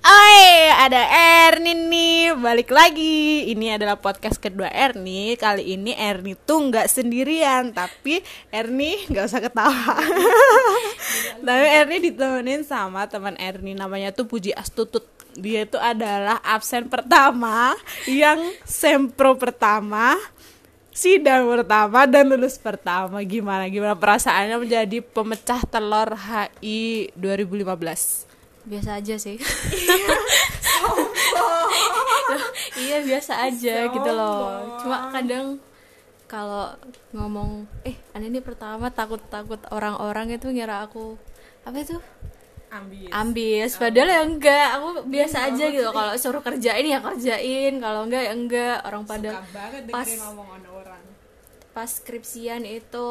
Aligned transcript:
Oi, 0.00 0.72
ada 0.80 0.96
Erni 1.44 1.76
nih, 1.76 2.32
balik 2.32 2.72
lagi. 2.72 3.52
Ini 3.52 3.76
adalah 3.76 4.00
podcast 4.00 4.40
kedua 4.40 4.72
Erni. 4.72 5.36
Kali 5.36 5.76
ini 5.76 5.92
Erni 5.92 6.32
tuh 6.32 6.72
nggak 6.72 6.88
sendirian, 6.88 7.68
tapi 7.68 8.24
Erni 8.48 8.96
nggak 9.12 9.28
usah 9.28 9.44
ketawa. 9.44 10.00
tapi 11.44 11.66
Erni 11.68 11.96
ditemenin 12.00 12.64
sama 12.64 13.04
teman 13.12 13.36
Erni, 13.36 13.76
namanya 13.76 14.08
tuh 14.16 14.24
Puji 14.24 14.56
Astutut. 14.56 15.04
Dia 15.36 15.68
itu 15.68 15.76
adalah 15.76 16.40
absen 16.48 16.88
pertama, 16.88 17.76
yang 18.08 18.40
sempro 18.64 19.36
pertama, 19.36 20.16
sidang 20.96 21.44
pertama 21.44 22.08
dan 22.08 22.24
lulus 22.24 22.56
pertama. 22.56 23.20
Gimana 23.20 23.68
gimana 23.68 23.92
perasaannya 23.92 24.64
menjadi 24.64 25.04
pemecah 25.04 25.60
telur 25.68 26.16
HI 26.16 27.12
2015? 27.20 28.29
Biasa 28.68 29.00
aja 29.00 29.14
sih. 29.16 29.36
Iya. 29.40 30.08
Biasa 33.10 33.32
aja 33.48 33.88
gitu 33.90 34.10
loh. 34.12 34.76
cuma 34.80 35.08
kadang 35.12 35.58
kalau 36.30 36.70
ngomong 37.10 37.66
eh 37.82 37.96
aneh 38.14 38.30
ini 38.30 38.38
pertama 38.38 38.86
takut 38.92 39.18
takut 39.26 39.58
orang-orang 39.74 40.30
itu 40.36 40.46
ngira 40.52 40.86
aku 40.86 41.18
apa 41.66 41.76
itu? 41.80 41.98
Ambis. 42.70 43.10
ambis. 43.10 43.70
Padahal 43.74 44.08
ya 44.14 44.22
enggak. 44.22 44.68
Aku 44.78 44.88
biasa 45.10 45.50
aja 45.50 45.64
gitu. 45.74 45.90
kalau 45.90 46.14
suruh 46.14 46.38
kerjain 46.38 46.86
ya 46.86 47.02
kerjain. 47.02 47.82
Kalau 47.82 48.06
enggak 48.06 48.22
ya 48.30 48.32
enggak. 48.32 48.78
Orang 48.86 49.02
pada 49.10 49.42
pas 49.90 50.06
orang. 50.06 51.02
pas 51.74 51.90
skripsian 51.90 52.62
itu 52.62 53.08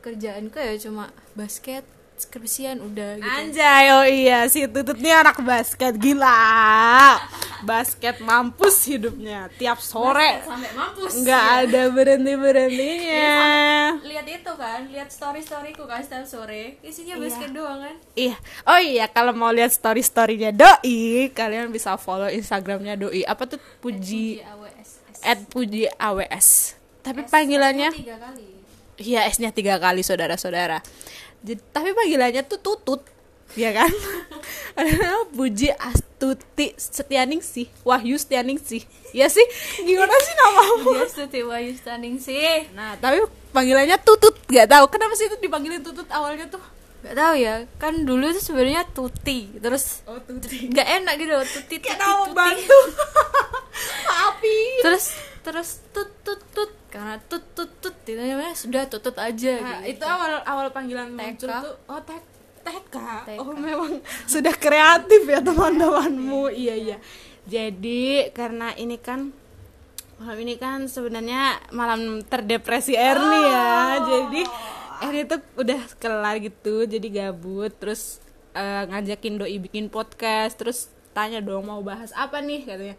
kerjaanku 0.00 0.56
ya 0.60 0.76
cuma 0.80 1.12
basket 1.36 1.84
skripsian 2.24 2.80
udah 2.80 3.20
gitu. 3.20 3.28
Anjay, 3.28 3.84
oh 3.92 4.06
iya 4.08 4.48
si 4.48 4.64
Tutut 4.64 4.96
nih 4.96 5.12
anak 5.12 5.38
basket 5.44 5.94
gila. 6.00 7.20
Basket 7.64 8.20
mampus 8.20 8.88
hidupnya 8.88 9.48
tiap 9.60 9.80
sore. 9.80 10.40
sampai 10.44 10.72
mampus. 10.72 11.20
Nggak 11.20 11.44
ada 11.64 11.82
berhenti 11.92 12.32
berhentinya. 12.36 13.36
lihat 14.00 14.26
itu 14.28 14.52
kan 14.56 14.88
lihat 14.88 15.08
story 15.12 15.40
storyku 15.44 15.84
kan 15.84 16.00
setiap 16.00 16.24
sore. 16.24 16.80
Isinya 16.80 17.20
basket 17.20 17.52
doang 17.52 17.84
kan? 17.84 17.96
Iya, 18.16 18.36
oh 18.68 18.80
iya 18.80 19.04
kalau 19.08 19.36
mau 19.36 19.52
lihat 19.52 19.72
story 19.72 20.00
storynya 20.00 20.52
Doi, 20.52 21.28
kalian 21.32 21.68
bisa 21.68 21.96
follow 22.00 22.28
Instagramnya 22.28 22.96
Doi. 22.96 23.24
Apa 23.28 23.44
tuh? 23.44 23.60
Puji 23.84 24.40
AWS 24.40 24.88
at 25.24 25.38
Puji 25.48 25.88
AWS. 25.96 26.76
Tapi 27.04 27.28
panggilannya? 27.28 27.92
tiga 27.92 28.16
kali 28.16 28.53
Iya 28.96 29.26
S-nya 29.26 29.50
tiga 29.50 29.76
kali 29.76 30.00
saudara-saudara. 30.00 30.78
Jadi, 31.40 31.60
tapi 31.68 31.90
panggilannya 31.92 32.42
tuh 32.42 32.56
tutut, 32.56 33.02
ya 33.52 33.70
kan? 33.70 33.90
Ada 34.78 35.28
Puji 35.28 35.70
Astuti 35.70 36.72
Setianing 36.74 37.38
sih, 37.38 37.68
Wahyu 37.82 38.16
Setianing 38.16 38.56
sih, 38.56 38.80
ya 39.10 39.26
sih? 39.26 39.44
Gimana 39.78 40.14
sih 40.16 40.34
namamu? 40.34 40.90
dia 40.94 41.06
Suti 41.06 41.40
Wahyu 41.42 41.74
Standing 41.74 42.16
sih 42.16 42.70
Nah, 42.72 42.96
tapi 42.96 43.22
panggilannya 43.50 43.98
tutut, 44.00 44.34
gak 44.46 44.66
tahu 44.68 44.84
kenapa 44.88 45.14
sih 45.14 45.26
itu 45.26 45.36
dipanggilin 45.38 45.82
tutut 45.82 46.06
awalnya 46.08 46.48
tuh? 46.48 46.62
Gak 47.04 47.12
tahu 47.12 47.34
ya 47.36 47.68
kan 47.76 47.92
dulu 48.00 48.24
itu 48.26 48.40
sebenarnya 48.40 48.88
Tuti 48.88 49.52
terus 49.60 50.00
Oh 50.08 50.16
tuti. 50.16 50.72
nggak 50.72 50.88
enak 51.04 51.14
gitu 51.20 51.36
Tuti 51.44 51.76
Tuti 51.76 51.90
nama 51.92 52.24
Tuti 52.24 52.32
bantu. 52.32 52.78
Maafin. 54.08 54.80
terus 54.80 55.04
terus 55.44 55.84
tut 55.92 56.08
tut 56.24 56.40
tut 56.50 56.72
karena 56.88 57.20
tut 57.22 57.44
tut 57.52 57.68
tut 57.78 57.92
itu 58.02 58.16
namanya 58.16 58.54
sudah 58.54 58.82
tutut 58.86 59.12
aja 59.14 59.54
Nah, 59.60 59.84
gitu. 59.84 59.92
itu 59.92 60.04
awal 60.04 60.40
awal 60.42 60.66
panggilan 60.70 61.10
TK. 61.10 61.20
muncul 61.20 61.48
tuh 61.60 61.74
oh 61.86 62.00
tek 62.00 62.24
TK. 62.64 62.96
TK. 63.28 63.36
Oh 63.38 63.52
memang 63.52 64.00
sudah 64.32 64.54
kreatif 64.54 65.22
ya 65.24 65.38
teman-temanmu. 65.38 66.48
Iya 66.48 66.74
iya. 66.74 66.96
Jadi 67.44 68.32
karena 68.32 68.72
ini 68.74 68.96
kan 68.96 69.36
malam 70.16 70.38
ini 70.40 70.56
kan 70.56 70.88
sebenarnya 70.88 71.60
malam 71.70 72.24
terdepresi 72.24 72.96
Erni 72.96 73.40
ya. 73.44 73.68
Jadi 74.00 74.42
Erni 75.02 75.22
tuh 75.24 75.44
udah 75.54 75.80
kelar 75.98 76.40
gitu, 76.40 76.86
jadi 76.86 77.04
gabut 77.28 77.74
terus 77.76 78.16
eh, 78.54 78.82
ngajakin 78.86 79.36
doi 79.36 79.58
bikin 79.58 79.92
podcast 79.92 80.56
terus 80.56 80.78
tanya 81.12 81.38
dong 81.38 81.68
mau 81.68 81.78
bahas 81.78 82.10
apa 82.12 82.40
nih 82.40 82.64
katanya 82.64 82.96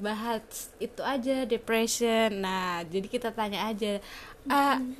bahas 0.00 0.72
itu 0.80 1.00
aja 1.02 1.44
depression. 1.44 2.40
Nah 2.40 2.84
jadi 2.86 3.06
kita 3.08 3.34
tanya 3.34 3.68
aja 3.68 4.00
"Ah, 4.48 4.80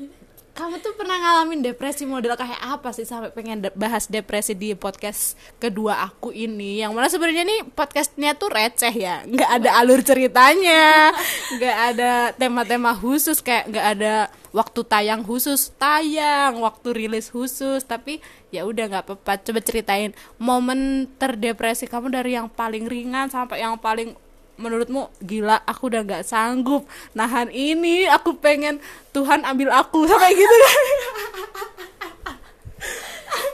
kamu 0.52 0.84
tuh 0.84 0.92
pernah 1.00 1.16
ngalamin 1.16 1.64
depresi 1.64 2.04
model 2.04 2.36
kayak 2.36 2.60
apa 2.60 2.92
sih 2.92 3.08
sampai 3.08 3.32
pengen 3.32 3.64
de- 3.64 3.72
bahas 3.72 4.04
depresi 4.04 4.52
di 4.52 4.76
podcast 4.76 5.32
kedua 5.56 6.04
aku 6.04 6.28
ini? 6.28 6.76
Yang 6.84 6.92
mana 6.92 7.08
sebenarnya 7.08 7.44
nih 7.48 7.60
podcastnya 7.72 8.36
tuh 8.36 8.52
receh 8.52 8.92
ya 8.92 9.24
nggak 9.24 9.48
ada 9.48 9.80
alur 9.80 10.04
ceritanya 10.04 11.08
nggak 11.56 11.76
ada 11.96 12.12
tema-tema 12.36 12.92
khusus 12.92 13.40
kayak 13.40 13.72
nggak 13.72 13.86
ada 13.96 14.14
waktu 14.52 14.84
tayang 14.84 15.24
khusus 15.24 15.72
tayang 15.80 16.60
waktu 16.60 16.88
rilis 16.92 17.32
khusus. 17.32 17.80
Tapi 17.88 18.20
ya 18.52 18.68
udah 18.68 18.92
nggak 18.92 19.04
apa-apa. 19.08 19.40
Coba 19.40 19.64
ceritain 19.64 20.12
momen 20.36 21.08
terdepresi 21.16 21.88
kamu 21.88 22.12
dari 22.12 22.36
yang 22.36 22.52
paling 22.52 22.84
ringan 22.84 23.32
sampai 23.32 23.64
yang 23.64 23.80
paling 23.80 24.12
menurutmu 24.60 25.08
gila 25.24 25.60
aku 25.64 25.88
udah 25.88 26.02
nggak 26.04 26.24
sanggup 26.26 26.84
nahan 27.16 27.48
ini. 27.52 28.08
Aku 28.08 28.36
pengen 28.38 28.78
Tuhan 29.14 29.44
ambil 29.44 29.72
aku. 29.72 30.04
Sampai 30.10 30.34
gitu 30.34 30.56
kan? 30.56 30.84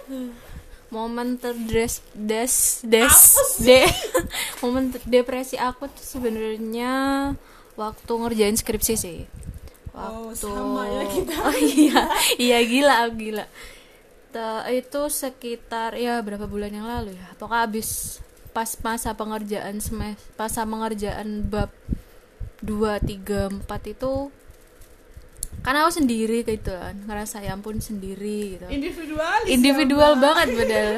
Momen 0.89 1.37
terdes 1.37 2.01
des 2.17 2.81
des 2.81 3.17
de 3.61 3.85
momen 4.65 4.89
depresi 5.05 5.61
aku 5.61 5.85
tuh 5.85 6.01
sebenarnya 6.01 7.37
waktu 7.77 8.09
ngerjain 8.09 8.57
skripsi 8.57 8.95
sih. 8.97 9.29
Oh, 9.93 10.33
waktu 10.33 10.49
sama 10.49 10.89
ya 10.89 11.05
kita. 11.13 11.35
oh 11.45 11.59
iya. 11.61 12.03
Iya 12.41 12.59
gila 12.65 12.95
aku 13.05 13.13
gila 13.21 13.45
itu 14.69 15.01
sekitar 15.09 15.97
ya 15.97 16.21
berapa 16.21 16.45
bulan 16.45 16.71
yang 16.71 16.87
lalu 16.87 17.17
ya? 17.17 17.29
Pokoknya 17.41 17.65
habis 17.65 18.21
pas 18.59 18.75
masa 18.83 19.15
pengerjaan 19.15 19.79
semes 19.79 20.19
masa 20.35 20.67
pengerjaan 20.67 21.47
bab 21.47 21.71
2, 22.67 22.99
3, 23.07 23.55
4 23.55 23.95
itu 23.95 24.35
karena 25.63 25.87
aku 25.87 25.93
sendiri 25.95 26.43
gitu 26.43 26.75
kan 26.75 26.99
ngerasa 27.07 27.39
ya 27.47 27.55
ampun 27.55 27.79
sendiri 27.79 28.59
gitu. 28.59 28.67
Individualis 28.67 29.47
individual 29.47 30.19
banget 30.19 30.59
padahal 30.59 30.97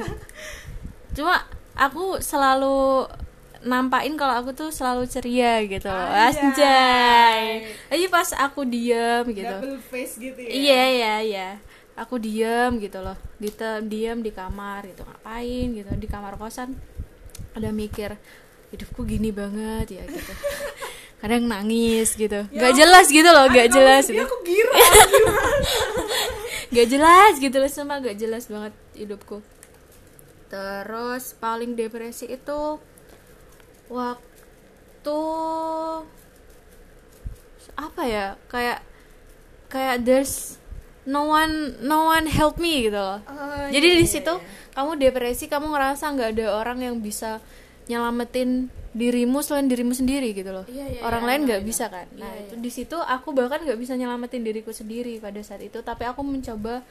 cuma 1.12 1.44
aku 1.76 2.24
selalu 2.24 3.12
nampain 3.60 4.16
kalau 4.16 4.40
aku 4.40 4.56
tuh 4.56 4.72
selalu 4.72 5.04
ceria 5.04 5.60
gitu 5.68 5.92
loh. 5.92 6.08
Anjay. 6.16 7.68
aja 7.92 8.06
pas 8.08 8.32
aku 8.40 8.64
diam 8.64 9.28
gitu. 9.36 9.52
Double 9.52 9.76
face 9.84 10.16
gitu 10.16 10.40
ya? 10.40 10.48
Iya 10.48 10.82
iya 10.96 11.14
iya. 11.20 11.48
Aku 11.92 12.16
diam 12.16 12.80
gitu 12.80 13.04
loh. 13.04 13.20
Di 13.36 13.52
diam 13.84 14.24
di 14.24 14.32
kamar 14.32 14.88
gitu. 14.88 15.04
Ngapain 15.04 15.76
gitu? 15.76 15.92
Di 15.92 16.08
kamar 16.08 16.40
kosan 16.40 16.72
ada 17.56 17.68
mikir 17.74 18.16
hidupku 18.70 19.02
gini 19.06 19.34
banget 19.34 20.00
ya 20.00 20.04
gitu. 20.06 20.32
Kadang 21.20 21.50
nangis 21.50 22.16
gitu. 22.16 22.48
Nggak 22.48 22.72
jelas 22.76 23.06
gitu 23.12 23.28
loh 23.28 23.46
nggak 23.50 23.68
jelas. 23.68 24.04
gitu 24.08 24.24
aku 24.24 24.38
gira 24.46 24.76
gak 26.70 26.86
jelas 26.86 27.32
gitu 27.42 27.56
loh 27.58 27.66
sama 27.66 27.98
gak 27.98 28.14
jelas 28.14 28.46
banget 28.46 28.74
hidupku. 28.94 29.42
Terus 30.46 31.34
paling 31.38 31.74
depresi 31.74 32.30
itu 32.30 32.78
waktu 33.90 35.20
apa 37.74 38.02
ya 38.06 38.26
kayak 38.46 38.78
kayak 39.66 40.06
there's 40.06 40.58
no 41.06 41.26
one 41.26 41.74
no 41.82 42.06
one 42.06 42.30
help 42.30 42.54
me 42.62 42.86
gitu 42.86 42.98
loh. 42.98 43.18
Oh, 43.26 43.66
jadi 43.70 43.86
iya, 43.90 43.98
di 43.98 44.06
iya, 44.06 44.14
situ 44.14 44.34
iya. 44.38 44.59
Kamu 44.70 44.90
depresi 44.96 45.46
kamu 45.46 45.68
ngerasa 45.68 46.04
nggak 46.10 46.28
ada 46.34 46.46
orang 46.54 46.78
yang 46.80 46.96
bisa 46.98 47.38
nyelamatin 47.86 48.70
dirimu 48.90 49.38
selain 49.40 49.66
dirimu 49.66 49.94
sendiri 49.94 50.30
gitu 50.30 50.50
loh 50.50 50.66
Iya, 50.66 50.98
iya, 50.98 51.00
orang 51.02 51.22
iya, 51.22 51.28
lain 51.30 51.40
nggak 51.46 51.58
I 51.58 51.62
know. 51.62 51.70
bisa 51.70 51.84
kan 51.86 52.06
nah 52.14 52.30
Iya, 52.30 52.42
itu 52.42 52.54
iya. 52.54 52.62
di 52.62 52.70
situ 52.70 52.96
aku 52.98 53.28
bahkan 53.30 53.62
nggak 53.62 53.78
bisa 53.78 53.94
nyelamatin 53.94 54.42
diriku 54.42 54.70
sendiri 54.70 55.18
pada 55.18 55.38
saat 55.40 55.62
itu 55.62 55.78
tapi 55.80 56.02
aku 56.06 56.22
mencoba 56.22 56.82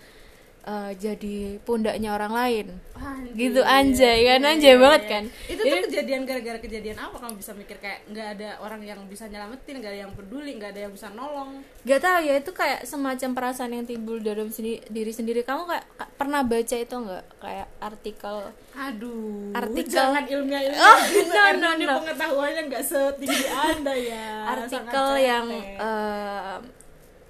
eh, 0.62 0.92
jadi 0.94 1.36
pundaknya 1.62 2.10
orang 2.12 2.32
lain. 2.32 2.68
Anjir. 3.00 3.32
gitu 3.32 3.62
anjay 3.64 4.28
kan? 4.28 4.40
Iya, 4.40 4.52
anjay 4.52 4.70
iya, 4.70 4.76
banget 4.78 5.02
iya. 5.02 5.10
kan? 5.10 5.24
Itu 5.48 5.62
tuh 5.62 5.80
kejadian 5.88 6.22
gara-gara 6.24 6.60
kejadian 6.60 6.98
apa? 7.00 7.16
Kamu 7.16 7.36
bisa 7.36 7.52
mikir 7.54 7.80
kayak 7.80 8.00
nggak 8.06 8.28
ada 8.36 8.50
orang 8.60 8.82
yang 8.84 9.00
bisa 9.08 9.24
nyelamatin 9.26 9.80
nggak 9.80 9.92
ada 9.92 10.00
yang 10.04 10.12
peduli 10.12 10.52
nggak 10.60 10.76
ada 10.76 10.82
yang 10.84 10.92
bisa 10.92 11.08
nolong. 11.10 11.64
Gak 11.82 12.00
tahu 12.00 12.20
ya 12.22 12.34
itu 12.36 12.52
kayak 12.52 12.84
semacam 12.84 13.30
perasaan 13.32 13.72
yang 13.72 13.88
timbul 13.88 14.20
dalam 14.20 14.52
sendiri, 14.52 14.84
diri 14.86 15.16
sendiri. 15.16 15.42
Kamu 15.42 15.64
kayak 15.64 15.86
ka- 15.96 16.12
pernah 16.14 16.44
baca 16.44 16.76
itu 16.76 16.96
nggak? 16.98 17.24
Kayak 17.40 17.68
artikel. 17.80 18.38
Aduh 18.76 19.56
Artikel- 19.56 19.96
jangan 19.96 20.24
ilmiah 20.28 20.62
ilmiah 20.62 20.84
Oh, 20.84 20.98
gitu. 21.08 21.32
no, 21.36 21.44
no, 21.56 21.70
ini 21.72 21.86
no. 21.86 21.94
pengetahuannya 22.04 22.62
nggak 22.68 22.84
setinggi 22.84 23.48
anda 23.72 23.94
ya. 23.96 24.28
Artikel 24.50 25.08
yang 25.18 25.46
eh, 25.80 26.56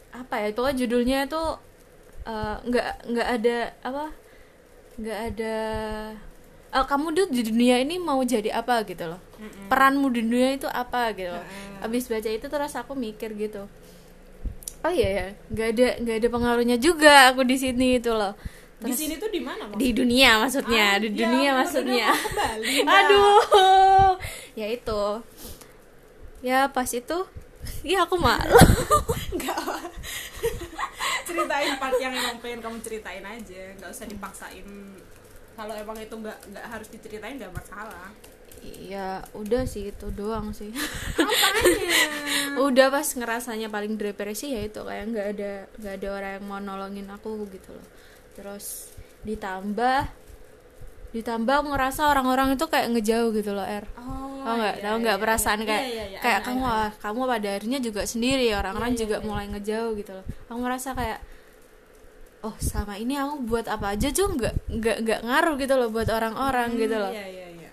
apa 0.10 0.36
ya 0.36 0.48
pokoknya 0.50 0.76
judulnya 0.76 1.18
itu 1.30 1.44
eh, 2.30 2.56
nggak 2.70 2.88
nggak 3.10 3.28
ada 3.42 3.58
apa 3.82 4.06
nggak 5.00 5.20
ada 5.34 5.56
eh, 6.70 6.86
kamu 6.86 7.06
tuh 7.18 7.26
di 7.34 7.42
dunia 7.42 7.82
ini 7.82 7.98
mau 7.98 8.22
jadi 8.22 8.54
apa 8.54 8.86
gitu 8.86 9.10
loh. 9.10 9.18
Peranmu 9.72 10.12
di 10.14 10.22
dunia 10.22 10.54
itu 10.54 10.68
apa 10.70 11.12
gitu 11.18 11.34
loh. 11.34 11.46
Abis 11.82 12.06
baca 12.06 12.30
itu 12.30 12.46
terus 12.46 12.74
aku 12.78 12.94
mikir 12.94 13.34
gitu. 13.34 13.66
Oh 14.80 14.92
iya 14.94 15.10
ya 15.12 15.26
nggak 15.52 15.68
ada 15.76 15.88
nggak 16.00 16.16
ada 16.24 16.28
pengaruhnya 16.32 16.78
juga 16.80 17.34
aku 17.34 17.44
di 17.44 17.58
sini 17.60 18.00
itu 18.00 18.14
loh. 18.14 18.32
Di 18.80 18.96
sini 18.96 19.20
tuh 19.20 19.28
di 19.28 19.44
mana 19.44 19.68
di 19.76 19.92
dunia 19.92 20.40
maksudnya 20.40 20.96
Ah, 20.96 21.04
di 21.04 21.12
ya, 21.12 21.28
dunia 21.28 21.50
maksudnya. 21.52 22.08
Bali, 22.16 22.80
aduh. 22.88 24.16
Ya 24.56 24.68
itu. 24.72 25.04
Ya 26.40 26.72
pas 26.72 26.88
itu 26.88 27.18
ya 27.92 28.08
aku 28.08 28.16
malu. 28.16 28.56
Enggak 29.36 29.60
ceritain 31.28 31.74
part 31.78 31.96
yang 32.02 32.14
emang 32.14 32.38
pengen 32.44 32.60
kamu 32.60 32.78
ceritain 32.84 33.26
aja 33.26 33.64
nggak 33.80 33.92
usah 33.92 34.08
dipaksain 34.10 34.68
kalau 35.54 35.74
emang 35.76 35.98
itu 36.00 36.16
nggak 36.16 36.38
nggak 36.52 36.66
harus 36.66 36.88
diceritain 36.92 37.36
nggak 37.40 37.54
masalah 37.56 38.12
Iya, 38.60 39.24
udah 39.32 39.64
sih 39.64 39.88
itu 39.88 40.12
doang 40.12 40.52
sih. 40.52 40.68
apanya 41.16 41.96
udah 42.68 42.92
pas 42.92 43.08
ngerasanya 43.08 43.72
paling 43.72 43.96
depresi 43.96 44.52
ya 44.52 44.68
itu 44.68 44.84
kayak 44.84 45.16
nggak 45.16 45.28
ada 45.32 45.52
nggak 45.80 45.94
ada 45.96 46.08
orang 46.12 46.32
yang 46.36 46.44
mau 46.44 46.60
nolongin 46.60 47.08
aku 47.08 47.48
gitu 47.56 47.72
loh. 47.72 47.88
Terus 48.36 48.92
ditambah 49.24 50.12
ditambah 51.16 51.56
aku 51.56 51.68
ngerasa 51.72 52.12
orang-orang 52.12 52.60
itu 52.60 52.66
kayak 52.68 52.92
ngejauh 53.00 53.32
gitu 53.32 53.56
loh, 53.56 53.64
Er. 53.64 53.88
oh 53.96 54.29
Tahu 54.50 54.58
nggak? 54.58 54.76
iya, 54.76 54.90
iya, 54.90 54.98
nggak 54.98 55.18
iya. 55.18 55.24
perasaan 55.24 55.60
Iya, 55.60 55.68
kayak 55.70 55.84
iya, 55.86 56.04
iya. 56.10 56.20
kayak 56.20 56.40
kamu 56.42 56.64
ah, 56.66 56.90
kamu 56.98 57.20
pada 57.24 57.48
akhirnya 57.54 57.80
juga 57.80 58.02
sendiri, 58.04 58.48
orang-orang 58.52 58.92
juga 58.94 59.16
mulai 59.22 59.46
ngejauh 59.48 59.92
gitu 59.96 60.12
loh. 60.12 60.26
Aku 60.50 60.58
ngerasa 60.60 60.90
kayak 60.94 61.20
oh 62.40 62.56
sama 62.58 62.96
ini 62.96 63.20
aku 63.20 63.36
buat 63.46 63.68
apa 63.68 63.94
aja 63.94 64.08
tuh 64.10 64.32
nggak 64.32 64.56
nggak 64.72 64.98
nggak 65.04 65.20
ngaruh 65.28 65.56
gitu 65.60 65.74
loh 65.76 65.92
buat 65.92 66.08
orang-orang 66.08 66.72
Hmm, 66.72 66.80
gitu 66.80 66.96
loh 66.96 67.12
iya 67.12 67.28
iya 67.28 67.48
iya 67.52 67.70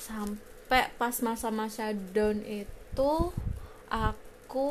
sampai 0.00 0.88
pas 0.96 1.12
masa-masa 1.20 1.92
down 1.92 2.40
itu 2.40 3.12
aku 3.92 4.70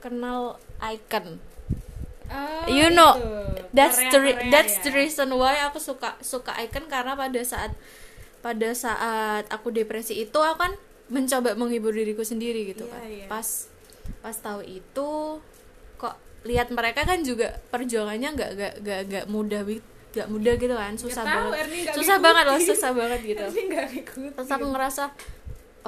kenal 0.00 0.58
icon 0.82 1.38
Oh, 2.24 2.64
You 2.66 2.88
know, 2.88 3.20
itu. 3.20 3.68
that's 3.76 4.00
the 4.00 4.18
that's 4.48 4.80
ya. 4.80 4.88
the 4.88 4.92
reason 4.96 5.28
why 5.36 5.60
aku 5.60 5.76
suka 5.76 6.16
suka 6.24 6.56
icon 6.56 6.88
karena 6.88 7.12
pada 7.12 7.36
saat 7.44 7.76
pada 8.44 8.76
saat 8.76 9.48
aku 9.48 9.72
depresi 9.72 10.20
itu 10.20 10.36
aku 10.36 10.60
kan 10.60 10.72
mencoba 11.08 11.56
menghibur 11.56 11.96
diriku 11.96 12.20
sendiri 12.20 12.68
gitu 12.68 12.84
Iya, 12.84 12.92
kan. 12.92 13.02
iya. 13.08 13.26
pas 13.32 13.48
pas 14.20 14.36
tahu 14.36 14.60
itu 14.68 15.10
kok 15.96 16.16
lihat 16.44 16.68
mereka 16.68 17.08
kan 17.08 17.24
juga 17.24 17.56
perjuangannya 17.72 18.36
nggak 18.36 18.50
nggak 18.52 18.72
nggak 18.84 19.00
nggak 19.08 19.24
mudah 19.32 19.64
nggak 20.14 20.28
mudah 20.30 20.54
gitu 20.54 20.74
kan. 20.76 20.92
Susah 20.94 21.24
tahu, 21.26 21.50
banget. 21.50 21.90
Susah 21.90 22.16
banget 22.22 22.44
loh 22.46 22.58
susah 22.60 22.90
banget 22.94 23.20
gitu. 23.24 23.44
Terus 24.14 24.50
aku 24.52 24.66
ngerasa 24.70 25.10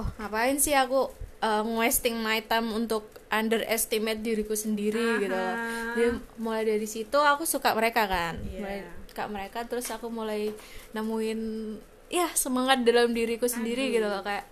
oh 0.00 0.08
ngapain 0.18 0.56
sih 0.58 0.74
aku 0.74 1.12
uh, 1.44 1.62
wasting 1.78 2.18
my 2.18 2.42
time 2.42 2.72
untuk 2.72 3.06
underestimate 3.30 4.24
diriku 4.24 4.56
sendiri 4.58 4.98
Aha. 4.98 5.20
gitu 5.22 5.36
loh. 5.36 5.54
Jadi 5.94 6.08
mulai 6.40 6.62
dari 6.64 6.88
situ 6.88 7.18
aku 7.20 7.44
suka 7.46 7.76
mereka 7.76 8.08
kan. 8.08 8.34
Iya. 8.42 8.58
mulai 8.58 8.78
suka 9.06 9.22
mereka 9.30 9.58
terus 9.64 9.86
aku 9.88 10.10
mulai 10.10 10.52
nemuin 10.92 11.40
ya 12.12 12.30
semangat 12.38 12.86
dalam 12.86 13.10
diriku 13.10 13.50
sendiri 13.50 13.90
Aduh. 13.90 13.94
gitu 13.98 14.06
loh 14.06 14.22
kayak 14.22 14.44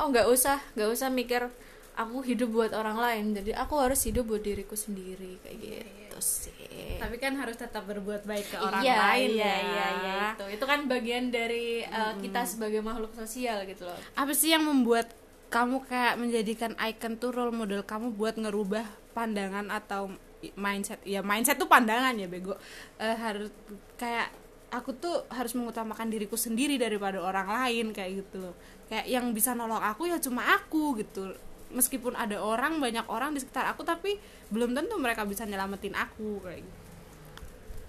oh 0.00 0.06
nggak 0.10 0.26
usah 0.26 0.58
nggak 0.74 0.90
usah 0.90 1.08
mikir 1.12 1.46
aku 1.94 2.24
hidup 2.24 2.48
buat 2.50 2.72
orang 2.72 2.96
lain 2.96 3.24
jadi 3.36 3.60
aku 3.60 3.78
harus 3.78 4.00
hidup 4.08 4.26
buat 4.26 4.42
diriku 4.42 4.74
sendiri 4.74 5.38
kayak 5.44 5.56
gitu 5.60 6.18
sih. 6.20 6.52
Tapi 7.00 7.16
kan 7.16 7.34
harus 7.40 7.56
tetap 7.56 7.88
berbuat 7.88 8.28
baik 8.28 8.52
ke 8.52 8.56
orang 8.60 8.84
iya, 8.84 8.96
lain 9.10 9.30
iya, 9.34 9.44
ya. 9.44 9.56
iya, 9.56 9.86
iya, 9.88 10.14
itu. 10.36 10.44
Itu 10.60 10.64
kan 10.68 10.86
bagian 10.86 11.32
dari 11.32 11.82
uh, 11.88 12.14
kita 12.20 12.44
sebagai 12.44 12.84
makhluk 12.84 13.16
sosial 13.16 13.64
gitu 13.64 13.88
loh. 13.88 13.96
Apa 14.14 14.32
sih 14.36 14.52
yang 14.52 14.68
membuat 14.68 15.10
kamu 15.50 15.82
kayak 15.88 16.14
menjadikan 16.20 16.72
icon 16.78 17.18
tuh 17.18 17.34
role 17.34 17.56
model 17.56 17.82
kamu 17.82 18.14
buat 18.14 18.38
ngerubah 18.38 18.86
pandangan 19.16 19.72
atau 19.72 20.14
mindset? 20.54 21.00
Ya 21.02 21.24
mindset 21.24 21.56
tuh 21.56 21.66
pandangan 21.66 22.14
ya 22.14 22.28
bego. 22.28 22.54
Eh, 23.00 23.16
harus 23.16 23.50
kayak 23.96 24.30
aku 24.70 24.94
tuh 24.96 25.26
harus 25.28 25.52
mengutamakan 25.58 26.08
diriku 26.08 26.38
sendiri 26.38 26.78
daripada 26.78 27.18
orang 27.18 27.50
lain 27.50 27.90
kayak 27.90 28.24
gitu 28.24 28.50
loh. 28.50 28.54
Kayak 28.86 29.06
yang 29.10 29.34
bisa 29.34 29.54
nolong 29.54 29.82
aku 29.82 30.06
ya 30.06 30.22
cuma 30.22 30.46
aku 30.54 30.98
gitu. 31.02 31.34
Meskipun 31.70 32.18
ada 32.18 32.42
orang 32.42 32.82
banyak 32.82 33.06
orang 33.06 33.34
di 33.34 33.42
sekitar 33.42 33.70
aku 33.70 33.86
tapi 33.86 34.18
belum 34.50 34.74
tentu 34.74 34.98
mereka 34.98 35.22
bisa 35.26 35.46
nyelamatin 35.46 35.94
aku 35.94 36.42
kayak 36.42 36.62
gitu. 36.62 36.80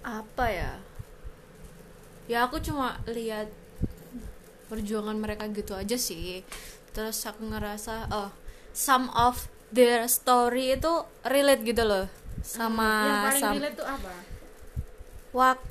Apa 0.01 0.45
ya? 0.49 0.73
Ya 2.29 2.45
aku 2.45 2.61
cuma 2.61 3.01
lihat 3.09 3.49
perjuangan 4.69 5.17
mereka 5.17 5.49
gitu 5.49 5.73
aja 5.73 5.97
sih. 5.97 6.45
Terus 6.93 7.17
aku 7.25 7.45
ngerasa 7.49 8.09
oh 8.13 8.29
some 8.73 9.09
of 9.13 9.49
their 9.71 10.05
story 10.05 10.75
itu 10.75 11.05
relate 11.23 11.63
gitu 11.63 11.87
loh 11.87 12.05
sama 12.41 12.89
yang 13.05 13.17
paling 13.25 13.43
relate 13.61 13.77
tuh 13.77 13.87
apa? 13.87 14.13
Waktu 15.31 15.70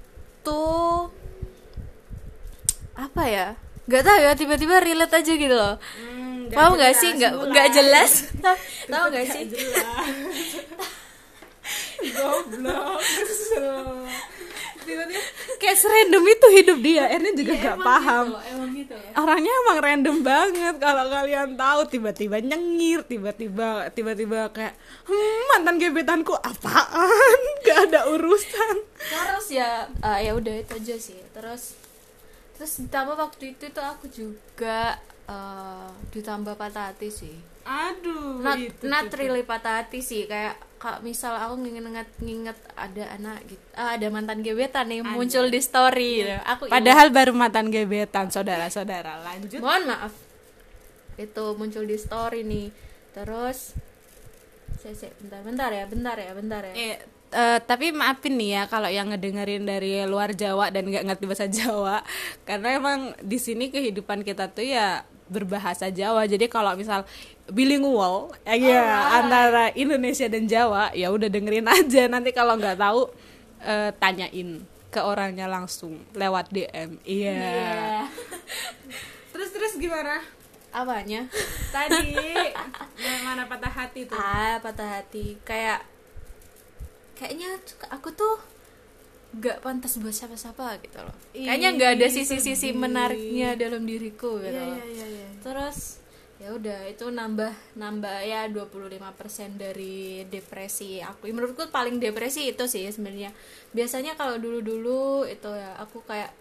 apa 2.95 3.23
ya? 3.27 3.49
Nggak 3.91 4.03
tahu 4.07 4.19
ya 4.23 4.33
tiba-tiba 4.39 4.79
relate 4.79 5.15
aja 5.19 5.33
gitu 5.35 5.55
loh. 5.57 5.75
Hmm, 5.99 6.47
paham 6.55 6.79
nggak 6.79 6.95
sih? 6.95 7.11
Nggak 7.17 7.33
nggak 7.51 7.69
jelas? 7.75 8.13
Tahu 8.93 9.05
nggak 9.11 9.27
sih? 9.29 9.45
goblok 12.17 13.05
tiba-tiba 14.81 15.23
kayak 15.57 15.77
serandom 15.77 16.25
itu 16.25 16.47
hidup 16.53 16.79
dia 16.79 17.05
Ernie 17.09 17.33
juga 17.33 17.53
Iya, 17.53 17.61
nggak 17.63 17.77
emang 17.77 17.87
paham. 17.87 18.27
gitu, 18.27 18.41
emang 18.51 18.71
gitu. 18.75 18.95
Ya 18.97 19.13
orangnya 19.15 19.53
emang 19.59 19.79
random 19.79 20.17
banget 20.21 20.75
kalau 20.77 21.05
kalian 21.07 21.49
tahu 21.55 21.81
tiba-tiba 21.87 22.37
nyengir 22.39 23.01
tiba-tiba 23.03 23.69
tiba-tiba 23.91 24.39
kayak 24.51 24.75
hmm, 25.05 25.39
mantan 25.49 25.77
gebetanku 25.77 26.35
apaan? 26.35 27.39
Gak 27.65 27.79
ada 27.87 28.01
urusan. 28.09 28.77
Terus 28.99 29.47
ya 29.51 29.71
eh, 29.87 30.19
ya 30.23 30.33
udah 30.33 30.55
itu 30.57 30.73
aja 30.75 30.97
sih. 30.97 31.21
Terus 31.31 31.77
terus 32.53 32.73
ditambah 32.79 33.17
waktu 33.17 33.55
itu 33.55 33.65
tuh 33.69 33.83
aku 33.83 34.07
juga 34.07 34.97
eh, 35.25 35.89
ditambah 36.11 36.55
patah 36.55 36.91
hati 36.91 37.09
sih. 37.09 37.37
Aduh 37.63 38.41
not 38.41 38.57
itu 38.57 38.85
not 38.85 39.09
tuh. 39.09 39.17
really 39.19 39.43
patah 39.43 39.81
hati 39.81 40.01
sih 40.01 40.25
kayak 40.25 40.57
kak 40.81 41.05
misal 41.05 41.37
aku 41.37 41.61
nginget 41.61 42.09
nginget 42.25 42.57
ada 42.73 43.05
anak 43.21 43.45
gitu 43.45 43.61
ah, 43.77 44.01
ada 44.01 44.09
mantan 44.09 44.41
gebetan 44.41 44.89
nih 44.89 45.05
Ada. 45.05 45.13
muncul 45.13 45.47
di 45.53 45.61
story. 45.61 46.25
Gitu. 46.25 46.37
aku 46.41 46.63
ingat. 46.67 46.75
padahal 46.81 47.07
baru 47.13 47.33
mantan 47.37 47.69
gebetan 47.69 48.33
saudara-saudara. 48.33 49.21
Lanjut. 49.21 49.61
Mohon 49.61 49.93
maaf. 49.93 50.13
Itu 51.21 51.53
muncul 51.61 51.85
di 51.85 52.01
story 52.01 52.49
nih. 52.49 52.73
Terus 53.13 53.77
saya 54.81 54.97
saya 54.97 55.13
bentar 55.21 55.45
bentar 55.45 55.69
ya 55.69 55.85
bentar 55.85 56.17
ya 56.17 56.33
bentar 56.33 56.63
ya. 56.65 56.73
Eh, 56.73 56.97
eh, 57.37 57.59
tapi 57.61 57.93
maafin 57.93 58.41
nih 58.41 58.51
ya 58.57 58.63
kalau 58.65 58.89
yang 58.89 59.13
ngedengerin 59.13 59.69
dari 59.69 60.01
luar 60.09 60.33
Jawa 60.33 60.73
dan 60.73 60.89
nggak 60.89 61.05
ngerti 61.13 61.25
bahasa 61.29 61.45
Jawa. 61.45 62.01
Karena 62.49 62.81
emang 62.81 63.13
di 63.21 63.37
sini 63.37 63.69
kehidupan 63.69 64.25
kita 64.25 64.49
tuh 64.49 64.65
ya 64.65 65.05
berbahasa 65.31 65.89
Jawa. 65.89 66.27
Jadi 66.27 66.51
kalau 66.51 66.75
misal 66.75 67.07
bilingual 67.47 68.35
ya 68.45 69.15
antara 69.23 69.71
Indonesia 69.79 70.27
dan 70.27 70.51
Jawa 70.51 70.91
ya 70.93 71.09
udah 71.15 71.31
dengerin 71.31 71.71
aja. 71.79 72.11
Nanti 72.11 72.35
kalau 72.35 72.59
nggak 72.59 72.77
tahu 72.77 73.09
eh, 73.63 73.95
tanyain 73.97 74.67
ke 74.91 75.01
orangnya 75.01 75.47
langsung 75.47 76.03
lewat 76.19 76.51
DM 76.51 76.99
iya. 77.07 77.31
Iya. 77.31 78.03
terus 79.33 79.55
terus 79.55 79.79
gimana? 79.79 80.19
Apanya? 80.75 81.31
Tadi 81.75 82.19
mana 83.23 83.47
patah 83.47 83.71
hati 83.71 84.11
tuh? 84.11 84.19
Ah 84.19 84.59
patah 84.59 84.99
hati. 84.99 85.39
Kayak 85.47 85.87
kayaknya 87.15 87.55
aku 87.95 88.11
tuh 88.11 88.43
gak 89.33 89.63
pantas 89.63 89.95
buat 89.97 90.11
siapa-siapa 90.11 90.83
gitu 90.83 90.99
loh 90.99 91.15
Ih, 91.33 91.47
kayaknya 91.47 91.69
nggak 91.73 91.91
ada 91.97 92.07
sisi-sisi 92.09 92.51
sedih. 92.67 92.75
menariknya 92.75 93.55
dalam 93.55 93.87
diriku 93.87 94.39
gitu 94.39 94.51
Iya, 94.51 94.65
loh. 94.65 94.75
iya, 94.75 94.85
iya, 94.91 95.07
iya. 95.07 95.27
terus 95.39 96.03
ya 96.37 96.51
udah 96.51 96.89
itu 96.89 97.05
nambah 97.05 97.53
nambah 97.77 98.17
ya 98.25 98.49
25% 98.49 98.97
dari 99.55 100.25
depresi 100.27 100.99
aku 100.99 101.29
menurutku 101.29 101.69
paling 101.69 102.01
depresi 102.01 102.49
itu 102.49 102.65
sih 102.65 102.89
sebenarnya 102.89 103.29
biasanya 103.71 104.17
kalau 104.17 104.41
dulu-dulu 104.41 105.29
itu 105.29 105.51
ya 105.53 105.77
aku 105.77 106.01
kayak 106.03 106.33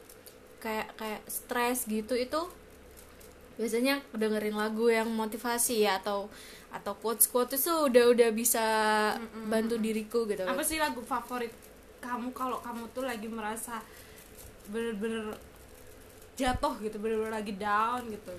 kayak 0.57 0.87
kayak 0.95 1.21
stres 1.27 1.83
gitu 1.83 2.15
itu 2.15 2.41
biasanya 3.59 3.99
dengerin 4.15 4.55
lagu 4.55 4.87
yang 4.87 5.11
motivasi 5.11 5.83
ya 5.83 5.99
atau 5.99 6.31
atau 6.71 6.95
quotes 6.95 7.27
quotes 7.27 7.59
itu 7.59 7.75
udah 7.91 8.07
udah 8.07 8.29
bisa 8.31 8.63
bantu 9.45 9.75
diriku 9.75 10.23
gitu 10.25 10.47
apa 10.47 10.63
sih 10.63 10.79
lagu 10.79 11.03
favorit 11.03 11.51
kamu 11.99 12.31
kalau 12.31 12.57
kamu 12.59 12.87
tuh 12.89 13.03
lagi 13.03 13.27
merasa 13.27 13.79
bener-bener 14.65 15.35
jatuh 16.33 16.79
gitu 16.79 16.95
bener-bener 16.97 17.33
lagi 17.33 17.53
down 17.53 18.07
gitu 18.07 18.31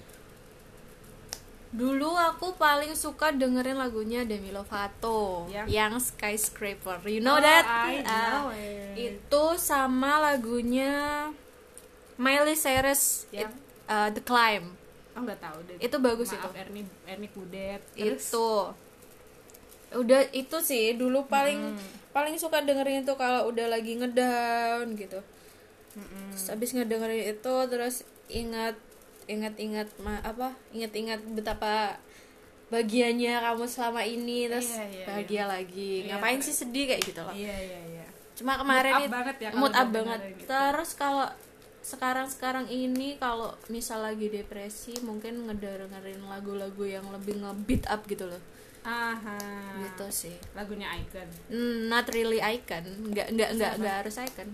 Dulu 1.71 2.11
aku 2.11 2.59
paling 2.59 2.99
suka 2.99 3.31
dengerin 3.31 3.79
lagunya 3.79 4.27
Demi 4.27 4.51
Lovato 4.51 5.47
Yang? 5.47 5.67
yang 5.71 5.93
Skyscraper. 5.97 6.99
You 7.07 7.23
know 7.23 7.39
Oh, 7.39 7.41
that? 7.41 7.63
I 7.63 8.03
Ah, 8.03 8.27
know 8.43 8.47
it. 8.51 8.99
itu 8.99 9.45
sama 9.55 10.19
lagunya 10.21 11.31
Miley 12.17 12.59
Cyrus 12.59 13.31
Yang? 13.31 13.55
it- 13.55 13.59
uh, 13.87 14.11
The 14.11 14.19
Climb 14.21 14.75
oh 15.11 15.23
nggak 15.23 15.39
tahu 15.39 15.59
deh 15.65 15.77
itu 15.79 15.97
bagus 15.97 16.31
Maaf, 16.31 16.39
itu 16.39 16.49
Erni 16.55 16.83
Erni 17.05 17.29
Kudet 17.29 17.83
terus 17.93 18.31
itu 18.31 18.47
udah 19.93 20.23
itu 20.31 20.57
sih 20.61 20.95
dulu 20.95 21.27
paling 21.27 21.75
paling 22.11 22.35
suka 22.35 22.61
dengerin 22.61 23.03
itu 23.03 23.15
kalau 23.15 23.47
udah 23.47 23.67
lagi 23.67 23.95
ngedown 23.95 24.95
gitu. 24.95 25.19
Terus 26.31 26.47
abis 26.49 26.71
ngedengerin 26.73 27.33
itu 27.33 27.55
terus 27.67 28.03
ingat 28.27 28.79
ingat-ingat 29.27 29.87
ma- 29.97 30.23
apa 30.23 30.55
ingat-ingat 30.71 31.23
betapa 31.29 31.99
bahagianya 32.67 33.43
kamu 33.43 33.67
selama 33.67 34.01
ini 34.01 34.47
terus 34.47 34.71
Iya, 34.73 34.85
iya, 34.87 35.05
bahagia 35.05 35.45
lagi. 35.45 35.93
Iya, 36.01 36.09
ngapain 36.13 36.39
sih 36.39 36.55
sedih 36.57 36.87
kayak 36.87 37.03
gitu 37.03 37.21
loh. 37.21 37.35
Iya 37.35 37.57
iya 37.57 37.81
iya. 37.91 38.07
Cuma 38.33 38.55
kemarin 38.57 38.95
Mood 38.97 39.05
up 39.05 39.13
banget 39.13 39.37
ya 39.37 39.51
mood 39.53 39.75
up 39.75 39.89
banget. 39.91 40.21
gitu. 40.33 40.47
terus 40.47 40.91
kalau 40.95 41.27
sekarang 41.81 42.29
sekarang 42.29 42.67
ini 42.69 43.17
kalau 43.17 43.51
misal 43.67 44.01
lagi 44.01 44.29
depresi 44.29 44.95
mungkin 45.01 45.45
ngedengerin 45.45 46.23
lagu-lagu 46.23 46.85
yang 46.85 47.09
lebih 47.09 47.41
ngebeat 47.41 47.85
up 47.87 48.05
gitu 48.05 48.25
loh 48.25 48.39
aha. 48.83 49.39
Gitu 49.79 50.07
sih. 50.11 50.37
Lagunya 50.53 50.89
Icon. 50.95 51.29
Hmm, 51.47 51.87
not 51.87 52.09
really 52.09 52.39
icon. 52.39 52.85
Nggak 53.11 53.29
nggak 53.31 53.51
nggak 53.55 53.73
nggak 53.77 53.95
harus 54.01 54.17
icon. 54.19 54.49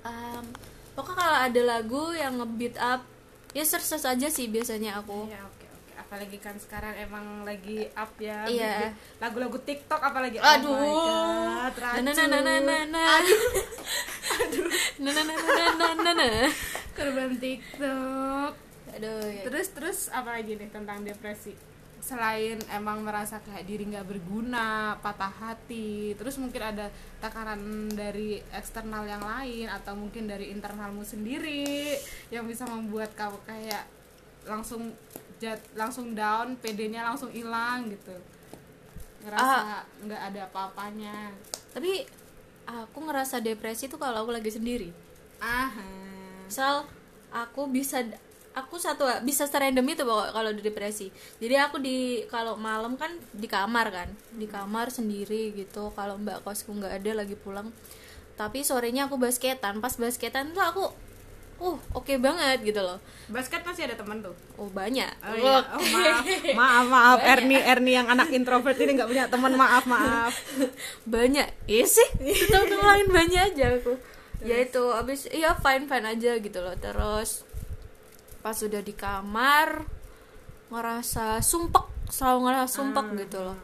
Um, 0.00 0.44
pokoknya 0.92 1.16
kalau 1.18 1.38
ada 1.42 1.62
lagu 1.64 2.12
yang 2.12 2.36
ngebeat 2.36 2.76
up 2.76 3.02
ya 3.50 3.62
search 3.62 3.86
search 3.86 4.04
aja 4.04 4.28
sih 4.28 4.46
biasanya 4.46 4.98
aku. 4.98 5.26
Iya 5.26 5.40
oke 5.40 5.64
oke. 5.64 5.90
Apalagi 5.96 6.38
kan 6.38 6.54
sekarang 6.54 6.92
emang 6.94 7.42
lagi 7.42 7.88
up 7.90 8.12
ya 8.18 8.44
Iya. 8.44 8.92
lagu-lagu 9.16 9.56
TikTok 9.56 9.98
apalagi. 9.98 10.36
Aduh. 10.36 10.70
oh 10.70 10.84
my 11.56 11.70
God, 11.72 12.02
na 12.02 12.12
na 12.12 12.24
na 12.28 12.38
na 12.38 12.54
na 12.60 12.76
na 12.84 13.02
aduh. 14.34 14.68
Na 15.00 15.10
na 15.10 15.22
na 15.22 15.34
na 15.34 15.66
na 15.72 16.12
na 16.12 16.12
na 16.12 16.26
korban 16.92 17.32
TikTok. 17.34 18.52
Aduh 18.94 19.26
ya. 19.26 19.42
terus 19.42 19.66
terus 19.72 19.98
apa 20.08 20.38
lagi 20.38 20.54
nih 20.54 20.68
tentang 20.68 21.02
depresi 21.02 21.56
selain 22.04 22.60
emang 22.68 23.00
merasa 23.00 23.40
kayak 23.40 23.64
diri 23.64 23.88
nggak 23.88 24.04
berguna 24.04 25.00
patah 25.00 25.32
hati 25.32 26.12
terus 26.20 26.36
mungkin 26.36 26.60
ada 26.60 26.92
tekanan 27.16 27.88
dari 27.96 28.44
eksternal 28.52 29.08
yang 29.08 29.24
lain 29.24 29.72
atau 29.72 29.96
mungkin 29.96 30.28
dari 30.28 30.52
internalmu 30.52 31.00
sendiri 31.00 31.96
yang 32.28 32.44
bisa 32.44 32.68
membuat 32.68 33.16
kamu 33.16 33.40
kayak 33.48 33.88
langsung 34.44 34.92
jat 35.40 35.56
langsung 35.72 36.12
down 36.12 36.60
PD-nya 36.60 37.08
langsung 37.08 37.32
hilang 37.32 37.88
gitu. 37.88 38.12
Ngerasa 39.24 39.88
nggak 40.04 40.22
ada 40.28 40.40
apa-apanya. 40.52 41.32
Tapi 41.72 42.04
aku 42.68 42.98
ngerasa 43.00 43.40
depresi 43.40 43.88
tuh 43.88 43.96
kalau 43.96 44.28
aku 44.28 44.36
lagi 44.36 44.52
sendiri. 44.52 44.92
Ah 45.40 45.72
misal 46.44 46.84
aku 47.32 47.66
bisa 47.66 48.04
aku 48.54 48.78
satu 48.78 49.04
bisa 49.26 49.50
serandom 49.50 49.84
itu 49.90 50.06
pokok 50.06 50.30
kalau 50.30 50.50
di 50.54 50.62
depresi. 50.62 51.10
Jadi 51.42 51.54
aku 51.58 51.82
di 51.82 52.22
kalau 52.30 52.54
malam 52.54 52.94
kan 52.94 53.10
di 53.34 53.50
kamar 53.50 53.90
kan. 53.90 54.08
Di 54.38 54.46
kamar 54.46 54.94
sendiri 54.94 55.52
gitu. 55.52 55.90
Kalau 55.92 56.16
mbak 56.16 56.46
kosku 56.46 56.70
nggak 56.70 57.02
ada 57.02 57.26
lagi 57.26 57.34
pulang. 57.34 57.74
Tapi 58.38 58.62
sorenya 58.62 59.10
aku 59.10 59.18
basketan. 59.18 59.82
Pas 59.82 59.94
basketan 59.98 60.54
tuh 60.54 60.62
aku 60.62 60.84
uh 61.54 61.78
oke 61.94 62.14
banget 62.18 62.66
gitu 62.66 62.82
loh. 62.82 62.98
Basket 63.30 63.62
masih 63.62 63.90
ada 63.90 63.94
teman 63.98 64.22
tuh? 64.22 64.34
Oh 64.58 64.70
banyak. 64.70 65.10
Oh, 65.22 65.34
iya. 65.34 65.62
Oh, 65.62 65.62
maaf, 65.98 66.24
maaf, 66.54 66.86
maaf. 66.90 67.18
Erni, 67.22 67.58
Erni 67.58 67.92
yang 67.94 68.06
anak 68.10 68.30
introvert 68.30 68.78
ini 68.78 68.98
nggak 68.98 69.10
punya 69.10 69.24
teman. 69.26 69.54
Maaf, 69.54 69.84
maaf. 69.86 70.34
banyak. 71.14 71.46
Iya 71.66 71.86
sih. 71.86 72.08
Tetap 72.22 72.82
lain 72.82 73.10
banyak 73.10 73.54
aja 73.54 73.66
aku. 73.78 73.94
Ya 74.44 74.60
itu 74.60 74.82
abis 74.92 75.30
iya 75.32 75.56
fine 75.56 75.86
fine 75.86 76.06
aja 76.06 76.36
gitu 76.38 76.58
loh. 76.58 76.74
Terus 76.78 77.46
pas 78.44 78.52
sudah 78.52 78.84
di 78.84 78.92
kamar 78.92 79.88
ngerasa 80.68 81.40
sumpek 81.40 81.88
selalu 82.12 82.38
ngerasa 82.52 82.68
sumpek 82.68 83.06
gitu 83.24 83.40
loh 83.40 83.56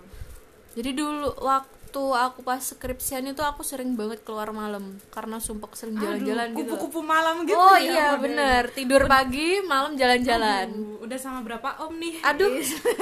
jadi 0.73 0.91
dulu 0.95 1.37
waktu 1.43 1.77
aku 1.93 2.41
pas 2.41 2.63
skripsian 2.63 3.27
itu 3.27 3.43
aku 3.43 3.61
sering 3.61 3.93
banget 3.93 4.23
keluar 4.23 4.55
malam 4.55 4.97
karena 5.11 5.43
sumpek 5.43 5.75
sering 5.75 5.99
jalan-jalan 5.99 6.55
gitu. 6.55 6.79
Kupu-kupu 6.79 7.03
malam 7.03 7.43
gitu 7.43 7.59
oh 7.59 7.75
ya. 7.75 7.83
iya 7.83 8.07
modelnya. 8.15 8.23
bener 8.23 8.63
tidur 8.71 9.03
pagi 9.05 9.59
malam 9.67 9.99
jalan-jalan 9.99 10.67
udah 11.03 11.19
sama 11.19 11.43
berapa 11.43 11.83
om 11.83 11.93
nih? 11.99 12.23
aduh 12.23 12.49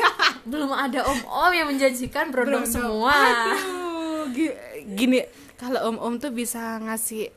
belum 0.51 0.73
ada 0.73 1.05
om-om 1.05 1.53
yang 1.53 1.69
menjanjikan 1.69 2.33
berondong 2.33 2.65
semua 2.65 3.13
Aduh, 3.13 4.33
gi- 4.33 4.57
gini 4.97 5.21
kalau 5.61 5.93
om-om 5.93 6.17
tuh 6.17 6.33
bisa 6.33 6.81
ngasih 6.81 7.29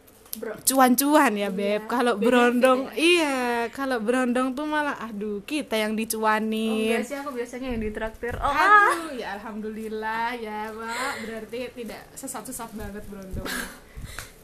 cuan-cuan 0.64 1.32
ya 1.36 1.52
beb. 1.52 1.92
Kalau 1.92 2.16
berondong, 2.16 2.88
iya. 2.96 3.68
Kalau 3.76 4.00
berondong 4.00 4.56
tuh 4.56 4.64
malah, 4.64 4.96
aduh 5.04 5.44
kita 5.44 5.76
yang 5.76 6.00
dicuanin. 6.00 6.96
Enggak 6.96 7.08
sih 7.08 7.18
aku 7.20 7.36
biasanya 7.36 7.68
yang 7.76 7.82
ditraktir 7.84 8.40
oh 8.40 8.48
ah. 8.48 8.96
Aduh, 8.96 9.20
ya 9.20 9.36
alhamdulillah 9.36 10.40
ya, 10.40 10.72
Pak. 10.72 11.14
Berarti 11.28 11.58
tidak 11.76 12.02
sesat-sesat 12.16 12.72
banget 12.80 13.04
berondong. 13.12 13.48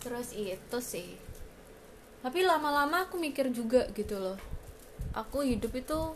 terus 0.08 0.32
itu 0.32 0.77
sih 0.79 1.20
tapi 2.24 2.39
lama-lama 2.48 3.03
aku 3.12 3.20
mikir 3.20 3.51
juga 3.51 3.91
gitu 3.91 4.15
loh 4.15 4.39
aku 5.12 5.44
hidup 5.44 5.75
itu 5.75 6.15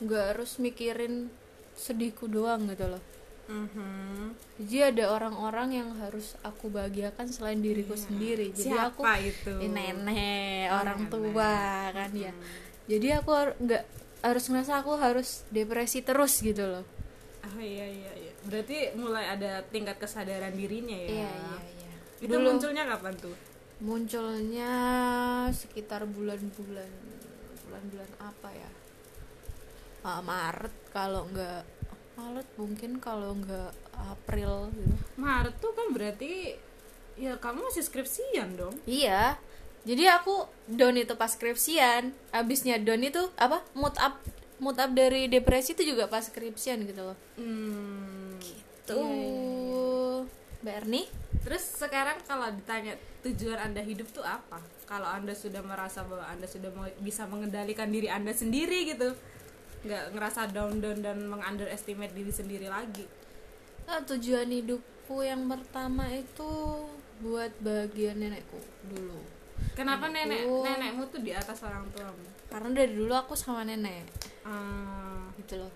nggak 0.00 0.24
harus 0.32 0.56
mikirin 0.56 1.28
sedihku 1.76 2.24
doang 2.24 2.64
gitu 2.72 2.88
loh 2.88 3.02
Mhm. 3.50 4.30
jadi 4.60 4.94
ada 4.94 5.10
orang-orang 5.10 5.68
yang 5.74 5.88
harus 5.96 6.38
aku 6.40 6.70
bahagiakan 6.70 7.26
selain 7.26 7.58
diriku 7.58 7.92
sendiri 7.92 8.50
jadi 8.50 8.78
Siapa 8.78 8.94
aku 8.94 9.02
itu? 9.20 9.54
Eh, 9.58 9.66
nenek 9.66 10.70
Oh, 10.70 10.78
orang 10.78 11.00
nenek. 11.00 11.10
tua 11.10 11.54
kan 11.90 12.10
ya 12.12 12.30
jadi 12.86 13.18
aku 13.18 13.30
nggak 13.58 13.84
harus 14.20 14.44
ngerasa 14.46 14.72
aku 14.78 14.92
harus 14.96 15.28
depresi 15.48 16.00
terus 16.00 16.38
gitu 16.38 16.62
loh 16.62 16.86
Oh 17.42 17.58
iya 17.58 17.82
iya 17.82 18.12
iya. 18.14 18.32
Berarti 18.42 18.92
mulai 18.94 19.26
ada 19.26 19.64
tingkat 19.66 19.96
kesadaran 19.96 20.52
dirinya 20.52 20.94
ya. 20.94 21.08
iya 21.10 21.30
iya 21.32 21.58
iya 21.74 21.92
Itu 22.20 22.36
munculnya 22.36 22.84
kapan 22.86 23.16
tuh? 23.16 23.32
munculnya 23.80 24.72
sekitar 25.50 26.04
bulan-bulan 26.04 26.90
bulan-bulan 27.64 28.10
apa 28.18 28.48
ya 28.50 28.70
Ah, 30.00 30.20
Maret 30.20 30.72
kalau 30.90 31.24
nggak 31.26 31.64
Maret 32.20 32.48
mungkin 32.54 32.90
kalau 32.98 33.32
nggak 33.34 33.72
April 33.94 34.68
gitu 34.70 34.94
Maret 35.16 35.56
tuh 35.56 35.72
kan 35.72 35.88
berarti 35.90 36.52
ya 37.16 37.36
kamu 37.36 37.64
masih 37.64 37.80
skripsian 37.82 38.54
dong. 38.54 38.76
iya 38.84 39.40
jadi 39.82 40.12
aku 40.14 40.44
down 40.66 40.94
itu 40.94 41.12
pas 41.14 41.28
skripsian 41.28 42.12
abisnya 42.30 42.76
down 42.76 43.00
itu 43.00 43.20
apa 43.34 43.64
mood 43.72 43.96
up 43.96 44.20
mood 44.56 44.76
up 44.76 44.92
dari 44.92 45.24
depresi 45.26 45.72
itu 45.72 45.88
juga 45.88 46.04
pas 46.06 46.20
skripsian 46.22 46.84
gitu 46.84 47.00
loh 47.02 47.16
Hmm. 47.34 48.36
tuh 48.84 50.24
Mbak 50.60 50.74
Erni 50.78 51.02
Terus 51.40 51.64
sekarang 51.74 52.20
kalau 52.22 52.52
ditanya 52.52 52.92
tujuan 53.22 53.56
Anda 53.58 53.80
hidup 53.80 54.12
tuh 54.12 54.20
apa? 54.20 54.60
Kalau 54.84 55.08
Anda 55.08 55.32
sudah 55.32 55.64
merasa 55.64 56.04
bahwa 56.04 56.20
Anda 56.22 56.44
sudah 56.44 56.68
mau- 56.70 56.92
bisa 57.00 57.24
mengendalikan 57.24 57.88
diri 57.88 58.12
Anda 58.12 58.36
sendiri 58.36 58.84
gitu. 58.86 59.16
Nggak 59.80 60.12
ngerasa 60.12 60.50
down 60.50 60.78
down 60.78 61.00
dan 61.00 61.24
mengunderestimate 61.24 62.12
diri 62.12 62.28
sendiri 62.28 62.68
lagi. 62.68 63.08
Ah, 63.84 63.98
tujuan 64.00 64.46
hidupku 64.46 65.20
yang 65.20 65.46
pertama 65.46 66.06
itu 66.06 66.46
buat 67.18 67.50
bagian 67.58 68.16
nenekku 68.16 68.56
dulu 68.86 69.20
Kenapa 69.76 70.08
nenek 70.08 70.40
Nenekku. 70.40 70.64
nenekmu 70.64 71.02
tuh 71.10 71.20
di 71.20 71.32
atas 71.34 71.60
orang 71.60 71.84
tuamu? 71.92 72.24
karena 72.48 72.70
dari 72.72 72.96
dulu 72.96 73.12
aku 73.12 73.34
sama 73.34 73.60
nenek 73.60 74.08
Ah, 74.40 75.28
gitu 75.36 75.60
loh 75.60 75.72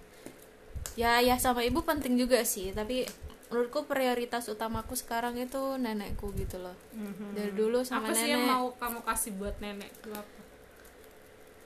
ya 0.94 1.18
ya 1.18 1.34
sama 1.36 1.60
ibu 1.60 1.82
penting 1.82 2.14
juga 2.14 2.40
sih 2.42 2.70
tapi 2.70 3.02
menurutku 3.50 3.84
prioritas 3.84 4.46
utamaku 4.48 4.94
sekarang 4.94 5.36
itu 5.36 5.58
nenekku 5.76 6.30
gitu 6.32 6.58
loh 6.58 6.74
mhm. 6.90 7.34
dari 7.34 7.52
dulu 7.52 7.82
sama 7.82 8.08
apa 8.08 8.14
sih 8.14 8.24
nenek 8.24 8.32
yang 8.32 8.44
mau 8.46 8.66
kamu 8.74 9.00
kasih 9.02 9.32
buat 9.36 9.56
nenek 9.58 9.90
itu 9.90 10.10
apa? 10.10 10.40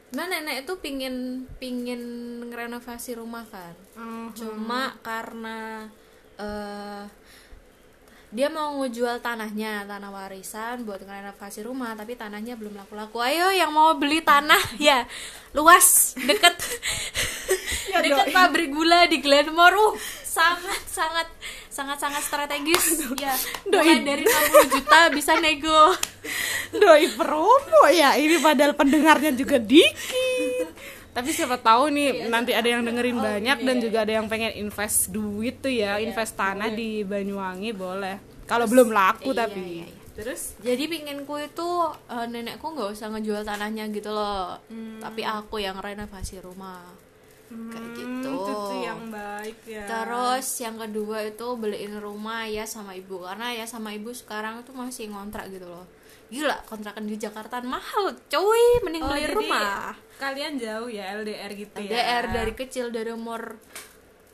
Nah 0.09 0.25
nenek 0.25 0.65
itu 0.65 0.73
pingin 0.81 1.17
pingin 1.59 2.01
ngerenovasi 2.49 3.13
rumah 3.15 3.45
kan 3.45 3.77
Mhm. 3.93 4.33
cuma 4.33 4.97
karena 5.01 5.85
eh 6.35 7.05
dia 8.29 8.53
mau 8.53 8.77
ngejual 8.85 9.25
tanahnya 9.25 9.89
tanah 9.89 10.13
warisan 10.13 10.85
buat 10.85 11.01
ngerenovasi 11.01 11.65
rumah 11.65 11.97
tapi 11.97 12.13
tanahnya 12.13 12.61
belum 12.61 12.77
laku-laku. 12.77 13.25
Ayo 13.25 13.49
yang 13.57 13.73
mau 13.73 13.97
beli 13.97 14.21
tanah 14.21 14.61
ya 14.89 15.09
luas 15.57 16.17
deket. 16.17 16.57
Ya, 17.89 18.05
deket 18.05 18.29
doi. 18.29 18.37
pabrik 18.37 18.69
gula 18.69 19.09
di 19.09 19.17
Glenmore. 19.25 19.73
Uh, 19.73 19.97
sangat 20.21 20.81
sangat 20.85 21.29
sangat 21.73 21.97
sangat 21.97 22.21
strategis. 22.21 23.01
Ya 23.17 23.33
mulai 23.65 24.05
Doi. 24.05 24.05
dari 24.05 24.23
60 24.29 24.75
juta 24.77 25.01
bisa 25.09 25.41
nego. 25.41 25.97
Doi 26.77 27.09
promo 27.17 27.89
ya 27.89 28.13
ini 28.21 28.37
padahal 28.45 28.77
pendengarnya 28.77 29.33
juga 29.33 29.57
dikit 29.57 30.69
tapi 31.09 31.35
siapa 31.35 31.59
tahu 31.59 31.91
nih 31.91 32.31
nanti 32.31 32.55
ada 32.55 32.69
yang 32.69 32.87
dengerin 32.87 33.19
banyak 33.19 33.59
dan 33.67 33.77
juga 33.83 34.07
ada 34.07 34.13
yang 34.23 34.31
pengen 34.31 34.55
invest 34.55 35.11
duit 35.11 35.59
tuh 35.59 35.73
ya 35.73 35.99
invest 35.99 36.39
tanah 36.39 36.71
di 36.71 37.03
Banyuwangi 37.03 37.71
boleh. 37.75 38.17
Kalau 38.47 38.65
belum 38.65 38.89
laku 38.95 39.35
Iya, 39.35 39.39
tapi. 39.45 39.61
iya, 39.61 39.87
iya. 39.91 39.97
terus? 40.15 40.57
Jadi 40.63 40.85
pinginku 40.89 41.37
itu 41.37 41.69
eh, 42.09 42.27
nenekku 42.27 42.71
nggak 42.71 42.91
usah 42.95 43.13
ngejual 43.13 43.43
tanahnya 43.45 43.91
gitu 43.91 44.09
loh. 44.09 44.57
Tapi 45.03 45.21
aku 45.27 45.59
yang 45.59 45.77
renovasi 45.77 46.39
rumah. 46.39 46.87
Kayak 47.49 47.81
hmm, 47.81 47.97
gitu. 47.97 48.29
itu 48.29 48.53
tuh 48.53 48.79
yang 48.85 49.01
baik 49.09 49.59
ya. 49.65 49.85
Terus 49.89 50.47
yang 50.61 50.77
kedua 50.77 51.25
itu 51.25 51.47
beliin 51.57 51.97
rumah 51.97 52.45
ya 52.45 52.69
sama 52.69 52.93
ibu. 52.93 53.25
Karena 53.25 53.57
ya 53.57 53.65
sama 53.65 53.91
ibu 53.97 54.13
sekarang 54.13 54.65
tuh 54.69 54.77
masih 54.77 55.09
ngontrak 55.09 55.49
gitu 55.49 55.65
loh. 55.65 55.89
Gila 56.29 56.61
kontrakan 56.69 57.09
di 57.09 57.17
Jakarta 57.17 57.65
mahal 57.65 58.13
cuy. 58.29 58.65
Mending 58.85 59.01
Oh, 59.01 59.09
beli 59.13 59.25
jadi 59.25 59.33
rumah 59.33 59.97
kalian 60.19 60.55
jauh 60.55 60.87
ya 60.87 61.15
LDR 61.15 61.51
gitu 61.53 61.79
ya. 61.79 61.89
LDR 61.89 62.25
dari 62.29 62.53
kecil 62.53 62.91
dari 62.91 63.09
umur 63.09 63.57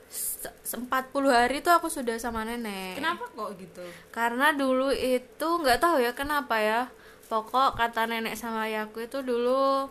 se- 0.07 0.53
se- 0.59 0.77
40 0.77 0.89
hari 1.27 1.59
tuh 1.59 1.71
aku 1.71 1.87
sudah 1.87 2.17
sama 2.17 2.41
nenek. 2.41 2.97
Kenapa 2.97 3.25
kok 3.27 3.53
gitu? 3.55 3.85
Karena 4.09 4.49
dulu 4.51 4.89
itu 4.89 5.47
nggak 5.55 5.77
tahu 5.77 5.97
ya 5.99 6.11
kenapa 6.11 6.57
ya 6.57 6.81
pokok 7.25 7.73
kata 7.75 8.05
nenek 8.05 8.33
sama 8.33 8.65
ayahku 8.65 8.99
itu 8.99 9.21
dulu 9.21 9.89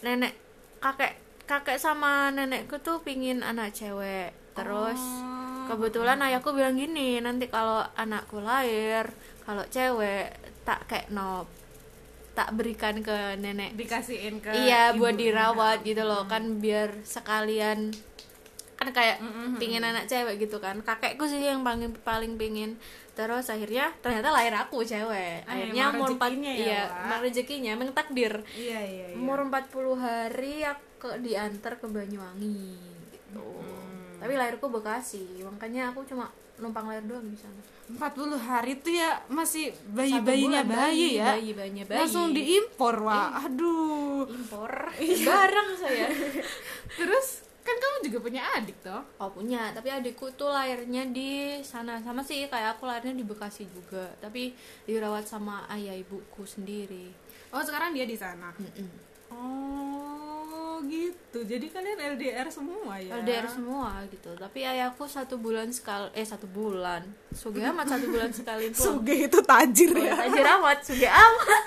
nenek 0.00 0.32
kakek 0.78 1.16
kakek 1.44 1.76
sama 1.76 2.28
nenekku 2.28 2.78
tuh 2.78 3.00
pingin 3.00 3.40
anak 3.40 3.72
cewek. 3.72 4.32
Terus 4.52 4.98
Oh. 4.98 5.64
kebetulan 5.68 6.18
ayahku 6.18 6.50
bilang 6.50 6.74
gini 6.74 7.18
nanti 7.18 7.46
kalau 7.46 7.84
anakku 7.94 8.40
lahir 8.40 9.06
kalau 9.42 9.64
cewek 9.66 10.32
tak 10.62 10.84
kayak 10.86 11.08
no 11.08 11.44
tak 12.38 12.54
berikan 12.54 13.02
ke 13.02 13.34
nenek. 13.42 13.74
Dikasihin 13.74 14.38
ke 14.38 14.54
iya 14.54 14.94
buat 14.94 15.18
ibunya. 15.18 15.34
dirawat 15.34 15.82
gitu 15.82 16.06
loh 16.06 16.22
kan 16.30 16.62
biar 16.62 17.02
sekalian 17.02 17.90
kan 18.78 18.94
kayak 18.94 19.18
pingin 19.58 19.82
anak 19.82 20.06
cewek 20.06 20.38
gitu 20.38 20.62
kan. 20.62 20.78
Kakekku 20.86 21.26
sih 21.26 21.42
yang 21.42 21.66
paling 21.66 21.90
paling 22.06 22.38
pingin. 22.38 22.78
Terus 23.18 23.50
akhirnya 23.50 23.90
ternyata 23.98 24.30
lahir 24.30 24.54
aku 24.54 24.86
cewek. 24.86 25.42
Ah, 25.42 25.58
akhirnya 25.58 25.90
umur 25.90 26.14
empat 26.14 26.30
ya, 26.38 26.54
iya 26.54 26.82
emang 27.10 27.20
rezekinya 27.26 27.74
emang 27.74 27.90
takdir. 27.90 28.46
Iya 28.54 28.78
iya, 28.86 29.06
iya. 29.10 29.16
umur 29.18 29.42
40 29.50 29.98
hari 29.98 30.62
aku 30.62 31.18
diantar 31.18 31.82
ke 31.82 31.90
Banyuwangi 31.90 32.78
gitu. 33.10 33.50
Tapi 34.22 34.38
lahirku 34.38 34.70
Bekasi 34.70 35.42
makanya 35.42 35.90
aku 35.90 36.06
cuma 36.06 36.30
numpang 36.58 36.86
lahir 36.90 37.04
doang 37.06 37.26
di 37.30 37.38
sana. 37.38 37.60
40 37.88 38.36
hari 38.36 38.72
tuh 38.84 38.92
ya 38.92 39.16
masih 39.32 39.72
bayi-bayinya 39.96 40.62
bayi, 40.66 41.16
ya? 41.16 41.34
bayi 41.34 41.56
bayinya 41.56 41.84
bayi. 41.88 41.98
Langsung 42.04 42.36
diimpor 42.36 42.96
wah 43.00 43.42
aduh. 43.48 44.28
Impor. 44.28 44.72
Barang 45.24 45.70
saya. 45.78 46.06
Terus 46.98 47.48
kan 47.64 47.76
kamu 47.76 47.96
juga 48.08 48.18
punya 48.24 48.42
adik 48.56 48.76
toh? 48.80 49.04
Oh 49.20 49.28
punya, 49.28 49.72
tapi 49.76 49.92
adikku 49.92 50.32
tuh 50.36 50.48
lahirnya 50.48 51.04
di 51.08 51.60
sana. 51.60 52.00
Sama 52.00 52.24
sih 52.24 52.48
kayak 52.48 52.76
aku 52.76 52.88
lahirnya 52.88 53.12
di 53.12 53.24
Bekasi 53.24 53.68
juga, 53.68 54.08
tapi 54.20 54.56
dirawat 54.88 55.28
sama 55.28 55.68
ayah 55.76 55.92
ibuku 55.92 56.48
sendiri. 56.48 57.12
oh 57.48 57.64
sekarang 57.64 57.96
dia 57.96 58.04
di 58.04 58.16
sana? 58.16 58.52
Mm-mm. 58.56 58.88
oh 59.32 59.87
gitu 60.82 61.38
jadi 61.40 61.66
kalian 61.66 61.98
LDR 62.14 62.48
semua 62.48 62.94
ya 62.96 63.16
LDR 63.16 63.46
semua 63.46 64.02
gitu, 64.06 64.30
tapi 64.34 64.62
ayahku 64.62 65.04
satu 65.04 65.34
bulan 65.36 65.68
sekali, 65.68 66.10
eh 66.12 66.22
satu 66.22 66.46
bulan, 66.46 67.02
suge 67.30 67.58
amat 67.60 67.86
satu 67.88 68.06
bulan 68.06 68.30
sekali 68.30 68.68
pulang. 68.68 68.84
Suge 68.94 69.16
itu 69.24 69.38
tajir 69.40 69.90
Oh, 69.90 69.98
ya 69.98 70.14
Tajir 70.14 70.46
amat, 70.48 70.78
suge 70.80 71.06
amat. 71.06 71.64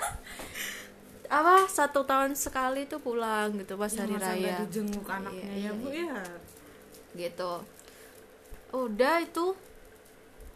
Apa 1.26 1.64
satu 1.64 2.02
tahun 2.02 2.32
sekali 2.32 2.84
tuh 2.84 2.98
pulang 2.98 3.56
gitu 3.56 3.74
pas 3.74 3.88
hari 3.88 4.12
Masa 4.12 4.32
raya. 4.32 4.56
dijenguk 4.60 5.04
anaknya 5.04 5.48
Iya, 5.48 5.48
ya 5.48 5.58
iya, 5.58 5.70
bu 5.72 5.86
iya. 5.88 6.04
ya 6.12 6.22
gitu 7.12 7.52
udah 8.72 9.14
itu 9.20 9.46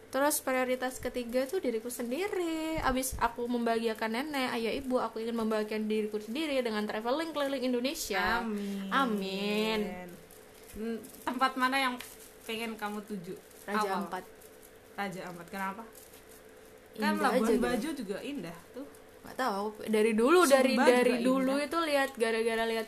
terus 0.07 0.39
prioritas 0.39 1.03
ketiga 1.03 1.43
tuh 1.43 1.59
diriku 1.59 1.91
sendiri. 1.91 2.79
Abis 2.81 3.13
aku 3.19 3.43
membahagiakan 3.45 4.11
nenek 4.15 4.55
ayah 4.55 4.73
ibu 4.75 4.97
aku 4.97 5.19
ingin 5.19 5.35
membahagiakan 5.35 5.85
diriku 5.85 6.17
sendiri 6.17 6.59
dengan 6.63 6.87
traveling 6.87 7.35
keliling 7.35 7.63
Indonesia. 7.67 8.41
Amin. 8.43 8.87
Amin. 8.89 9.79
Hmm, 10.77 10.99
tempat 11.25 11.57
mana 11.59 11.75
yang 11.75 11.95
pengen 12.47 12.79
kamu 12.79 13.03
tuju? 13.03 13.35
Raja 13.67 13.83
Awal. 13.83 13.99
Ampat. 14.07 14.23
Raja 14.95 15.21
Ampat 15.27 15.47
kenapa? 15.51 15.83
Kan 16.97 17.13
Indah 17.13 17.29
Labuan 17.29 17.49
gitu. 17.51 17.61
Bajo 17.61 17.89
juga 17.93 18.17
indah 18.23 18.57
tuh. 18.73 18.87
Nggak 19.27 19.35
tahu 19.37 19.53
aku 19.59 19.69
dari 19.91 20.11
dulu 20.15 20.39
Sumba 20.47 20.55
dari 20.55 20.73
dari 20.79 21.13
indah. 21.19 21.27
dulu 21.27 21.53
itu 21.59 21.77
lihat 21.83 22.09
gara-gara 22.15 22.63
lihat 22.63 22.87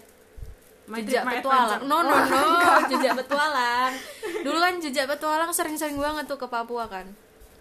My 0.90 1.00
jejak 1.06 1.24
My 1.24 1.38
petualang 1.38 1.82
no 1.86 1.98
no 2.02 2.14
Oh, 2.14 2.22
no 2.26 2.42
jejak 2.92 3.14
petualang 3.14 3.94
dulu 4.42 4.58
kan 4.58 4.74
jejak 4.82 5.06
petualang 5.06 5.52
sering-sering 5.54 6.02
banget 6.02 6.26
tuh 6.26 6.42
ke 6.42 6.48
Papua 6.50 6.90
kan 6.90 7.06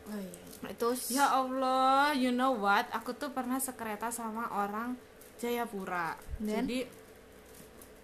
oh, 0.09 0.17
iya. 0.17 0.73
itu 0.73 0.89
Ya 1.15 1.31
Allah, 1.31 2.11
you 2.19 2.35
know 2.35 2.51
what? 2.51 2.91
Aku 2.91 3.15
tuh 3.15 3.31
pernah 3.31 3.63
sekereta 3.63 4.11
sama 4.11 4.51
orang 4.51 4.99
Jayapura. 5.39 6.19
Dan? 6.43 6.67
Jadi 6.67 6.83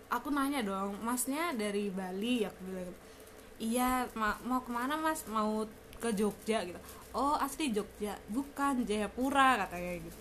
aku 0.07 0.31
nanya 0.31 0.63
dong, 0.63 0.95
masnya 1.03 1.51
dari 1.51 1.91
Bali? 1.91 2.47
Aku 2.47 2.59
bilang, 2.63 2.95
iya. 3.59 4.07
ma- 4.15 4.39
mau 4.47 4.63
ke 4.63 4.71
mana 4.71 4.95
mas? 4.95 5.27
Mau 5.27 5.67
ke 5.99 6.15
Jogja 6.15 6.63
gitu. 6.63 6.79
Oh 7.11 7.35
asli 7.35 7.75
Jogja, 7.75 8.15
bukan 8.31 8.87
Jayapura 8.87 9.67
katanya 9.67 9.99
gitu. 9.99 10.19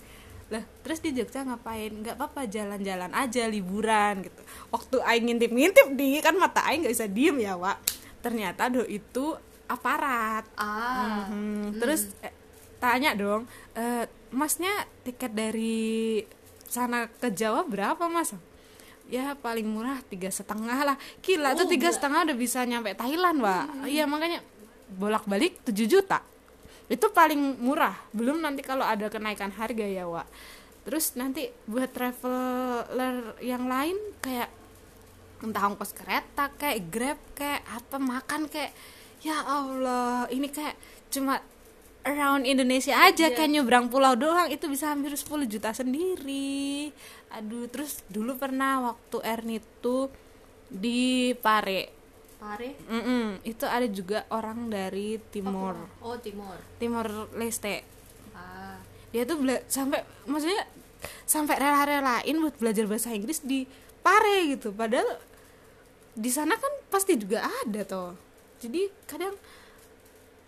Lah 0.49 0.63
terus 0.81 0.99
di 0.99 1.11
Jogja 1.11 1.43
ngapain? 1.43 1.91
Nggak 1.93 2.15
apa-apa 2.15 2.45
jalan-jalan 2.45 3.11
aja 3.11 3.43
liburan 3.45 4.21
gitu. 4.21 4.41
Waktu 4.69 4.97
Aing 4.99 5.25
ngintip-ngintip 5.27 5.87
di 5.93 6.19
kan 6.19 6.35
mata 6.35 6.63
Aing 6.63 6.83
nggak 6.83 6.93
bisa 6.93 7.07
diem 7.07 7.37
ya 7.37 7.55
Wak. 7.55 7.77
Ternyata 8.19 8.67
do 8.67 8.83
itu 8.83 9.35
aparat. 9.65 10.43
ah 10.55 11.27
Mhm. 11.27 11.79
Terus 11.79 12.11
eh, 12.19 12.33
tanya 12.77 13.13
dong, 13.13 13.47
eh, 13.73 14.03
masnya 14.29 14.71
tiket 15.01 15.31
dari 15.31 16.21
sana 16.63 17.07
ke 17.07 17.29
Jawa 17.29 17.63
berapa 17.63 18.05
mas? 18.07 18.35
Ya 19.05 19.35
paling 19.35 19.67
murah 19.67 19.99
tiga 20.03 20.27
setengah 20.27 20.79
lah. 20.83 20.97
Gila 21.19 21.53
tuh 21.53 21.65
Oh, 21.65 21.69
tiga 21.69 21.89
gila. 21.89 21.95
setengah 21.95 22.19
udah 22.25 22.37
bisa 22.37 22.59
nyampe 22.63 22.91
Thailand, 22.93 23.37
Wak. 23.39 23.85
Iya 23.85 24.03
makanya 24.05 24.39
bolak 24.89 25.25
balik 25.25 25.59
7 25.63 25.85
juta. 25.85 26.19
Itu 26.91 27.11
paling 27.11 27.63
murah. 27.63 27.95
Belum 28.11 28.39
nanti 28.39 28.61
kalau 28.61 28.83
ada 28.83 29.07
kenaikan 29.07 29.51
harga 29.55 29.85
ya, 29.85 30.07
Wak. 30.07 30.27
Terus 30.83 31.15
nanti 31.15 31.47
buat 31.63 31.95
traveler 31.95 33.39
yang 33.39 33.71
lain 33.71 33.95
kayak 34.19 34.51
entah 35.43 35.67
ongkos 35.67 35.91
kereta 35.91 36.51
kayak 36.55 36.87
grab 36.87 37.19
kayak 37.35 37.67
apa 37.67 37.99
makan 37.99 38.47
kayak 38.47 38.71
ya 39.19 39.43
Allah 39.43 40.23
ini 40.31 40.47
kayak 40.47 40.75
cuma 41.11 41.43
around 42.07 42.47
Indonesia 42.47 42.95
aja 42.95 43.27
Iya. 43.27 43.35
kayak 43.35 43.51
nyebrang 43.51 43.87
pulau 43.91 44.15
doang 44.15 44.47
itu 44.47 44.71
bisa 44.71 44.95
hampir 44.95 45.11
10 45.11 45.43
juta 45.47 45.75
sendiri 45.75 46.91
aduh 47.27 47.67
terus 47.67 48.07
dulu 48.07 48.39
pernah 48.39 48.87
waktu 48.87 49.17
Erni 49.23 49.59
tuh 49.83 50.07
di 50.71 51.35
Pare 51.35 52.02
Pare 52.43 52.75
Mm-mm, 52.91 53.39
itu 53.47 53.63
ada 53.63 53.87
juga 53.87 54.27
orang 54.27 54.67
dari 54.67 55.15
Timor 55.31 55.79
oh 56.03 56.19
Timur. 56.19 56.59
Timor 56.75 57.31
Leste. 57.39 57.87
Ah. 58.35 58.75
Dia 59.15 59.23
tuh 59.23 59.39
bela- 59.39 59.63
sampai 59.71 60.03
maksudnya 60.27 60.67
sampai 61.23 61.55
rela-relain 61.55 62.35
buat 62.35 62.55
belajar 62.59 62.83
bahasa 62.83 63.15
Inggris 63.15 63.39
di 63.39 63.63
Pare 64.03 64.51
gitu. 64.51 64.75
Padahal 64.75 65.07
di 66.13 66.27
sana 66.27 66.59
kan 66.59 66.73
pasti 66.91 67.15
juga 67.15 67.47
ada 67.63 67.81
toh. 67.87 68.11
Jadi 68.59 68.91
kadang 69.07 69.39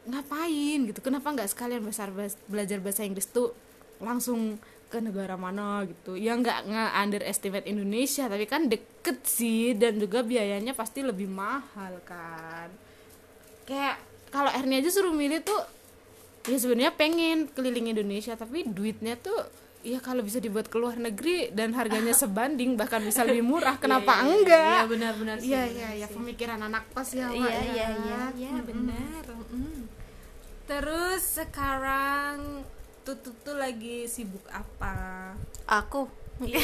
ngapain 0.06 0.80
gitu? 0.92 1.00
Kenapa 1.00 1.32
nggak 1.32 1.50
sekalian 1.50 1.82
besar 1.82 2.12
belajar 2.46 2.78
bahasa 2.84 3.08
Inggris 3.08 3.32
tuh 3.32 3.56
langsung 4.04 4.60
ke 4.96 5.04
negara 5.04 5.36
mana 5.36 5.84
gitu 5.84 6.16
ya 6.16 6.32
nggak 6.34 6.60
nggak 6.66 6.92
underestimate 6.98 7.68
Indonesia 7.68 8.26
tapi 8.26 8.46
kan 8.46 8.66
deket 8.66 9.28
sih 9.28 9.76
dan 9.76 10.00
juga 10.00 10.24
biayanya 10.24 10.72
pasti 10.72 11.04
lebih 11.04 11.28
mahal 11.28 12.00
kan 12.02 12.72
kayak 13.64 14.00
kalau 14.32 14.48
Ernie 14.50 14.80
aja 14.80 14.88
suruh 14.90 15.12
milih 15.12 15.44
tuh 15.44 15.60
ya 16.46 16.56
sebenarnya 16.56 16.94
pengen 16.94 17.50
keliling 17.50 17.92
Indonesia 17.92 18.34
tapi 18.34 18.64
duitnya 18.64 19.18
tuh 19.18 19.36
ya 19.82 20.00
kalau 20.00 20.22
bisa 20.22 20.40
dibuat 20.40 20.66
ke 20.66 20.78
luar 20.78 20.96
negeri 20.96 21.52
dan 21.52 21.74
harganya 21.74 22.16
sebanding 22.18 22.74
bahkan 22.74 23.02
bisa 23.02 23.22
lebih 23.22 23.44
murah 23.44 23.76
kenapa 23.84 24.18
Iya, 24.18 24.24
iya, 24.24 24.32
enggak 24.32 24.72
iya 24.72 24.84
benar-benar 24.88 25.38
sih 25.38 25.50
iya 25.52 25.64
iya 25.68 25.90
iya 25.94 26.08
sih. 26.08 26.16
pemikiran 26.16 26.58
anak 26.64 26.88
kos 26.90 27.12
ya 27.14 27.28
iya 27.30 27.44
ya. 27.46 27.52
iya 27.52 27.88
iya 27.92 28.22
iya 28.34 28.52
Mm-mm. 28.56 28.66
benar 28.66 29.24
Mm. 29.46 29.82
terus 30.66 31.22
sekarang 31.38 32.66
tutu 33.06 33.30
tuh 33.40 33.56
lagi 33.56 34.10
sibuk 34.10 34.44
apa 34.50 35.32
aku 35.66 36.10
Iya, 36.36 36.60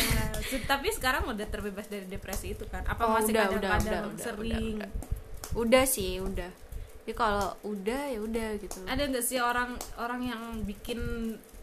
tapi 0.67 0.91
sekarang 0.91 1.31
udah 1.31 1.47
terbebas 1.47 1.87
dari 1.87 2.03
depresi 2.03 2.51
itu 2.51 2.67
kan? 2.67 2.83
Apa 2.83 3.07
Oh, 3.07 3.15
masih 3.15 3.31
udah, 3.31 3.45
udah, 3.47 3.69
kadang-kadang 3.71 4.03
udah, 4.03 4.11
udah, 4.11 4.19
sering? 4.19 4.77
udah, 4.83 4.89
udah 5.55 5.83
sih 5.87 6.19
udah 6.19 6.51
jadi 7.01 7.13
kalau 7.15 7.55
udah 7.63 8.01
ya 8.11 8.19
udah 8.19 8.49
gitu 8.59 8.83
Ada 8.83 9.07
nggak 9.07 9.23
sih 9.23 9.39
orang 9.39 9.71
orang 9.95 10.21
yang 10.27 10.41
bikin 10.67 10.99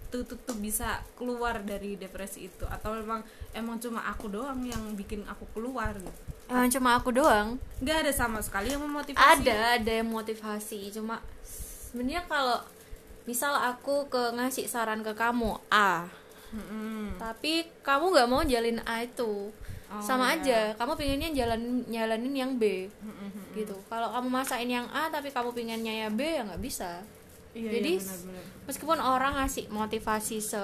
tutu 0.08 0.40
tuh 0.40 0.56
bisa 0.56 1.04
keluar 1.14 1.60
dari 1.60 1.94
depresi 1.94 2.48
itu? 2.48 2.64
Atau 2.64 2.96
memang 2.96 3.20
emang 3.52 3.76
cuma 3.76 4.00
aku 4.02 4.32
doang 4.32 4.64
yang 4.64 4.96
bikin 4.96 5.28
aku 5.28 5.44
keluar 5.52 5.92
gitu? 5.92 6.20
emang 6.48 6.72
cuma 6.72 6.96
aku 6.96 7.12
doang 7.12 7.60
Nggak 7.84 8.08
ada 8.08 8.12
sama 8.16 8.40
sekali 8.40 8.72
yang 8.72 8.80
memotivasi. 8.80 9.20
ada 9.20 9.76
ada 9.76 9.92
yang 9.92 10.08
motivasi 10.08 10.88
cuma 10.96 11.20
sebenarnya 11.44 12.24
kalau 12.24 12.56
misal 13.28 13.52
aku 13.52 14.08
ke 14.08 14.32
ngasih 14.32 14.64
saran 14.64 15.04
ke 15.04 15.12
kamu 15.12 15.52
A. 15.68 16.08
Mm-mm. 16.48 17.20
tapi 17.20 17.68
kamu 17.84 18.08
nggak 18.08 18.28
mau 18.32 18.40
jalin 18.40 18.80
A 18.88 19.04
itu. 19.04 19.52
Oh, 19.88 20.00
sama 20.00 20.32
iya. 20.32 20.40
aja 20.40 20.60
kamu 20.76 20.96
pinginnya 20.96 21.28
jalan 21.36 21.84
jalanin 21.88 22.32
yang 22.32 22.52
B. 22.56 22.88
Gitu. 23.52 23.76
Kalau 23.84 24.08
kamu 24.08 24.28
masain 24.32 24.64
yang 24.64 24.88
A 24.88 25.08
tapi 25.08 25.28
kamu 25.28 25.52
pinginnya 25.52 25.92
ya 25.92 26.08
B 26.08 26.24
ya 26.24 26.48
nggak 26.48 26.60
bisa. 26.60 27.04
Iya, 27.56 27.80
jadi 27.80 27.92
iya, 27.96 28.38
meskipun 28.68 29.00
orang 29.00 29.40
ngasih 29.40 29.72
motivasi 29.72 30.36
se, 30.36 30.60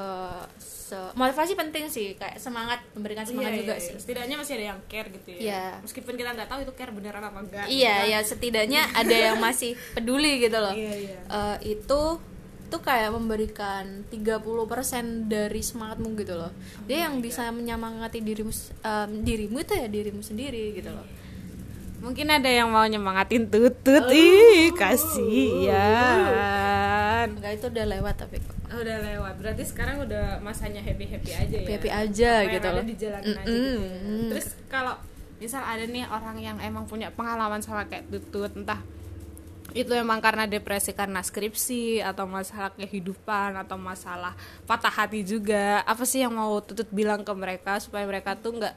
se- 0.60 1.12
motivasi 1.16 1.56
penting 1.56 1.88
sih 1.88 2.12
kayak 2.14 2.36
semangat 2.36 2.84
memberikan 2.92 3.24
semangat 3.24 3.56
Iya, 3.56 3.60
juga 3.64 3.74
iya, 3.74 3.80
iya. 3.80 3.88
sih 3.88 3.94
setidaknya 3.98 4.36
masih 4.36 4.52
ada 4.60 4.64
yang 4.68 4.80
care 4.84 5.08
gitu 5.08 5.28
ya. 5.32 5.38
Iya. 5.40 5.64
meskipun 5.80 6.14
kita 6.14 6.30
nggak 6.36 6.44
tahu 6.44 6.60
itu 6.60 6.72
care 6.76 6.92
beneran 6.92 7.24
apa 7.24 7.40
enggak 7.40 7.66
iya 7.72 8.04
ya 8.04 8.20
setidaknya 8.20 8.84
ada 8.92 9.16
yang 9.16 9.40
masih 9.40 9.72
peduli 9.96 10.44
gitu 10.44 10.60
loh. 10.60 10.76
Iya 10.76 10.92
iya. 11.08 11.18
Eh, 11.24 11.56
itu 11.76 12.00
tuh 12.66 12.78
kayak 12.78 13.10
memberikan 13.10 13.84
30% 14.08 14.40
dari 15.26 15.60
semangatmu 15.60 16.16
gitu 16.16 16.34
loh. 16.34 16.50
Dia 16.84 17.06
yang 17.06 17.18
bisa 17.18 17.48
menyemangati 17.48 18.18
dirimu 18.18 18.50
em, 18.80 19.10
dirimu 19.20 19.56
itu 19.58 19.72
ya 19.72 19.86
dirimu 19.86 20.20
sendiri 20.20 20.74
gitu 20.74 20.88
loh. 20.88 21.06
mungkin 21.96 22.28
ada 22.28 22.44
yang 22.44 22.68
mau 22.68 22.84
nyemangatin 22.84 23.48
tutut 23.48 24.12
ih 24.12 24.68
kasihan 25.64 27.32
Enggak 27.32 27.52
itu 27.56 27.66
udah 27.72 27.86
lewat 27.88 28.14
tapi 28.18 28.36
kok. 28.38 28.52
Oh, 28.68 28.80
udah 28.82 28.98
lewat 29.00 29.34
berarti 29.40 29.64
sekarang 29.64 30.04
udah 30.04 30.36
masanya 30.40 30.82
happy 30.82 31.06
happy 31.06 31.32
aja 31.32 31.56
ya 31.56 31.68
Happy 31.70 31.88
aja 31.88 32.32
Apa 32.42 32.52
gitu 32.52 32.68
loh. 32.68 32.84
dijalanin 32.84 33.36
aja 33.38 33.48
gitu 33.48 33.88
terus 34.28 34.46
kalau 34.66 34.94
misal 35.38 35.62
ada 35.62 35.80
nih 35.80 36.04
orang 36.04 36.36
yang 36.38 36.56
emang 36.58 36.84
punya 36.84 37.08
pengalaman 37.08 37.60
sama 37.60 37.86
kayak 37.86 38.04
tutut 38.10 38.52
entah 38.52 38.84
itu 39.72 39.90
emang 39.96 40.20
karena 40.20 40.44
depresi 40.44 40.92
karena 40.92 41.24
skripsi 41.24 42.04
atau 42.04 42.28
masalah 42.28 42.68
kehidupan 42.76 43.56
atau 43.64 43.80
masalah 43.80 44.36
patah 44.68 44.92
hati 44.92 45.24
juga 45.24 45.80
apa 45.88 46.04
sih 46.04 46.20
yang 46.20 46.36
mau 46.36 46.60
tutut 46.60 46.86
bilang 46.92 47.24
ke 47.24 47.32
mereka 47.32 47.80
supaya 47.80 48.04
mereka 48.04 48.36
tuh 48.36 48.60
nggak 48.60 48.76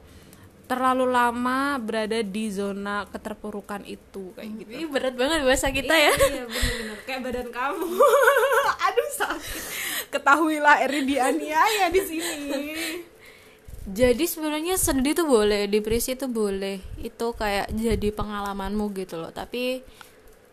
terlalu 0.67 1.08
lama 1.08 1.80
berada 1.80 2.19
di 2.19 2.52
zona 2.52 3.08
keterpurukan 3.08 3.88
itu 3.88 4.36
kayak 4.36 4.52
gitu 4.63 4.69
Ih, 4.84 4.88
berat 4.91 5.15
banget 5.15 5.39
bahasa 5.47 5.71
kita 5.71 5.95
ya. 5.95 6.12
Iya 6.12 6.43
bener-bener 6.43 7.00
kayak 7.08 7.21
badan 7.23 7.47
kamu. 7.56 7.88
Aduh 8.91 9.10
sakit. 9.15 9.63
Ketahuilah 10.12 10.84
Eri 10.84 11.08
dianiaya 11.08 11.88
di 11.88 12.02
sini. 12.04 12.52
Jadi 13.88 14.28
sebenarnya 14.28 14.76
sedih 14.76 15.15
tuh 15.15 15.32
boleh, 15.32 15.71
depresi 15.71 16.19
tuh 16.19 16.28
boleh. 16.28 16.84
Itu 17.00 17.32
kayak 17.32 17.71
jadi 17.71 18.12
pengalamanmu 18.12 18.91
gitu 18.91 19.15
loh. 19.23 19.32
Tapi 19.32 19.80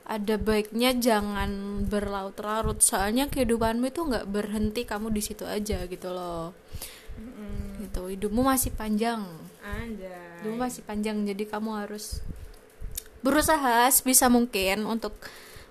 ada 0.04 0.36
baiknya 0.36 0.92
jangan 0.96 1.84
berlarut-larut. 1.88 2.80
Soalnya 2.84 3.28
kehidupanmu 3.32 3.88
itu 3.88 4.04
nggak 4.04 4.28
berhenti 4.28 4.84
kamu 4.84 5.12
di 5.12 5.22
situ 5.24 5.48
aja 5.48 5.88
gitu 5.88 6.08
loh. 6.12 6.52
Gitu. 7.80 8.02
Hidupmu 8.16 8.44
masih 8.44 8.72
panjang. 8.76 9.24
Anjay. 9.64 10.44
Hidupmu 10.44 10.60
masih 10.60 10.82
panjang. 10.84 11.16
Jadi 11.24 11.44
kamu 11.48 11.84
harus 11.84 12.20
berusaha 13.24 13.88
sebisa 13.88 14.28
mungkin 14.28 14.84
untuk 14.84 15.16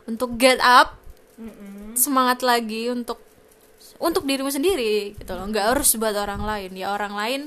untuk 0.10 0.36
get 0.42 0.58
up, 0.66 0.98
Mm-mm. 1.38 1.94
semangat 1.94 2.42
lagi 2.42 2.90
untuk 2.90 3.22
untuk 4.04 4.28
dirimu 4.28 4.52
sendiri 4.52 5.16
gitu 5.16 5.32
loh 5.32 5.48
nggak 5.48 5.76
harus 5.76 5.96
buat 5.96 6.12
orang 6.18 6.44
lain 6.44 6.72
ya 6.76 6.92
orang 6.92 7.14
lain 7.16 7.42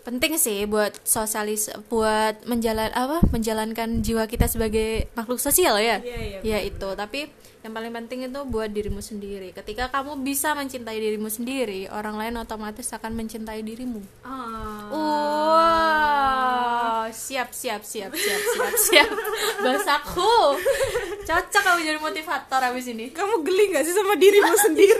penting 0.00 0.40
sih 0.40 0.64
buat 0.64 0.96
sosialis 1.04 1.68
buat 1.92 2.40
menjalan 2.48 2.88
apa 2.92 3.20
menjalankan 3.28 4.00
jiwa 4.00 4.24
kita 4.24 4.48
sebagai 4.48 5.12
makhluk 5.12 5.40
sosial 5.40 5.76
ya. 5.76 6.00
Iya, 6.00 6.40
iya, 6.40 6.42
ya 6.42 6.58
itu. 6.64 6.88
tapi 6.96 7.28
yang 7.60 7.76
paling 7.76 7.92
penting 7.92 8.24
itu 8.24 8.40
buat 8.48 8.72
dirimu 8.72 9.04
sendiri. 9.04 9.52
Ketika 9.52 9.92
kamu 9.92 10.24
bisa 10.24 10.56
mencintai 10.56 10.96
dirimu 10.96 11.28
sendiri 11.28 11.92
orang 11.92 12.16
lain 12.16 12.40
otomatis 12.40 12.88
akan 12.96 13.12
mencintai 13.12 13.60
dirimu. 13.60 14.00
Ah. 14.24 14.88
Wow, 14.90 17.04
siap 17.12 17.52
siap 17.52 17.84
siap 17.84 18.16
siap 18.16 18.40
siap 18.56 18.74
siap. 18.80 19.10
Bahasaku 19.64 20.56
cocok 21.28 21.62
kamu 21.62 21.80
jadi 21.84 22.00
motivator 22.00 22.60
abis 22.72 22.88
ini. 22.88 23.12
Kamu 23.12 23.44
geli 23.44 23.76
gak 23.76 23.84
sih 23.84 23.92
sama 23.92 24.16
dirimu 24.16 24.54
sendiri? 24.56 24.96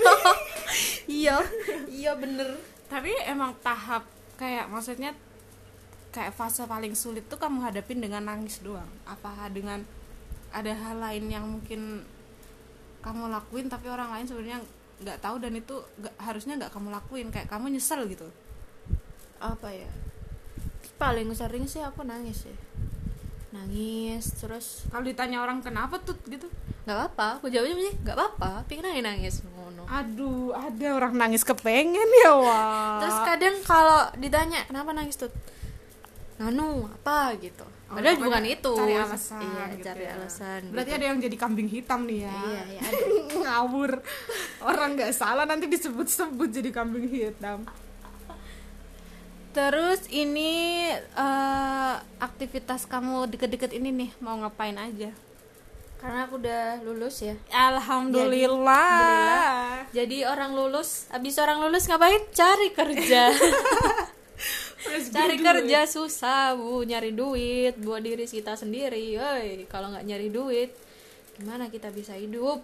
iya. 1.25 1.41
Iya 1.89 2.13
bener. 2.21 2.61
Tapi 2.93 3.17
emang 3.25 3.57
tahap 3.65 4.20
kayak 4.41 4.73
maksudnya 4.73 5.13
kayak 6.11 6.33
fase 6.33 6.65
paling 6.65 6.97
sulit 6.97 7.29
tuh 7.29 7.37
kamu 7.37 7.61
hadapin 7.61 8.01
dengan 8.01 8.25
nangis 8.25 8.65
doang. 8.65 8.89
Apa 9.05 9.53
dengan 9.53 9.85
ada 10.51 10.73
hal 10.73 10.97
lain 10.97 11.29
yang 11.29 11.45
mungkin 11.45 12.03
kamu 13.05 13.29
lakuin 13.29 13.69
tapi 13.69 13.87
orang 13.93 14.11
lain 14.17 14.27
sebenarnya 14.27 14.59
nggak 15.01 15.21
tahu 15.21 15.37
dan 15.41 15.53
itu 15.57 15.77
nggak- 16.01 16.17
harusnya 16.17 16.57
nggak 16.57 16.73
kamu 16.73 16.89
lakuin. 16.89 17.29
Kayak 17.29 17.53
kamu 17.53 17.77
nyesel 17.77 18.09
gitu. 18.09 18.27
apa 19.41 19.73
ya? 19.73 19.89
Paling 21.01 21.33
sering 21.33 21.65
sih 21.65 21.81
aku 21.81 22.05
nangis 22.05 22.45
ya 22.45 22.57
nangis 23.51 24.31
terus 24.39 24.87
Kalau 24.95 25.03
ditanya 25.03 25.43
orang 25.43 25.59
kenapa 25.59 25.99
tuh 25.99 26.15
gitu, 26.31 26.47
nggak 26.87 27.01
apa 27.13 27.43
aku 27.43 27.51
jawabnya 27.51 27.91
sih? 27.91 27.95
Nggak 28.07 28.19
apa 28.19 28.63
pengen 28.71 28.95
nangis 28.95 29.05
nangis 29.05 29.35
aduh 29.91 30.55
ada 30.55 30.87
orang 30.95 31.19
nangis 31.19 31.43
kepengen 31.43 32.07
ya 32.23 32.31
wah. 32.39 33.03
terus 33.03 33.19
kadang 33.27 33.57
kalau 33.67 34.07
ditanya 34.15 34.63
kenapa 34.71 34.95
nangis 34.95 35.19
tuh 35.19 35.31
nganu 36.39 36.87
apa 36.87 37.35
gitu 37.43 37.67
Oh, 37.91 37.99
padahal 37.99 38.23
pokoknya 38.23 38.31
bukan 38.31 38.45
itu 38.55 38.73
cari 38.79 38.95
alasan 39.03 39.41
iya 39.43 39.65
gitu 39.75 39.83
cari 39.83 40.03
ya. 40.07 40.11
alasan 40.15 40.61
Berarti 40.71 40.91
gitu. 40.95 40.99
ada 41.03 41.07
yang 41.11 41.19
jadi 41.19 41.37
kambing 41.43 41.67
hitam 41.67 42.01
nih 42.07 42.19
ya. 42.23 42.31
iya 42.47 42.63
iya 42.71 42.81
ada 42.87 43.05
Ngawur. 43.35 43.93
Orang 44.63 44.89
nggak 44.95 45.11
salah 45.11 45.43
nanti 45.43 45.67
disebut-sebut 45.67 46.49
jadi 46.55 46.71
kambing 46.71 47.11
hitam. 47.11 47.67
Terus 49.51 50.07
ini 50.07 50.87
eh, 50.95 51.95
aktivitas 52.23 52.87
kamu 52.87 53.27
deket-deket 53.35 53.75
ini 53.75 53.91
nih 53.91 54.11
mau 54.23 54.39
ngapain 54.39 54.79
aja? 54.79 55.11
Karena 56.01 56.25
aku 56.25 56.37
udah 56.37 56.81
lulus 56.81 57.21
ya 57.21 57.35
Alhamdulillah. 57.53 59.85
jadi 59.91 60.25
orang 60.25 60.53
lulus 60.53 61.05
habis 61.09 61.37
orang 61.37 61.61
lulus 61.61 61.85
ngapain 61.85 62.21
cari 62.31 62.69
kerja 62.71 63.29
cari 65.13 65.37
kerja 65.37 65.79
susah 65.85 66.55
bu 66.55 66.83
nyari 66.83 67.13
duit 67.13 67.75
buat 67.79 68.01
diri 68.01 68.25
kita 68.25 68.55
sendiri 68.55 69.15
woi 69.15 69.65
kalau 69.67 69.91
nggak 69.91 70.03
nyari 70.03 70.29
duit 70.29 70.71
gimana 71.37 71.67
kita 71.67 71.91
bisa 71.91 72.15
hidup 72.15 72.59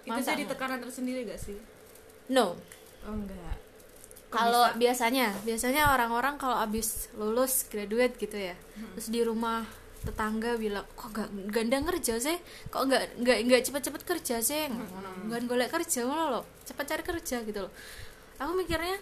Itu 0.00 0.12
Masa 0.12 0.30
jadi 0.30 0.42
nggak? 0.42 0.50
tekanan 0.52 0.78
tersendiri 0.78 1.24
gak 1.24 1.38
sih? 1.38 1.56
no 2.28 2.54
Oh 3.02 3.10
enggak. 3.10 3.56
Kalau 4.28 4.68
biasanya 4.74 5.30
biasanya 5.42 5.88
orang-orang 5.88 6.34
kalau 6.34 6.56
abis 6.56 7.08
lulus 7.14 7.64
graduate 7.64 8.12
gitu 8.16 8.36
ya 8.36 8.52
Hmm. 8.74 8.90
terus 8.92 9.08
di 9.08 9.20
rumah 9.20 9.64
tetangga 10.04 10.60
bilang 10.60 10.84
kok 10.94 11.10
gak 11.10 11.28
ganda 11.48 11.80
kerja 11.80 12.20
sih? 12.20 12.36
Kok 12.68 12.82
nggak 12.86 13.02
nggak 13.24 13.38
nggak 13.48 13.62
cepet-cepet 13.64 14.02
kerja 14.04 14.36
sih? 14.44 14.68
Hmm. 14.68 15.32
nggak 15.32 15.48
golek 15.48 15.70
kerja 15.72 16.04
ngono 16.04 16.24
loh 16.30 16.44
cepet 16.68 16.84
cari 16.84 17.02
kerja 17.02 17.36
gitu 17.42 17.60
loh. 17.64 17.72
Aku 18.38 18.52
mikirnya 18.52 19.00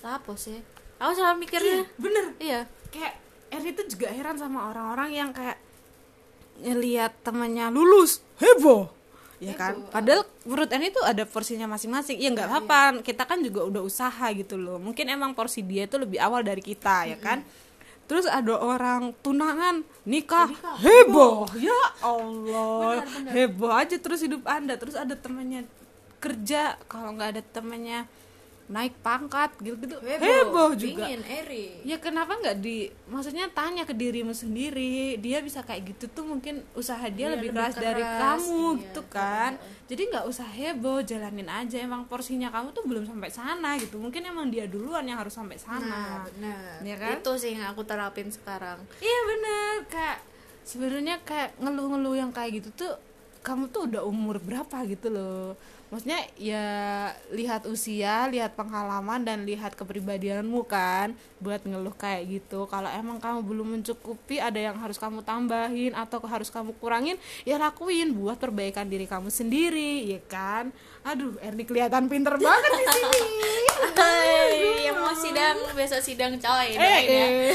lah 0.00 0.16
apa 0.16 0.32
sih? 0.36 0.56
Aku 1.00 1.12
selalu 1.16 1.44
mikirnya 1.44 1.84
bener. 1.96 2.24
iya. 2.40 2.60
Kayak 2.92 3.20
Eri 3.50 3.74
itu 3.74 3.82
juga 3.98 4.14
heran 4.14 4.38
sama 4.38 4.70
orang-orang 4.70 5.10
yang 5.10 5.30
kayak 5.34 5.58
ngelihat 6.62 7.12
temannya 7.26 7.72
lulus. 7.72 8.22
Heboh. 8.38 8.92
Ya 9.40 9.56
kan? 9.56 9.88
Padahal 9.88 10.28
menurut 10.44 10.70
Eri 10.70 10.92
itu 10.92 11.00
ada 11.02 11.24
porsinya 11.24 11.66
masing-masing. 11.66 12.20
Ya 12.20 12.30
nggak 12.30 12.46
apa-apa. 12.46 13.00
Kita 13.02 13.26
kan 13.26 13.40
juga 13.42 13.66
udah 13.66 13.82
usaha 13.82 14.26
gitu 14.36 14.60
loh. 14.60 14.78
Mungkin 14.78 15.08
emang 15.08 15.34
porsi 15.34 15.64
dia 15.64 15.88
itu 15.88 15.96
lebih 15.98 16.20
awal 16.20 16.44
dari 16.44 16.60
kita 16.60 17.10
ya 17.10 17.18
kan 17.18 17.42
terus 18.10 18.26
ada 18.26 18.58
orang 18.58 19.14
tunangan 19.22 19.86
nikah, 20.02 20.50
heboh. 20.82 21.46
Ya 21.54 21.78
Allah. 22.02 23.06
Heboh 23.30 23.70
aja 23.70 23.94
terus 24.02 24.26
hidup 24.26 24.42
anda. 24.50 24.74
Terus 24.74 24.98
ada 24.98 25.14
temannya 25.14 25.62
kerja. 26.18 26.74
Kalau 26.90 27.14
nggak 27.14 27.38
ada 27.38 27.42
temannya 27.54 28.10
naik 28.70 28.94
pangkat 29.02 29.50
gitu-gitu. 29.58 29.98
Heboh, 29.98 30.78
juga. 30.78 31.10
Pingin, 31.10 31.20
eri. 31.26 31.82
Ya 31.82 31.98
kenapa 31.98 32.38
nggak 32.38 32.62
di 32.62 32.86
maksudnya 33.10 33.50
tanya 33.50 33.82
ke 33.82 33.90
dirimu 33.90 34.30
sendiri. 34.30 35.18
Dia 35.18 35.42
bisa 35.42 35.66
kayak 35.66 35.90
gitu 35.90 36.06
tuh 36.06 36.22
mungkin 36.22 36.62
usaha 36.78 37.02
dia 37.10 37.34
Dia 37.34 37.34
lebih, 37.34 37.50
lebih 37.50 37.66
keras, 37.66 37.74
dari 37.74 38.04
keras, 38.06 38.22
kamu 38.22 38.62
iya, 38.62 38.80
gitu 38.86 39.02
kan. 39.10 39.52
jadi 39.90 40.02
nggak 40.06 40.24
usah 40.30 40.46
heboh 40.46 41.02
jalanin 41.02 41.50
aja. 41.50 41.82
Emang 41.82 42.06
porsinya 42.06 42.48
kamu 42.54 42.70
tuh 42.70 42.86
belum 42.86 43.04
sampai 43.10 43.30
sana 43.34 43.74
gitu. 43.74 43.98
Mungkin 43.98 44.22
emang 44.22 44.46
dia 44.54 44.70
duluan 44.70 45.02
yang 45.02 45.18
harus 45.18 45.34
sampai 45.34 45.58
sana. 45.58 46.22
Benar. 46.30 46.78
Ya 46.86 46.94
kan? 46.94 47.18
itu 47.18 47.32
sih 47.42 47.58
yang 47.58 47.74
aku 47.74 47.82
terapin 47.82 48.30
sekarang. 48.30 48.78
Iya 49.02 49.20
bener 49.26 49.74
kayak 49.90 50.18
sebenarnya 50.62 51.18
kayak 51.26 51.58
ngeluh-ngeluh 51.58 52.14
yang 52.14 52.30
kayak 52.30 52.62
gitu 52.62 52.70
tuh 52.86 52.94
kamu 53.40 53.72
tuh 53.72 53.88
udah 53.88 54.02
umur 54.04 54.36
berapa 54.40 54.84
gitu 54.84 55.08
loh. 55.08 55.56
Maksudnya 55.90 56.22
ya 56.38 56.66
lihat 57.34 57.66
usia 57.66 58.30
lihat 58.30 58.54
pengalaman 58.54 59.26
dan 59.26 59.42
lihat 59.42 59.74
kepribadianmu 59.74 60.62
kan 60.62 61.18
buat 61.42 61.66
ngeluh 61.66 61.90
kayak 61.98 62.30
gitu. 62.30 62.70
Kalau 62.70 62.86
emang 62.94 63.18
kamu 63.18 63.42
belum 63.42 63.66
mencukupi 63.74 64.38
ada 64.38 64.54
yang 64.54 64.78
harus 64.78 65.02
kamu 65.02 65.26
tambahin 65.26 65.90
atau 65.98 66.22
harus 66.30 66.46
kamu 66.46 66.78
kurangin 66.78 67.18
ya 67.42 67.58
lakuin. 67.58 68.14
Buat 68.14 68.38
perbaikan 68.38 68.86
diri 68.86 69.10
kamu 69.10 69.34
sendiri 69.34 70.14
ya 70.14 70.20
kan? 70.30 70.70
Aduh 71.02 71.34
Erni 71.42 71.66
kelihatan 71.66 72.06
pinter 72.06 72.38
banget 72.38 72.70
di 72.70 72.86
sini. 72.86 73.54
Hai, 73.98 74.86
yang 74.86 75.00
mau 75.00 75.16
sidang 75.16 75.58
besok 75.74 76.00
sidang 76.04 76.38
coy. 76.38 76.68
Eh, 76.78 76.78
ya. 76.78 77.24
eh. 77.26 77.54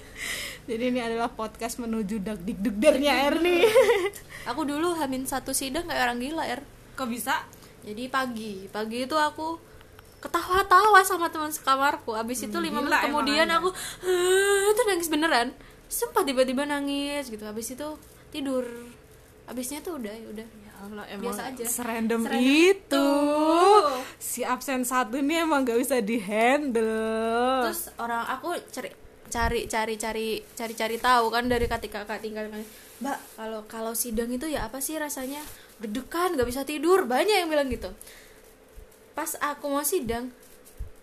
jadi 0.68 0.92
ini 0.92 1.00
adalah 1.00 1.32
podcast 1.32 1.80
menuju 1.80 2.20
dak 2.20 2.44
dik 2.44 2.60
dukdernya 2.60 3.26
Erni 3.26 3.64
Aku 4.52 4.64
dulu 4.64 4.92
hamin 4.94 5.24
satu 5.24 5.52
sidang 5.52 5.84
kayak 5.84 6.04
orang 6.04 6.20
gila 6.20 6.44
er. 6.44 6.60
kok 6.92 7.08
bisa 7.08 7.44
Jadi 7.80 8.04
pagi, 8.06 8.68
pagi 8.68 9.04
itu 9.04 9.16
aku 9.16 9.56
ketawa-tawa 10.18 11.00
sama 11.02 11.30
teman 11.30 11.48
sekamarku. 11.48 12.12
Abis 12.12 12.44
itu 12.44 12.58
lima 12.58 12.80
gila 12.80 12.90
menit 12.90 13.04
kemudian 13.06 13.48
aku 13.48 13.68
"Hah," 13.72 14.64
itu 14.68 14.82
nangis 14.84 15.08
beneran. 15.08 15.48
Sempat 15.86 16.26
tiba-tiba 16.26 16.64
nangis 16.64 17.28
gitu. 17.28 17.44
Abis 17.44 17.72
itu 17.72 17.88
tidur. 18.28 18.66
Abisnya 19.46 19.80
tuh 19.80 19.96
udah 19.96 20.12
ya 20.12 20.26
udah. 20.28 20.44
Ya 20.44 20.72
Allah 20.78 21.04
emang 21.08 21.32
Biasa 21.32 21.42
aja. 21.48 21.64
serandom 21.64 22.20
Serandom 22.20 22.44
itu. 22.44 22.76
itu. 22.76 23.08
Si 24.18 24.40
absen 24.44 24.84
satu 24.84 25.16
nih 25.16 25.46
emang 25.46 25.64
gak 25.64 25.80
bisa 25.80 26.02
dihandle. 26.02 27.64
Terus 27.64 27.88
orang 27.96 28.26
aku 28.28 28.52
cari 28.68 28.90
cari 29.28 29.70
cari 29.70 29.94
cari 30.00 30.40
cari 30.56 30.74
cari 30.74 30.96
tahu 30.98 31.30
kan 31.30 31.46
dari 31.46 31.68
ketika 31.68 32.02
kakak 32.04 32.24
tinggal 32.24 32.48
kan. 32.50 32.64
Mbak 32.98 33.18
kalau 33.38 33.60
kalau 33.70 33.92
sidang 33.94 34.32
itu 34.32 34.50
ya 34.50 34.66
apa 34.66 34.82
sih 34.82 34.98
rasanya? 34.98 35.44
Deg-degan 35.78 36.34
nggak 36.34 36.48
bisa 36.48 36.66
tidur 36.66 37.06
banyak 37.06 37.46
yang 37.46 37.48
bilang 37.52 37.70
gitu. 37.70 37.92
Pas 39.14 39.38
aku 39.38 39.70
mau 39.70 39.84
sidang 39.86 40.34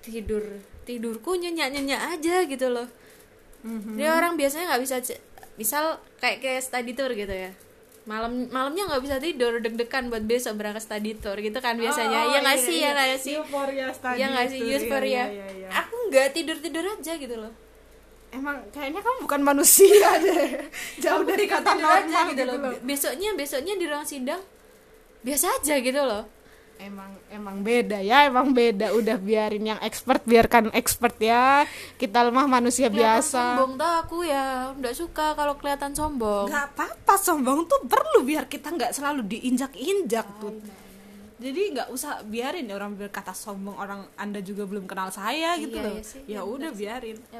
tidur 0.03 0.43
tidurku 0.83 1.39
nyenyak 1.39 1.71
nyenyak 1.71 2.01
aja 2.17 2.43
gitu 2.45 2.67
loh. 2.69 2.89
Mhm. 3.65 3.97
dia 3.97 4.13
orang 4.13 4.37
biasanya 4.37 4.77
nggak 4.77 4.83
bisa 4.85 4.95
misal 5.57 5.97
kayak 6.21 6.37
kayak 6.43 6.61
study 6.61 6.93
tour 6.93 7.09
gitu 7.15 7.31
ya. 7.31 7.49
Malam 8.05 8.45
malamnya 8.53 8.85
nggak 8.85 9.01
bisa 9.01 9.17
tidur 9.17 9.57
deg-degan 9.57 10.13
buat 10.13 10.21
besok 10.21 10.61
berangkat 10.61 10.85
study 10.85 11.17
tour 11.17 11.39
gitu 11.41 11.57
kan 11.57 11.73
biasanya. 11.73 12.29
Oh, 12.29 12.33
ya 12.37 12.39
nggak 12.45 12.59
iya, 12.59 12.65
sih 12.67 12.77
iya. 12.77 12.85
ya 12.85 12.91
nggak 12.93 13.21
sih? 13.21 13.35
Study 13.97 14.19
ya 14.21 14.25
nggak 14.29 14.47
sih 14.51 14.59
iya, 14.61 14.77
iya, 15.09 15.25
iya. 15.57 15.69
aku 15.73 15.95
nggak 16.13 16.27
tidur 16.37 16.57
tidur 16.61 16.85
aja 16.85 17.13
gitu 17.17 17.35
loh 17.41 17.64
Emang 18.35 18.59
kayaknya 18.75 18.99
kamu 18.99 19.17
bukan 19.23 19.41
manusia 19.41 20.09
deh. 20.25 20.67
Jauh 20.99 21.23
Aku 21.23 21.31
dari 21.31 21.47
kata 21.47 21.71
normal 21.71 22.35
gitu 22.35 22.43
loh 22.43 22.57
besoknya 22.83 23.29
besoknya 23.31 23.73
di 23.79 23.85
ruang 23.87 24.03
sidang 24.03 24.43
biasa 25.23 25.47
aja 25.57 25.79
gitu 25.79 26.03
loh 26.03 26.27
Emang 26.75 27.07
emang 27.31 27.63
beda 27.63 28.03
ya, 28.03 28.27
emang 28.27 28.51
beda. 28.51 28.91
Udah 28.91 29.15
biarin 29.15 29.63
yang 29.63 29.79
expert 29.79 30.19
biarkan 30.27 30.75
expert 30.75 31.15
ya. 31.23 31.63
Kita 31.95 32.19
lemah 32.19 32.51
manusia 32.51 32.91
Kelihatan 32.91 33.23
biasa. 33.23 33.43
sombong 33.55 33.71
tuh 33.79 33.91
aku 34.03 34.17
ya 34.27 34.75
nggak 34.75 34.91
suka 34.91 35.39
kalau 35.39 35.55
kelihatan 35.55 35.95
sombong 35.95 36.51
Gak 36.51 36.75
apa-apa 36.75 37.15
sombong 37.15 37.63
tuh 37.63 37.79
perlu 37.87 38.27
biar 38.27 38.51
kita 38.51 38.75
nggak 38.75 38.91
selalu 38.91 39.23
diinjak-injak 39.23 40.27
tuh. 40.43 40.59
Jadi 41.35 41.75
nggak 41.75 41.91
usah 41.91 42.23
biarin 42.23 42.63
orang 42.69 42.95
berkata 42.95 43.35
sombong 43.35 43.75
orang 43.75 44.07
anda 44.15 44.39
juga 44.39 44.63
belum 44.63 44.87
kenal 44.87 45.11
saya 45.11 45.59
gitu 45.59 45.75
Iya, 45.75 45.83
loh. 45.83 45.93
iya 45.93 46.03
sih. 46.03 46.21
ya 46.25 46.41
udah 46.41 46.71
biarin. 46.71 47.17
ya 47.19 47.39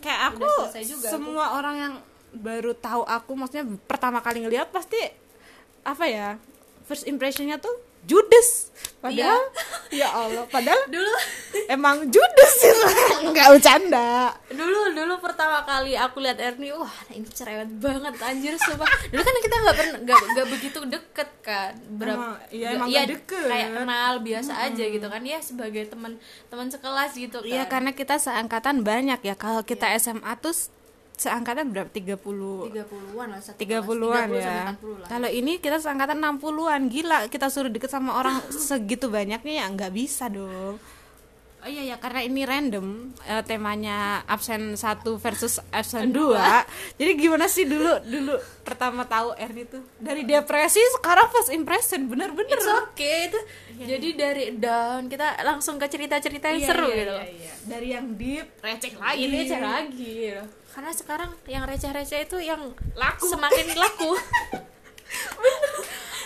Kayak 0.00 0.20
aku 0.32 0.48
juga 0.80 1.08
semua 1.08 1.44
orang 1.54 1.76
yang 1.76 1.94
baru 2.34 2.72
tahu 2.72 3.04
aku 3.04 3.36
maksudnya 3.36 3.68
pertama 3.84 4.18
kali 4.18 4.42
ngeliat 4.42 4.68
pasti 4.68 4.98
apa 5.84 6.04
ya 6.04 6.28
first 6.82 7.04
impressionnya 7.04 7.60
tuh 7.60 7.70
judes. 8.04 8.70
Padahal 8.98 9.36
ya 9.90 10.08
Allah, 10.08 10.48
padahal 10.48 10.80
dulu 10.88 11.12
emang 11.66 12.08
judes 12.08 12.52
sih 12.56 12.72
nggak 13.28 13.48
bercanda. 13.52 14.32
dulu 14.48 14.96
dulu 14.96 15.20
pertama 15.20 15.60
kali 15.60 15.92
aku 15.92 16.18
lihat 16.18 16.40
Erni 16.40 16.72
wah 16.72 16.88
ini 17.10 17.28
cerewet 17.28 17.68
banget 17.76 18.16
anjir 18.18 18.56
sumpah 18.56 18.88
dulu 19.06 19.20
kan 19.20 19.34
kita 19.38 19.56
nggak 19.58 19.76
pernah 19.76 19.98
nggak 20.00 20.46
begitu 20.48 20.78
deket 20.86 21.30
kan 21.40 21.72
Emang- 22.16 22.40
iya, 22.48 22.68
emang 22.72 22.88
ya, 22.88 23.04
deket. 23.04 23.44
kayak 23.44 23.76
kenal 23.76 24.12
biasa 24.18 24.52
aja 24.64 24.84
gitu 24.86 25.06
kan 25.06 25.20
ya 25.20 25.38
sebagai 25.38 25.84
teman 25.84 26.16
teman 26.48 26.68
sekelas 26.68 27.12
gitu 27.12 27.38
kan 27.38 27.50
Iya 27.50 27.68
karena 27.68 27.92
kita 27.92 28.16
seangkatan 28.16 28.80
banyak 28.80 29.20
ya. 29.20 29.34
Kalau 29.34 29.60
kita 29.60 29.92
SMA 29.94 30.32
tuh 30.38 30.56
seangkatan 31.14 31.70
berapa? 31.70 31.88
30 31.90 32.18
30-an 32.18 33.26
lah 33.30 33.40
satu 33.40 33.58
30-an 33.58 34.26
kelas, 34.28 34.34
30 34.34 34.34
ya. 34.34 34.44
sampai 34.44 34.74
40 34.74 35.02
lah. 35.02 35.08
Kalau 35.08 35.28
ini 35.30 35.52
kita 35.62 35.76
seangkatan 35.78 36.18
60-an. 36.18 36.80
Gila, 36.90 37.18
kita 37.30 37.46
suruh 37.48 37.70
deket 37.70 37.90
sama 37.90 38.18
orang 38.18 38.42
segitu 38.68 39.06
banyaknya 39.08 39.62
ya 39.62 39.66
nggak 39.70 39.92
bisa 39.94 40.26
dong. 40.26 40.76
Oh 41.64 41.70
iya 41.70 41.80
ya 41.80 41.96
karena 41.96 42.20
ini 42.20 42.44
random 42.44 43.08
eh, 43.24 43.40
temanya 43.40 44.20
absen 44.24 44.76
1 44.76 45.00
versus 45.16 45.64
absen 45.72 46.12
2. 46.12 46.36
Jadi 46.94 47.10
gimana 47.16 47.48
sih 47.48 47.64
dulu 47.64 47.88
dulu 48.04 48.36
pertama 48.60 49.02
tahu 49.04 49.32
Erni 49.34 49.64
tuh 49.64 49.80
dari 49.96 50.22
depresi 50.22 50.76
sekarang 50.94 51.32
first 51.32 51.48
impression 51.50 52.04
bener-bener. 52.04 52.52
It's 52.52 52.68
okay 52.68 53.32
itu 53.32 53.40
jadi 53.80 54.08
dari 54.12 54.44
down 54.54 55.08
kita 55.08 55.40
langsung 55.40 55.80
ke 55.80 55.88
cerita-cerita 55.88 56.52
yang 56.52 56.60
Iya, 56.60 56.68
seru 56.68 56.86
iya, 56.86 56.96
gitu 57.00 57.14
iya, 57.16 57.26
iya. 57.32 57.52
Dari 57.64 57.88
yang 57.90 58.06
deep 58.12 58.46
receh 58.60 58.92
lagi. 58.94 59.18
ini 59.18 59.36
aja 59.42 59.58
lagi 59.58 60.12
gitu. 60.28 60.44
karena 60.70 60.92
sekarang 60.92 61.30
yang 61.46 61.64
receh-receh 61.64 62.20
itu 62.24 62.38
yang 62.40 62.60
Laku. 62.92 63.24
semakin 63.24 63.66
laku 63.74 64.10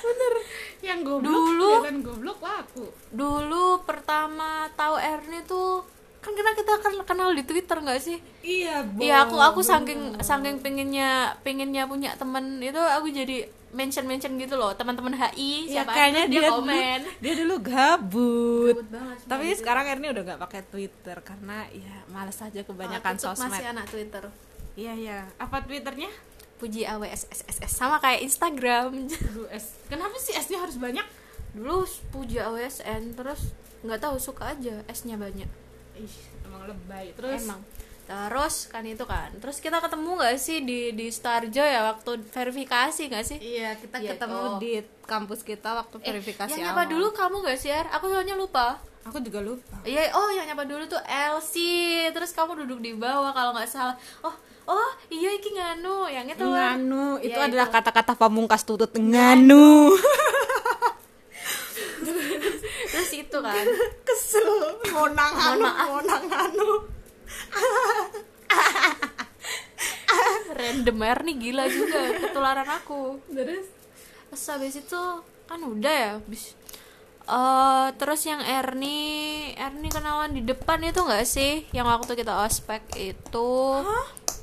bener 0.03 0.33
yang 0.81 1.01
goblok 1.03 1.27
Dulu- 1.27 1.75
ya 1.75 1.81
kan 1.85 1.97
goblok 2.01 2.39
laku. 2.39 2.85
dulu 3.11 3.83
pertama 3.83 4.51
tahu 4.73 4.95
Erni 4.95 5.43
tuh 5.43 5.83
kan 6.19 6.35
karena 6.35 6.51
kita 6.53 6.73
kan 6.79 6.95
kenal 7.05 7.31
di 7.31 7.43
Twitter 7.43 7.79
nggak 7.79 7.99
sih? 7.99 8.19
Iya 8.43 8.83
Iya 8.99 9.23
aku 9.23 9.39
aku 9.39 9.63
saking 9.63 10.19
saking 10.19 10.59
pengennya 10.59 11.31
pengennya 11.41 11.87
punya 11.87 12.19
temen 12.19 12.59
itu 12.59 12.75
aku 12.75 13.07
jadi 13.09 13.47
mention 13.69 14.03
mention 14.03 14.35
gitu 14.35 14.57
loh 14.57 14.73
teman-teman 14.73 15.13
HI 15.13 15.69
ya 15.69 15.85
siapa 15.85 15.93
kayaknya 15.93 16.23
aja 16.25 16.27
dia, 16.27 16.35
dia 16.35 16.49
dulu, 16.49 16.57
komen. 16.59 17.01
dia 17.21 17.35
dulu 17.37 17.55
gabut, 17.61 18.75
Gabut 18.75 18.89
banget 18.89 19.17
tapi 19.29 19.47
sekarang 19.55 19.85
Erni 19.87 20.07
udah 20.09 20.23
nggak 20.25 20.41
pakai 20.41 20.61
Twitter 20.65 21.17
karena 21.21 21.59
ya 21.69 21.95
males 22.09 22.39
aja 22.41 22.61
kebanyakan 22.65 23.13
tuh 23.15 23.25
sosmed 23.31 23.53
masih 23.53 23.67
anak 23.69 23.87
Twitter. 23.87 24.25
Iya 24.73 24.93
iya. 24.95 25.19
Apa 25.37 25.59
Twitternya 25.61 26.07
puji 26.59 26.83
AWSSSS 26.85 27.71
sama 27.71 27.97
kayak 27.99 28.21
Instagram. 28.21 29.07
Aduh, 29.31 29.47
S. 29.49 29.79
Kenapa 29.87 30.15
sih 30.17 30.35
S-nya 30.35 30.59
harus 30.59 30.77
banyak? 30.77 31.07
Dulu 31.51 31.83
puji 32.11 32.39
AWSN 32.39 33.15
terus 33.15 33.55
nggak 33.81 34.01
tahu 34.01 34.19
suka 34.19 34.53
aja 34.53 34.83
S-nya 34.87 35.15
banyak. 35.15 35.47
Ih, 35.97 36.17
emang 36.43 36.67
lebay. 36.67 37.15
Terus? 37.15 37.43
Emang. 37.43 37.63
Terus 38.05 38.67
kan 38.67 38.83
itu 38.83 39.05
kan. 39.05 39.29
Terus 39.37 39.59
kita 39.59 39.79
ketemu 39.79 40.17
nggak 40.17 40.37
sih 40.37 40.59
di 40.61 40.91
di 40.93 41.07
Starjo 41.09 41.61
ya 41.61 41.85
waktu 41.87 42.25
verifikasi 42.27 43.03
nggak 43.05 43.23
sih? 43.23 43.37
Iya 43.39 43.77
kita 43.77 44.01
Iya, 44.01 44.17
ketemu 44.17 44.39
toh. 44.39 44.57
di 44.59 44.73
kampus 45.05 45.41
kita 45.43 45.77
waktu 45.77 46.01
Eh, 46.01 46.05
verifikasi 46.11 46.51
yang 46.51 46.73
nyapa 46.73 46.83
awal. 46.83 46.91
dulu 46.91 47.07
kamu 47.13 47.37
nggak 47.43 47.59
sih 47.59 47.69
aku 47.69 48.09
soalnya 48.09 48.33
lupa. 48.35 48.81
Aku 49.05 49.21
juga 49.21 49.41
lupa. 49.41 49.77
Iya, 49.85 50.09
oh 50.13 50.29
yang 50.29 50.45
nyapa 50.45 50.65
dulu 50.65 50.85
tuh 50.85 51.01
Elsie, 51.05 52.09
terus 52.11 52.29
kamu 52.31 52.65
duduk 52.65 52.81
di 52.81 52.93
bawah 52.93 53.31
kalau 53.31 53.53
nggak 53.53 53.65
salah. 53.65 53.97
Oh, 54.21 54.33
oh 54.69 54.91
iya 55.09 55.33
iki 55.33 55.57
nganu, 55.57 56.07
yang 56.13 56.29
itu 56.29 56.45
nganu 56.45 57.17
itu 57.25 57.33
Iya, 57.35 57.49
adalah 57.49 57.69
kata-kata 57.73 58.13
pamungkas 58.15 58.69
tutut 58.69 58.93
nganu. 58.93 59.97
Terus 62.89 63.11
itu 63.15 63.39
kan. 63.41 63.65
kesel. 64.05 64.49
Mohon 64.91 65.13
maaf. 65.17 65.87
mau 65.87 66.01
nanganu 66.03 66.71
Random 70.59 70.99
air 71.05 71.19
nih 71.23 71.37
gila 71.39 71.65
juga 71.71 72.01
ketularan 72.19 72.67
aku. 72.67 73.23
terus? 73.31 73.69
Terus 74.29 74.45
habis 74.51 74.75
itu 74.81 75.03
kan 75.47 75.61
udah 75.63 75.95
ya, 75.95 76.11
habis. 76.19 76.59
Eh, 77.29 77.87
terus 78.01 78.25
yang 78.25 78.41
Erni, 78.41 79.53
Erni 79.53 79.89
kenalan 79.93 80.33
di 80.33 80.43
depan 80.43 80.81
itu 80.81 81.05
nggak 81.05 81.29
sih? 81.29 81.69
Yang 81.77 81.87
waktu 81.93 82.13
kita 82.25 82.33
ospek 82.49 82.83
itu 82.97 83.53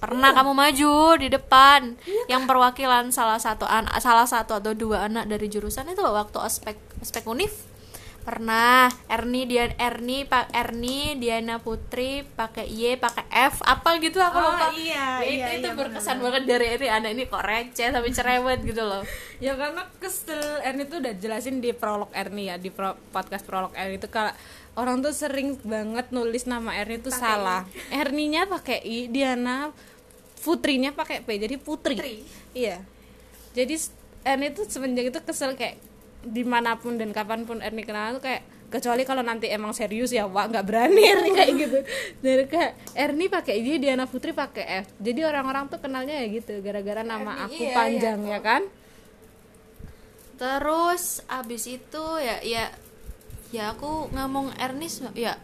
pernah 0.06 0.30
kamu 0.32 0.54
maju 0.54 0.94
di 1.18 1.28
depan, 1.28 1.98
yang 2.26 2.46
perwakilan 2.46 3.10
salah 3.10 3.38
satu 3.38 3.66
anak, 3.66 3.98
salah 3.98 4.24
satu 4.24 4.54
atau 4.56 4.72
dua 4.72 5.06
anak 5.06 5.26
dari 5.26 5.46
jurusan 5.46 5.86
itu 5.88 6.00
waktu 6.00 6.38
ospek 6.38 6.74
ospek 7.00 7.26
unif 7.26 7.52
pernah. 8.22 8.90
Erni 9.06 9.46
dia 9.46 9.70
Erni 9.76 10.26
Pak 10.26 10.50
Erni 10.50 11.14
Diana 11.14 11.58
Putri 11.58 12.26
pakai 12.26 12.66
Y 12.66 12.98
pakai 12.98 13.22
F 13.30 13.62
apa 13.62 13.98
gitu 14.00 14.18
aku 14.18 14.34
Oh, 14.36 14.50
lupa. 14.50 14.74
iya, 14.74 15.22
Ya, 15.22 15.22
iya, 15.22 15.46
itu, 15.54 15.62
itu 15.62 15.68
iya, 15.68 15.78
berkesan 15.78 16.18
banget 16.20 16.44
dari 16.48 16.66
Erni 16.68 16.90
anak 16.90 17.10
ini 17.14 17.24
kok 17.26 17.46
receh 17.46 17.86
tapi 17.88 18.10
cerewet 18.10 18.60
gitu 18.62 18.82
loh. 18.82 19.06
Ya 19.46 19.54
karena 19.54 19.86
kesel 20.00 20.42
Erni 20.62 20.86
tuh 20.86 21.06
udah 21.06 21.14
jelasin 21.14 21.60
di 21.60 21.70
prolog 21.70 22.10
Erni 22.12 22.50
ya 22.50 22.58
di 22.58 22.74
pro- 22.74 22.98
podcast 23.14 23.46
prolog 23.46 23.78
Erni 23.78 24.02
itu 24.02 24.10
kalau 24.10 24.34
orang 24.74 25.00
tuh 25.00 25.14
sering 25.14 25.62
banget 25.62 26.10
nulis 26.10 26.50
nama 26.50 26.74
Erni 26.74 26.98
tuh 26.98 27.14
salah. 27.14 27.62
Erninya 27.94 28.50
pakai 28.50 28.82
I 28.82 29.06
Diana 29.06 29.70
Putrinya 30.46 30.94
pakai 30.94 31.26
P 31.26 31.42
jadi 31.42 31.58
Putri, 31.58 31.98
Putri. 31.98 32.22
iya 32.54 32.86
jadi 33.58 33.74
Erni 34.22 34.54
tuh 34.54 34.70
semenjak 34.70 35.10
itu 35.10 35.20
kesel 35.26 35.58
kayak 35.58 35.82
di 36.22 36.46
mana 36.46 36.78
pun 36.78 37.02
dan 37.02 37.10
kapan 37.10 37.50
pun 37.50 37.66
Erni 37.66 37.82
kenal 37.82 38.22
tuh 38.22 38.24
kayak 38.30 38.46
kecuali 38.70 39.06
kalau 39.06 39.22
nanti 39.22 39.50
emang 39.50 39.74
serius 39.74 40.10
ya 40.14 40.26
wah 40.26 40.46
nggak 40.46 40.66
berani 40.66 41.02
Erni 41.14 41.30
kayak 41.34 41.52
gitu 41.58 41.80
dari 42.22 42.46
kayak 42.46 42.72
Erni 42.94 43.26
pakai 43.30 43.62
dia 43.62 43.78
Diana 43.82 44.06
Putri 44.06 44.34
pakai 44.34 44.86
F 44.86 44.94
jadi 45.02 45.26
orang-orang 45.30 45.70
tuh 45.70 45.82
kenalnya 45.82 46.18
ya 46.22 46.26
gitu 46.30 46.62
gara-gara 46.62 47.02
nama 47.02 47.46
Erni, 47.46 47.46
aku 47.50 47.64
iya, 47.66 47.74
panjang 47.74 48.20
iya. 48.26 48.34
ya 48.38 48.40
kan 48.42 48.62
terus 50.36 51.24
abis 51.32 51.64
itu 51.72 52.06
ya 52.20 52.38
ya 52.44 52.66
ya 53.56 53.72
aku 53.72 54.12
ngomong 54.12 54.52
Ernest 54.60 55.06
ya 55.16 55.40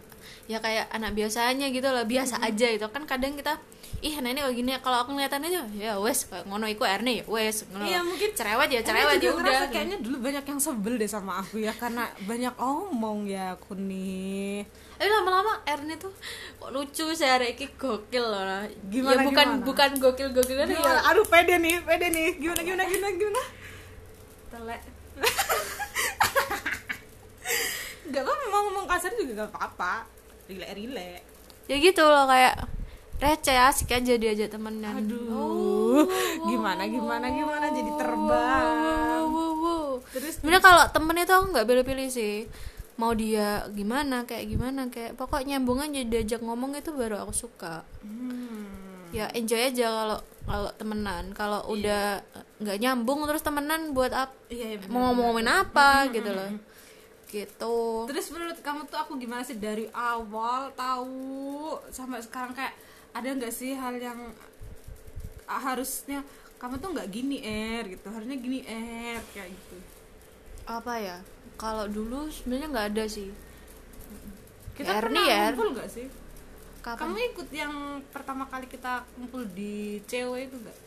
ya 0.52 0.60
kayak 0.60 0.92
anak 0.92 1.16
biasanya 1.16 1.72
gitu 1.72 1.88
loh 1.88 2.04
biasa 2.04 2.44
aja 2.44 2.68
itu 2.68 2.84
kan 2.92 3.08
kadang 3.08 3.32
kita 3.32 3.56
ih 4.02 4.18
nah 4.18 4.34
ini 4.34 4.42
kayak 4.42 4.58
gini. 4.58 4.74
Kalau 4.82 5.06
aku 5.06 5.14
ngeliatin 5.14 5.46
aja 5.46 5.62
ya 5.78 5.94
wes 6.02 6.26
ngono 6.26 6.66
iku 6.66 6.82
Ernie 6.82 7.22
ya 7.22 7.24
wes. 7.30 7.62
Ngono. 7.70 7.86
Iya, 7.86 8.02
mungkin 8.02 8.34
cerewet 8.34 8.66
ya 8.74 8.82
cerewet 8.82 9.22
juga 9.22 9.46
ya 9.46 9.62
udah. 9.62 9.70
kayaknya 9.70 10.02
dulu 10.02 10.18
banyak 10.18 10.42
yang 10.42 10.58
sebel 10.58 10.98
deh 10.98 11.06
sama 11.06 11.38
aku 11.38 11.62
ya 11.62 11.70
karena 11.78 12.10
banyak 12.26 12.50
omong 12.58 13.30
ya 13.30 13.54
aku 13.54 13.78
nih. 13.78 14.66
Tapi 14.98 15.06
lama-lama 15.06 15.62
Ernie 15.70 15.94
tuh 16.02 16.10
kok 16.58 16.74
lucu 16.74 17.14
saya 17.14 17.38
iki 17.46 17.78
gokil 17.78 18.26
loh. 18.26 18.42
Nah. 18.42 18.66
Gimana, 18.90 19.22
ya 19.22 19.24
bukan 19.30 19.46
gimana? 19.46 19.66
bukan 19.70 19.90
gokil 20.02 20.34
gokil 20.34 20.58
ya. 20.58 20.66
Gimana? 20.66 21.06
aduh 21.06 21.26
pede 21.30 21.62
nih 21.62 21.78
pede 21.86 22.10
nih. 22.10 22.42
Gimana 22.42 22.60
gimana 22.66 22.82
gimana 22.90 23.14
gimana? 23.14 23.42
Telek. 24.50 24.82
Nggak 28.10 28.22
apa 28.26 28.32
mau 28.50 28.66
ngomong 28.66 28.90
kasar 28.90 29.14
juga 29.14 29.46
gak 29.46 29.54
apa-apa 29.54 30.21
rilek 30.46 30.70
rilek 30.72 31.20
ya 31.64 31.76
gitu 31.76 32.02
loh 32.02 32.26
kayak 32.26 32.54
receh 33.18 33.54
asik 33.54 33.94
aja 33.94 34.14
diajak 34.14 34.50
temenan 34.50 34.98
aduh 34.98 36.02
gimana 36.44 36.82
gimana 36.84 37.26
gimana 37.28 37.66
jadi 37.70 37.90
terbang 37.94 38.76
Wow, 39.22 39.30
wow, 39.30 39.52
wow. 39.54 39.90
terus 40.10 40.42
Sebenarnya 40.42 40.58
kalau 40.60 40.84
temen 40.90 41.14
itu 41.16 41.30
aku 41.30 41.46
nggak 41.54 41.62
pilih-pilih 41.64 42.08
sih. 42.10 42.50
Mau 42.98 43.14
dia 43.14 43.62
gimana, 43.70 44.26
kayak 44.26 44.50
gimana, 44.50 44.90
kayak 44.90 45.14
pokoknya 45.14 45.56
nyambung 45.56 45.78
aja 45.78 46.02
diajak 46.02 46.42
ngomong 46.42 46.74
itu 46.74 46.90
baru 46.90 47.22
aku 47.22 47.30
suka. 47.30 47.86
hmm, 48.02 49.14
Ya 49.14 49.30
enjoy 49.30 49.62
aja 49.62 49.86
kalau 49.88 50.18
kalau 50.42 50.70
temenan. 50.74 51.30
Kalau 51.32 51.62
udah 51.70 52.18
nggak 52.58 52.78
nyambung 52.78 53.22
terus 53.24 53.40
temenan 53.40 53.94
buat 53.94 54.10
apa? 54.10 54.34
iya, 54.50 54.74
iya 54.74 54.76
bener, 54.76 54.90
Mau 54.90 55.14
ngomongin 55.14 55.46
apa 55.46 56.10
gitu 56.10 56.34
loh. 56.34 56.50
Gitu. 57.32 57.76
terus 58.04 58.28
menurut 58.28 58.60
kamu 58.60 58.84
tuh 58.86 59.00
aku 59.00 59.16
gimana 59.16 59.40
sih 59.40 59.56
dari 59.56 59.88
awal 59.90 60.68
tahu 60.76 61.16
sampai 61.88 62.20
sekarang 62.20 62.52
kayak 62.52 62.76
ada 63.10 63.24
nggak 63.24 63.48
sih 63.48 63.72
hal 63.72 63.96
yang 63.96 64.20
harusnya 65.46 66.20
kamu 66.56 66.76
tuh 66.76 66.92
nggak 66.92 67.08
gini 67.08 67.40
er 67.40 67.88
gitu 67.88 68.06
harusnya 68.06 68.36
gini 68.36 68.60
er 68.62 69.18
kayak 69.32 69.48
gitu 69.48 69.76
Apa 70.62 70.94
ya? 70.94 71.18
Kalau 71.56 71.90
dulu 71.90 72.30
sebenarnya 72.30 72.70
nggak 72.70 72.86
ada 72.94 73.04
sih. 73.04 73.34
kita 74.72 74.94
Erni 74.94 75.02
pernah 75.10 75.24
ya? 75.26 75.42
ngumpul 75.50 75.68
nggak 75.74 75.88
sih 75.90 76.06
Kapan? 76.78 76.98
kamu 77.00 77.16
ikut 77.32 77.48
yang 77.50 77.74
pertama 78.10 78.44
kali 78.44 78.66
kita 78.66 79.02
kumpul 79.14 79.42
di 79.48 79.98
cewek 80.04 80.48
itu 80.48 80.56
nggak 80.58 80.78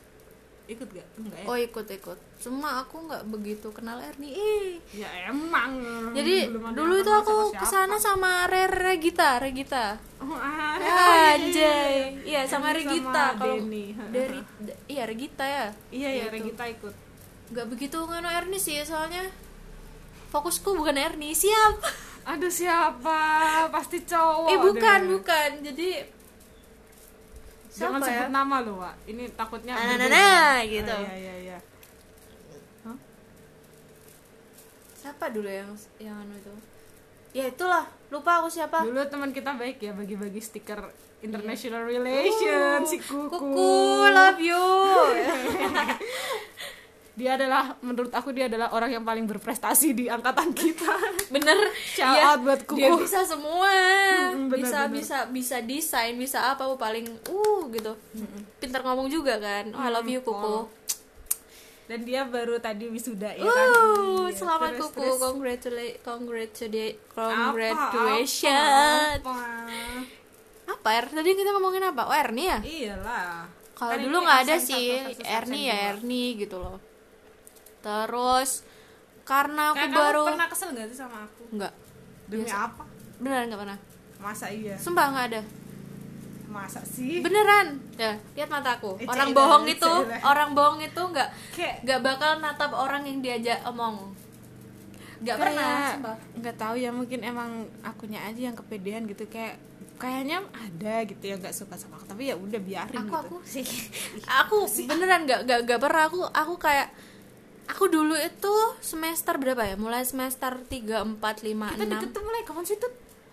ikut 0.67 0.87
gak 0.87 1.07
enggak 1.15 1.37
ya 1.37 1.45
Oh 1.45 1.55
ikut 1.55 1.85
ikut. 1.85 2.17
Cuma 2.37 2.79
aku 2.79 3.05
nggak 3.05 3.23
begitu 3.27 3.67
kenal 3.69 3.97
Erni. 3.97 4.29
Ih. 4.29 4.81
ya 4.91 5.05
emang 5.27 5.77
Jadi 6.11 6.49
dulu 6.71 6.93
itu 6.95 7.11
aku 7.11 7.33
siapa-siapa. 7.49 7.61
ke 7.61 7.65
sana 7.67 7.95
sama 7.95 8.31
Re 8.45 8.65
Regita, 8.65 9.37
Regita. 9.37 9.93
oh, 10.17 10.33
ah, 10.33 10.75
Anjay. 11.31 12.17
Iya 12.23 12.43
sama 12.43 12.69
Erni 12.69 12.81
Regita 12.83 13.23
sama 13.29 13.37
kalau 13.37 13.55
Denny. 13.59 13.85
dari 14.15 14.39
iya 14.87 15.03
Regita 15.03 15.43
ya. 15.43 15.65
iya 15.89 16.09
ya 16.11 16.25
Gitu. 16.25 16.35
Regita 16.35 16.63
ikut 16.65 16.93
Gak 17.47 17.67
begitu 17.67 17.97
ngano 17.99 18.25
Erni 18.27 18.57
sih 18.57 18.81
soalnya 18.81 19.21
fokusku 20.27 20.73
bukan 20.73 20.95
Erni 20.95 21.31
siap. 21.31 21.77
aduh 22.25 22.49
siapa 22.49 23.21
pasti 23.69 24.01
cowok 24.01 24.49
eh 24.49 24.57
bukan 24.59 24.99
deh. 24.99 25.09
bukan. 25.13 25.49
Jadi 25.61 25.89
jangan 27.77 27.99
siapa 27.99 28.07
sebut 28.09 28.23
ya? 28.23 28.31
nama 28.31 28.55
lo 28.61 28.73
Wak. 28.77 28.95
ini 29.05 29.23
takutnya 29.31 29.73
Nah, 29.73 29.83
nah, 29.83 29.91
berbeda. 29.93 30.07
nah, 30.09 30.55
gitu. 30.65 30.93
Ah, 30.93 31.03
iya 31.03 31.15
iya 31.15 31.35
iya 31.45 31.57
Siapa 34.95 35.29
dulu 35.29 35.45
yang 35.45 35.69
yang 35.99 36.17
anu 36.17 36.33
itu? 36.33 36.49
Ya 37.31 37.45
itulah, 37.45 37.83
lupa 38.09 38.39
aku 38.39 38.49
siapa. 38.49 38.81
dulu 38.81 39.03
teman 39.05 39.29
kita 39.29 39.53
baik 39.53 39.77
ya 39.77 39.91
bagi-bagi 39.91 40.39
stiker 40.39 40.81
international 41.19 41.83
relation 41.83 42.79
si 42.81 42.97
kuku. 42.97 43.29
Kuku, 43.29 43.75
love 44.07 44.39
you. 44.39 44.55
dia 47.15 47.39
adalah 47.39 47.79
menurut 47.79 48.11
aku 48.11 48.35
dia 48.35 48.45
adalah 48.45 48.75
orang 48.75 48.91
yang 48.91 49.03
paling 49.03 49.23
berprestasi 49.23 49.95
di 49.95 50.05
angkatan 50.05 50.51
kita. 50.51 50.91
Bener. 51.33 51.55
Shout 51.71 52.11
Iya, 52.11 52.23
out 52.29 52.39
buat 52.43 52.61
Kuku. 52.61 52.75
dia 52.75 52.91
bisa 52.91 53.23
semua. 53.23 53.71
Mm, 54.35 54.51
bener, 54.51 54.59
bisa 54.59 54.79
bener. 54.83 54.93
bisa 54.93 55.17
bisa 55.31 55.57
desain 55.63 56.13
bisa 56.13 56.51
apa 56.51 56.67
paling 56.75 57.07
uh 57.25 57.61
gitu. 57.71 57.95
Pintar 58.59 58.83
ngomong 58.83 59.07
juga 59.07 59.39
kan. 59.39 59.71
Oh, 59.71 59.79
I 59.79 59.89
love 59.89 60.05
you 60.05 60.19
kuku. 60.19 60.35
Oh. 60.35 60.67
dan 61.85 62.01
dia 62.01 62.25
baru 62.25 62.57
tadi 62.57 62.89
wisuda 62.89 63.29
ya 63.29 63.45
kan 63.45 63.67
uh 63.69 64.25
Iya, 64.25 64.33
selamat 64.35 64.69
terus- 64.73 64.89
kuku. 64.89 65.05
terus. 65.05 65.19
Congratulate 65.21 65.95
congratulate 66.01 66.97
apa, 67.13 67.21
congratulations. 67.45 69.21
Apa, 69.21 69.31
apa? 69.31 69.37
apa? 70.67 70.89
Er 70.91 71.05
tadi 71.07 71.29
kita 71.31 71.53
ngomongin 71.53 71.85
apa? 71.85 72.09
Oh 72.09 72.15
Ernie 72.15 72.49
ya? 72.49 72.59
Iyalah. 72.59 73.45
Kalau 73.71 73.91
Kan 73.91 74.01
dulu 74.01 74.17
nggak 74.19 74.39
ada 74.43 74.55
sih. 74.57 74.97
Ernie 75.21 75.65
ya. 75.65 75.93
Ernie 75.93 76.35
gitu 76.35 76.57
loh 76.59 76.94
terus 77.85 78.65
karena 79.25 79.73
aku 79.73 79.85
Kayak 79.85 79.93
baru 79.93 80.23
kamu 80.25 80.31
pernah 80.33 80.49
kesel 80.49 80.69
gak 80.73 80.87
sih 80.89 80.97
sama 80.97 81.17
aku? 81.25 81.43
Nggak. 81.53 81.73
Demi 82.25 82.45
Biasa. 82.45 82.57
apa? 82.69 82.83
Beneran 83.21 83.45
nggak 83.49 83.61
pernah. 83.61 83.79
Masa 84.21 84.45
iya? 84.49 84.75
Sumpah 84.77 85.05
nggak 85.13 85.25
ada. 85.33 85.41
Masa 86.49 86.81
sih? 86.85 87.21
Beneran. 87.25 87.77
Ya 87.97 88.17
lihat 88.37 88.49
mataku 88.49 88.97
Eh, 89.01 89.09
orang 89.09 89.29
bohong 89.33 89.65
itu 89.69 89.93
orang 90.21 90.49
bohong 90.53 90.79
itu 90.81 91.01
nggak 91.01 91.29
nggak 91.85 91.99
bakal 92.05 92.31
natap 92.41 92.71
orang 92.73 93.05
yang 93.05 93.21
diajak 93.21 93.61
omong. 93.65 94.13
Nggak 95.21 95.37
pernah 95.41 95.77
nggak 96.37 96.55
tahu 96.57 96.75
ya 96.77 96.89
mungkin 96.93 97.25
emang 97.25 97.65
akunya 97.81 98.21
aja 98.29 98.49
yang 98.49 98.55
kepedean 98.57 99.09
gitu. 99.09 99.25
Kayak 99.25 99.57
kayaknya 99.97 100.43
ada 100.53 101.01
gitu 101.07 101.23
ya 101.23 101.35
nggak 101.41 101.53
suka 101.53 101.77
sama 101.81 101.97
aku. 101.97 102.05
Tapi 102.13 102.29
ya 102.29 102.35
udah 102.37 102.61
biarin 102.61 102.97
aku 102.97 103.09
gitu. 103.09 103.17
aku 103.25 103.37
sih. 103.41 103.65
Aku 104.45 104.57
beneran 104.85 105.25
nggak 105.25 105.49
nggak 105.49 105.59
nggak 105.65 105.79
pernah. 105.81 106.03
Aku 106.09 106.19
aku 106.29 106.55
kayak 106.61 106.93
aku 107.67 107.85
dulu 107.87 108.13
itu 108.13 108.53
semester 108.79 109.35
berapa 109.35 109.63
ya? 109.63 109.75
Mulai 109.75 110.03
semester 110.03 110.57
tiga 110.65 111.01
empat 111.01 111.41
lima 111.41 111.69
kita 111.69 111.81
enam. 111.81 111.91
deket 111.95 112.09
tuh 112.11 112.21
mulai 112.21 112.41
kapan 112.41 112.63
sih 112.63 112.75
tuh 112.75 112.91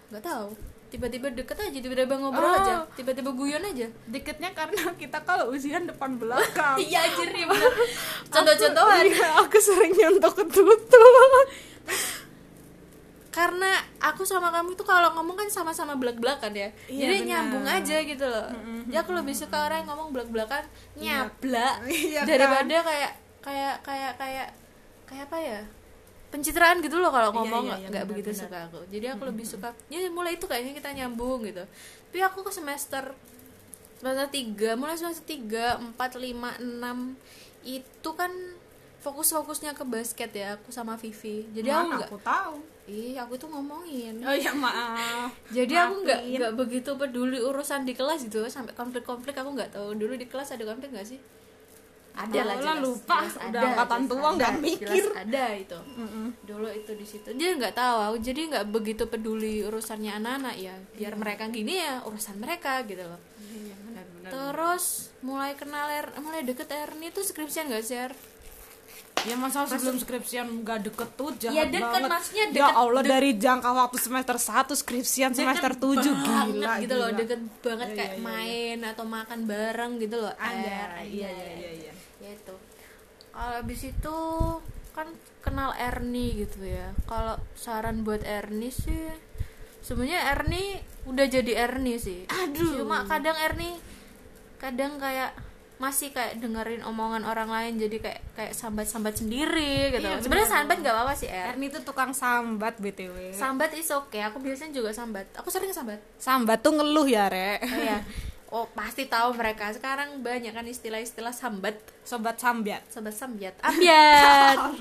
nggak 0.09 0.23
tahu. 0.23 0.49
Tiba-tiba 0.88 1.33
deket 1.33 1.57
aja 1.57 1.73
tiba-tiba 1.75 2.14
ngobrol 2.14 2.45
Oh. 2.45 2.53
aja 2.55 2.85
tiba-tiba 2.92 3.31
guyon 3.31 3.62
aja. 3.62 3.88
Deketnya 4.07 4.53
karena 4.53 4.92
kita 4.95 5.21
kalau 5.23 5.49
ujian 5.49 5.85
depan 5.85 6.16
belakang. 6.16 6.77
Iya 6.85 7.01
nih 7.09 7.45
bener. 7.45 7.73
Contoh-contohan. 8.33 9.05
Iya, 9.07 9.29
aku 9.40 9.57
sering 9.57 9.92
nyontok 9.92 10.33
ke 10.35 10.45
tutut 10.49 10.81
karena 13.33 13.73
aku 13.97 14.29
sama 14.29 14.53
kamu 14.53 14.77
itu 14.77 14.85
kalau 14.85 15.16
ngomong 15.16 15.33
kan 15.35 15.49
sama-sama 15.49 15.97
belak-belakan 15.97 16.53
ya. 16.53 16.68
Iya, 16.85 17.01
jadi 17.01 17.16
benar. 17.16 17.29
nyambung 17.33 17.64
aja 17.64 17.97
gitu 18.05 18.27
loh. 18.29 18.49
Jadi 18.85 18.97
aku 18.99 19.11
lebih 19.16 19.33
suka 19.33 19.57
orang 19.64 19.81
yang 19.81 19.88
ngomong 19.88 20.12
belak-belakan 20.12 20.68
nyablak 21.01 21.81
Iya, 21.88 22.21
kan? 22.21 22.29
daripada 22.29 22.77
kayak 22.85 23.12
kayak 23.42 23.83
kayak 23.83 24.12
kayak 24.16 24.48
kayak 25.05 25.24
apa 25.28 25.38
ya? 25.38 25.61
Pencitraan 26.33 26.81
gitu 26.81 26.96
loh 26.96 27.12
kalau 27.12 27.28
Iya, 27.28 27.37
ngomong 27.37 27.62
iya, 27.62 27.68
nggak 27.68 27.81
iya, 27.81 27.88
nggak 27.92 28.05
benar, 28.05 28.11
begitu 28.16 28.31
benar. 28.33 28.40
suka 28.48 28.59
aku. 28.66 28.78
Jadi 28.88 29.07
aku 29.07 29.22
lebih 29.28 29.44
suka 29.44 29.68
ya 29.87 29.98
mulai 30.09 30.33
itu 30.35 30.46
kayaknya 30.48 30.72
kita 30.72 30.88
nyambung 30.96 31.44
gitu. 31.44 31.61
Tapi 32.09 32.18
aku 32.22 32.40
ke 32.40 32.50
semester 32.50 33.05
semester 34.00 34.26
tiga 34.31 34.70
mulai 34.74 34.96
semester 34.96 35.22
tiga 35.22 35.76
empat 35.76 36.16
lima 36.16 36.57
enam 36.57 37.14
itu 37.62 38.11
kan 38.16 38.33
fokus-fokusnya 38.98 39.74
ke 39.74 39.85
basket 39.85 40.31
ya 40.33 40.57
aku 40.57 40.72
sama 40.72 40.96
Vivi. 40.96 41.44
Jadi 41.52 41.68
aku 41.68 41.85
Mana 41.85 41.96
nggak 42.00 42.09
aku 42.09 42.18
tahu. 42.22 42.57
Ih 42.83 43.14
aku 43.14 43.35
tuh 43.37 43.46
ngomongin. 43.46 44.18
Oh 44.22 44.33
ya 44.33 44.50
maaf. 44.57 45.31
Jadi 45.50 45.74
aku 45.74 45.94
nggak 46.02 46.20
Maafin. 46.22 46.35
nggak 46.38 46.52
begitu 46.57 46.90
peduli 46.96 47.38
urusan 47.38 47.85
di 47.85 47.92
kelas 47.92 48.24
gitu. 48.24 48.40
Sampai 48.48 48.72
konflik-konflik 48.72 49.37
aku 49.37 49.52
nggak 49.52 49.76
tahu 49.76 49.94
dulu 49.94 50.16
di 50.16 50.24
kelas 50.24 50.50
ada 50.50 50.64
konflik 50.64 50.90
nggak 50.90 51.07
sih 51.07 51.20
ada 52.14 52.40
lah 52.40 52.55
Lah, 52.55 52.57
jelas, 52.59 52.79
lupa. 52.79 53.16
jelas 53.18 53.35
Udah 53.42 53.61
angkatan 53.64 54.01
tua, 54.05 54.29
nggak 54.33 54.51
ada, 54.51 54.61
mikir. 54.61 54.87
jelas 54.87 55.16
ada 55.18 55.45
itu 55.55 55.78
dulu 56.43 56.68
itu 56.68 56.93
di 56.93 57.07
situ 57.07 57.28
dia 57.32 57.51
nggak 57.53 57.72
tahu 57.72 57.97
aku 58.03 58.16
jadi 58.20 58.41
nggak 58.49 58.66
begitu 58.68 59.05
peduli 59.07 59.62
urusannya 59.62 60.12
anak-anak 60.14 60.55
ya 60.57 60.74
biar 60.93 61.14
mereka 61.14 61.49
gini 61.49 61.78
ya 61.78 62.01
urusan 62.03 62.37
mereka 62.37 62.84
gitu 62.84 63.01
loh 63.03 63.16
benar-benar 63.82 64.28
terus 64.28 64.84
mulai 65.20 65.53
kenal 65.53 65.89
Er- 65.89 66.14
mulai 66.18 66.43
deket 66.43 66.68
Erni 66.68 67.09
itu 67.09 67.20
skripsian 67.20 67.66
gak 67.66 67.80
sih 67.80 67.97
Er? 67.99 68.12
Ya 69.22 69.34
masa 69.34 69.62
sebelum 69.64 69.97
skripsian 69.97 70.47
nggak 70.61 70.82
deket 70.82 71.11
tuh 71.14 71.30
jahat 71.36 71.55
Ya, 71.55 71.64
deket, 71.64 71.95
banget. 71.95 72.11
maksudnya 72.11 72.45
ya 72.45 72.55
deket- 72.59 72.74
Allah 72.76 73.03
dari 73.05 73.30
jangka 73.36 73.70
waktu 73.70 73.99
semester 73.99 74.36
1 74.36 74.74
skripsian 74.74 75.30
semester 75.30 75.72
7 75.72 75.95
Deket 75.95 76.16
gila 76.18 76.43
banget 76.43 76.80
gitu 76.80 76.95
loh 76.97 77.09
gila. 77.09 77.18
deket 77.18 77.40
banget 77.61 77.86
Iya, 77.86 77.95
kayak 77.95 78.09
iya, 78.09 78.16
iya, 78.16 78.26
main 78.26 78.78
atau 78.84 79.05
makan 79.07 79.40
bareng 79.45 79.93
gitu 79.99 80.16
loh 80.18 80.34
Ada, 80.34 80.76
iya 81.05 81.30
iya 81.30 81.30
iya 81.55 81.70
iya 81.80 81.93
ya 82.18 82.30
itu 82.32 82.55
kalau 83.30 83.55
abis 83.59 83.80
itu 83.86 84.16
kan 84.90 85.09
kenal 85.40 85.72
Ernie 85.72 86.38
gitu 86.38 86.62
ya. 86.62 86.93
Kalau 87.03 87.34
saran 87.57 88.03
buat 88.03 88.20
Ernie 88.22 88.68
sih 88.68 89.09
sebenarnya 89.80 90.30
Ernie 90.30 90.78
udah 91.05 91.26
jadi 91.26 91.53
Ernie 91.64 91.97
sih. 91.97 92.28
Aduh. 92.28 92.78
cuma 92.78 93.03
kadang 93.05 93.34
Ernie 93.40 93.80
kadang 94.57 94.95
kayak 94.97 95.32
masih 95.83 96.14
kayak 96.14 96.39
dengerin 96.39 96.87
omongan 96.87 97.26
orang 97.26 97.51
lain 97.51 97.74
jadi 97.74 97.99
kayak 97.99 98.20
kayak 98.39 98.53
sambat-sambat 98.55 99.18
sendiri 99.18 99.91
gitu. 99.91 100.07
Iya, 100.07 100.22
sebenarnya 100.22 100.51
sambat 100.55 100.76
nggak 100.78 100.95
apa-apa 100.95 101.14
sih 101.18 101.26
Er. 101.26 101.59
Erni 101.59 101.74
tuh 101.74 101.83
tukang 101.83 102.14
sambat 102.14 102.78
btw 102.78 103.35
sambat 103.35 103.74
is 103.74 103.91
oke 103.91 104.14
aku 104.14 104.39
biasanya 104.39 104.78
juga 104.78 104.95
sambat. 104.95 105.26
Aku 105.43 105.51
sering 105.51 105.74
sambat. 105.74 105.99
Sambat 106.22 106.62
tuh 106.62 106.78
ngeluh 106.78 107.11
ya 107.11 107.26
re. 107.26 107.59
Oh 107.59 107.83
ya 107.83 107.99
oh 108.53 108.70
pasti 108.70 109.11
tahu 109.11 109.35
mereka. 109.35 109.74
Sekarang 109.74 110.22
banyak 110.22 110.55
kan 110.55 110.68
istilah-istilah 110.68 111.35
sambat. 111.35 111.83
Sobat 112.07 112.39
sambat 112.39 112.87
sobat 112.87 113.18
sambiat. 113.18 113.59
Ambiat. 113.66 114.78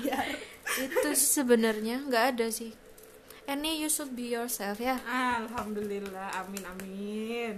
Itu 0.78 1.10
sebenarnya 1.18 2.06
nggak 2.06 2.24
ada 2.36 2.46
sih. 2.46 2.70
Ernie 3.50 3.82
you 3.82 3.90
should 3.90 4.14
be 4.14 4.30
yourself 4.30 4.78
ya. 4.78 5.02
Alhamdulillah. 5.02 6.30
Amin 6.38 6.62
amin. 6.62 7.54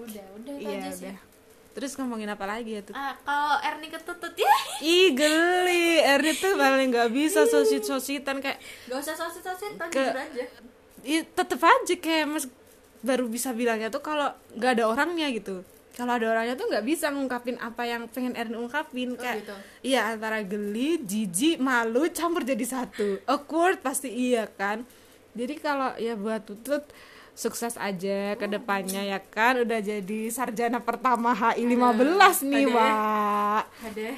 Udah 0.00 0.24
udah 0.40 0.54
itu 0.56 0.72
iya 0.72 0.88
aja 0.88 0.90
sih. 0.96 1.12
udah 1.12 1.31
terus 1.72 1.96
ngomongin 1.96 2.28
apa 2.28 2.44
lagi 2.44 2.76
ya 2.76 2.82
tuh? 2.82 2.92
Ah, 2.92 3.16
kalau 3.18 3.56
Ernie 3.60 3.88
ketutut 3.88 4.32
ya. 4.32 4.54
Ih 4.84 5.12
geli. 5.12 6.00
Erni 6.00 6.32
tuh 6.34 6.54
paling 6.54 6.88
nggak 6.88 7.10
bisa 7.10 7.44
sosit 7.44 7.82
sositan 7.82 8.38
kayak 8.38 8.60
gak 8.86 8.98
usah 8.98 9.16
sosit 9.16 9.42
sosit 9.42 9.72
Ke- 9.88 9.90
jujur 9.90 10.16
aja. 10.16 10.44
Ih, 11.02 11.22
tetep 11.24 11.58
aja 11.58 11.94
kayak 11.96 12.26
mas 12.26 12.46
baru 13.00 13.26
bisa 13.26 13.50
bilangnya 13.50 13.88
tuh 13.88 13.98
kalau 13.98 14.30
nggak 14.54 14.78
ada 14.78 14.84
orangnya 14.86 15.26
gitu. 15.28 15.64
Kalau 15.92 16.16
ada 16.16 16.24
orangnya 16.24 16.54
tuh 16.54 16.70
nggak 16.70 16.84
bisa 16.84 17.10
ngungkapin 17.10 17.58
apa 17.58 17.84
yang 17.84 18.08
pengen 18.08 18.32
Erni 18.32 18.56
ungkapin 18.56 19.12
kayak 19.12 19.44
gitu. 19.44 19.52
iya 19.84 20.08
antara 20.08 20.40
geli 20.40 20.96
jijik 20.98 21.58
malu 21.58 22.08
campur 22.08 22.40
jadi 22.42 22.64
satu. 22.64 23.20
Awkward 23.26 23.80
pasti 23.80 24.08
iya 24.08 24.48
kan? 24.48 24.88
Jadi 25.32 25.54
kalau 25.56 25.92
ya 25.96 26.12
buat 26.14 26.44
tutut 26.44 26.84
sukses 27.42 27.74
aja 27.74 28.38
ke 28.38 28.46
depannya 28.46 29.02
ya 29.02 29.18
kan? 29.18 29.58
Udah 29.66 29.82
jadi 29.82 30.30
sarjana 30.30 30.78
pertama 30.78 31.34
HI 31.34 31.66
15 31.66 32.46
nih 32.46 32.64
Aduh. 32.70 32.76
Wak. 32.78 33.64
Ada. 33.90 34.10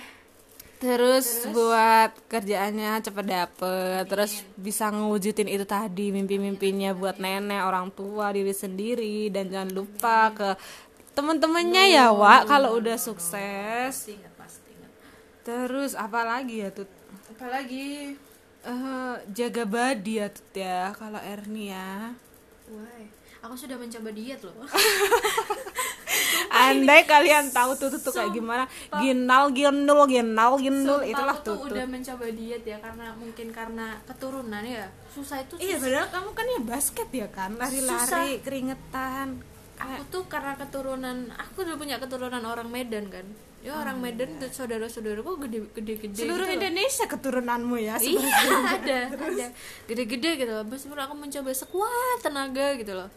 Terus, 0.74 1.48
buat 1.48 2.12
kerjaannya 2.28 3.00
cepet 3.00 3.24
dapet 3.24 4.04
Terus 4.04 4.44
bisa 4.52 4.92
ngewujudin 4.92 5.48
itu 5.48 5.64
tadi 5.64 6.12
Mimpi-mimpinya 6.12 6.92
buat 6.92 7.16
nenek, 7.16 7.64
orang 7.64 7.88
tua, 7.88 8.28
diri 8.36 8.52
sendiri. 8.52 9.32
Dan 9.32 9.48
jangan 9.48 9.72
lupa 9.72 10.18
ke 10.36 10.48
temen-temennya 11.16 11.88
ya 11.88 12.06
Wak 12.12 12.52
Kalau 12.52 12.76
udah 12.76 13.00
sukses. 13.00 13.96
Pasti 13.96 14.12
ingat 14.20 14.34
pasti 14.36 14.68
ingat. 14.76 14.92
Terus 15.40 15.96
apa 15.96 16.20
lagi 16.20 16.60
ya 16.60 16.68
Tut? 16.68 16.90
apalagi 17.32 18.20
Eh, 18.64 19.16
jaga 19.36 19.64
body 19.68 20.12
ya 20.20 20.28
Tut 20.32 20.52
ya 20.56 20.92
Kalau 20.96 21.20
Erni 21.20 21.68
ya? 21.72 22.12
Aku 23.44 23.54
sudah 23.60 23.76
mencoba 23.76 24.08
diet 24.16 24.40
loh. 24.40 24.56
Andai 26.54 27.02
kalian 27.04 27.50
tahu 27.50 27.74
Tutut 27.74 28.00
tuh 28.00 28.14
kayak 28.14 28.32
gimana. 28.32 28.64
Ginal, 29.02 29.50
ginul, 29.50 30.06
ginal, 30.06 30.54
ginul 30.56 31.02
Sumpah, 31.02 31.10
Itulah 31.10 31.36
tuh 31.42 31.56
Tutut 31.58 31.74
udah 31.74 31.86
mencoba 31.86 32.26
diet 32.30 32.62
ya 32.62 32.78
karena 32.78 33.06
mungkin 33.18 33.46
karena 33.50 33.86
keturunan 34.06 34.62
ya. 34.62 34.86
Susah 35.10 35.42
itu 35.42 35.58
Iya 35.58 35.76
padahal 35.82 36.08
kamu 36.10 36.30
kan 36.32 36.46
ya 36.46 36.60
basket 36.62 37.08
ya 37.10 37.28
kan 37.28 37.50
Lari-lari, 37.58 38.40
keringetan. 38.40 39.42
Aku 39.74 40.02
tuh 40.06 40.24
karena 40.30 40.54
keturunan 40.54 41.34
aku 41.34 41.66
udah 41.66 41.76
punya 41.76 41.96
keturunan 41.98 42.42
orang 42.46 42.68
Medan 42.70 43.10
kan. 43.10 43.26
Ya 43.64 43.80
orang 43.80 43.98
Medan 43.98 44.38
tuh 44.38 44.52
saudara-saudaraku 44.52 45.40
gede-gede 45.50 46.12
Seluruh 46.14 46.46
gitu 46.46 46.52
loh. 46.52 46.56
Indonesia 46.60 47.04
keturunanmu 47.08 47.76
ya 47.80 47.96
iya 47.98 48.20
ada 48.78 48.98
ada. 49.10 49.46
Gede-gede 49.90 50.30
gitu 50.46 50.52
loh. 50.54 50.62
Aku 50.68 51.14
mencoba 51.18 51.50
sekuat 51.50 52.22
tenaga 52.22 52.78
gitu 52.78 52.94
loh 52.94 53.10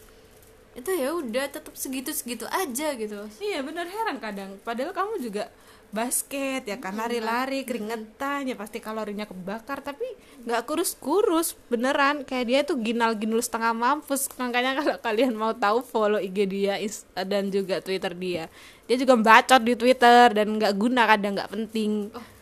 itu 0.77 0.93
ya 0.93 1.09
udah 1.09 1.49
tetap 1.49 1.73
segitu 1.73 2.13
segitu 2.13 2.45
aja 2.53 2.93
gitu 2.93 3.25
Iya 3.41 3.65
benar 3.65 3.89
heran 3.89 4.21
kadang. 4.21 4.61
Padahal 4.61 4.93
kamu 4.93 5.25
juga 5.25 5.49
basket 5.89 6.67
ya 6.69 6.77
kan 6.77 6.93
Lari-lari 6.93 7.65
keringetan 7.65 8.45
ya 8.45 8.53
pasti 8.53 8.77
kalorinya 8.77 9.25
kebakar 9.25 9.81
Tapi 9.81 10.05
nggak 10.45 10.69
kurus-kurus 10.69 11.57
Beneran. 11.73 12.21
Kayak 12.29 12.45
dia 12.45 12.59
tuh 12.61 12.77
ginal-ginul 12.77 13.41
setengah 13.41 13.73
mampus. 13.73 14.29
Makanya 14.37 14.77
kalau 14.77 14.95
kalian 15.09 15.33
mau 15.33 15.57
tahu 15.57 15.81
follow 15.81 16.21
IG 16.21 16.45
dia 16.45 16.77
dan 17.25 17.49
juga 17.49 17.81
Twitter 17.81 18.13
dia. 18.13 18.45
Dia 18.85 18.95
juga 19.01 19.17
bacot 19.17 19.61
di 19.65 19.73
Twitter 19.73 20.29
dan 20.29 20.61
nggak 20.61 20.77
guna 20.77 21.09
kadang 21.09 21.33
nggak 21.33 21.51
penting. 21.51 22.13
Oh 22.13 22.37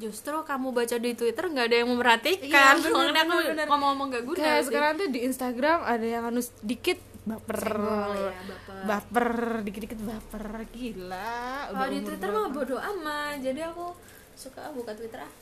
justru 0.00 0.32
kamu 0.32 0.72
baca 0.72 0.96
di 0.96 1.12
Twitter 1.12 1.44
nggak 1.44 1.66
ada 1.68 1.76
yang 1.84 1.88
memperhatikan. 1.92 2.80
Iya, 2.80 2.88
bener, 2.88 3.12
aku 3.12 3.36
bener, 3.36 3.52
bener. 3.52 3.66
ngomong-ngomong 3.68 4.06
nggak 4.08 4.24
guna 4.24 4.38
Kayak 4.40 4.62
sekarang 4.64 4.92
tuh 4.96 5.08
di 5.12 5.20
Instagram 5.28 5.78
ada 5.84 6.06
yang 6.08 6.24
anu 6.24 6.40
dikit 6.64 6.98
baper. 7.24 7.60
Senggol 7.60 8.16
ya, 8.16 8.42
baper. 8.48 8.80
baper 8.86 9.30
dikit-dikit 9.66 10.00
baper. 10.00 10.44
Gila 10.72 11.36
kalau 11.72 11.88
di 11.92 12.00
Twitter 12.04 12.28
mah 12.32 12.48
bodo 12.48 12.76
amat. 12.80 13.36
Jadi 13.44 13.60
aku 13.60 13.86
suka 14.34 14.72
buka 14.72 14.92
Twitter 14.96 15.20
ah. 15.20 15.32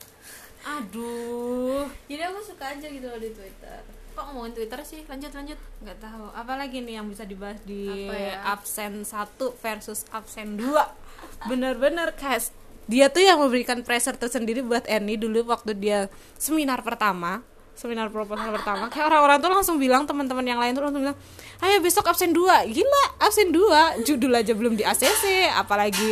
Aduh. 0.79 1.87
Jadi 2.11 2.21
aku 2.23 2.39
suka 2.43 2.75
aja 2.75 2.87
gitu 2.87 3.07
loh 3.07 3.19
di 3.19 3.31
Twitter. 3.31 3.79
Kok 4.11 4.23
ngomongin 4.35 4.51
Twitter 4.59 4.79
sih? 4.83 5.07
Lanjut 5.07 5.31
lanjut. 5.31 5.59
Nggak 5.79 5.97
tahu. 6.03 6.25
Apalagi 6.35 6.83
nih 6.83 6.99
yang 6.99 7.07
bisa 7.07 7.23
dibahas 7.23 7.63
di 7.63 7.87
Apa 7.87 8.15
ya? 8.19 8.35
absen 8.43 8.93
1 9.07 9.39
versus 9.63 10.03
absen 10.11 10.59
2 10.59 11.47
bener-bener 11.47 12.11
kayak 12.15 12.51
dia 12.89 13.07
tuh 13.07 13.21
yang 13.21 13.37
memberikan 13.39 13.85
pressure 13.85 14.17
tersendiri 14.17 14.65
buat 14.65 14.83
Annie 14.89 15.19
dulu 15.19 15.45
waktu 15.47 15.77
dia 15.77 15.99
seminar 16.35 16.81
pertama 16.81 17.45
seminar 17.79 18.11
proposal 18.11 18.51
pertama. 18.51 18.91
Kayak 18.91 19.07
orang-orang 19.07 19.37
tuh 19.39 19.47
langsung 19.47 19.75
bilang 19.79 20.03
teman-teman 20.03 20.43
yang 20.43 20.59
lain 20.59 20.75
tuh 20.75 20.83
langsung 20.83 20.99
bilang 20.99 21.15
ayo 21.63 21.79
besok 21.79 22.11
absen 22.11 22.35
2 22.35 22.75
gila 22.75 23.03
absen 23.23 23.55
2 23.55 24.03
judul 24.03 24.35
aja 24.35 24.51
belum 24.51 24.75
di 24.75 24.83
ACC 24.83 25.47
apalagi 25.55 26.11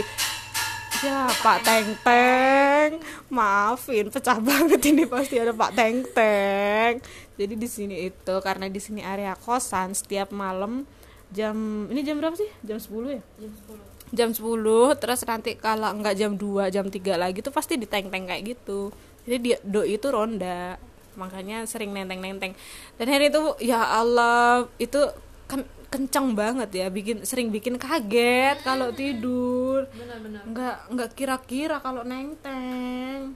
ya 1.03 1.28
Pak 1.43 1.57
Teng 1.68 1.88
Teng. 2.01 2.91
Maafin 3.28 4.07
pecah 4.07 4.39
banget 4.39 4.80
ini 4.88 5.03
pasti 5.03 5.36
ada 5.36 5.51
Pak 5.51 5.76
Teng 5.76 6.07
Teng. 6.15 7.03
Jadi 7.36 7.53
di 7.59 7.68
sini 7.68 8.07
itu 8.07 8.36
karena 8.39 8.72
di 8.72 8.80
sini 8.80 9.03
area 9.03 9.36
kosan 9.36 9.91
setiap 9.91 10.32
malam 10.32 10.88
jam 11.36 11.86
ini 11.91 12.01
jam 12.07 12.18
berapa 12.18 12.34
sih? 12.39 12.47
Jam 12.63 12.80
10 12.80 13.20
ya? 13.20 13.22
Jam 13.43 13.51
10 13.76 13.97
jam 14.07 14.32
10 14.32 15.03
terus 15.03 15.20
nanti 15.28 15.59
kalau 15.59 15.91
nggak 15.99 16.15
jam 16.15 16.32
2 16.39 16.72
jam 16.72 16.88
3 16.88 16.95
lagi 17.20 17.43
tuh 17.43 17.51
pasti 17.51 17.76
diteng-teng 17.76 18.32
kayak 18.32 18.55
gitu. 18.55 18.95
Jadi 19.28 19.38
dia 19.43 19.57
doi 19.68 19.99
itu 19.99 20.07
ronda 20.07 20.80
makanya 21.18 21.65
sering 21.65 21.91
nenteng-nenteng. 21.91 22.53
Dan 22.95 23.07
hari 23.09 23.34
itu 23.34 23.41
ya 23.59 23.82
Allah 23.82 24.70
itu 24.78 25.01
kan 25.49 25.65
kencang 25.88 26.36
banget 26.38 26.70
ya 26.76 26.88
bikin 26.91 27.26
sering 27.26 27.49
bikin 27.49 27.82
kaget 27.82 28.61
kalau 28.61 28.93
tidur. 28.93 29.89
Benar-benar 29.91 30.45
nggak 30.45 30.78
nggak 30.93 31.09
kira-kira 31.18 31.82
kalau 31.82 32.05
nenteng. 32.05 33.34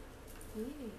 Wih, 0.56 0.94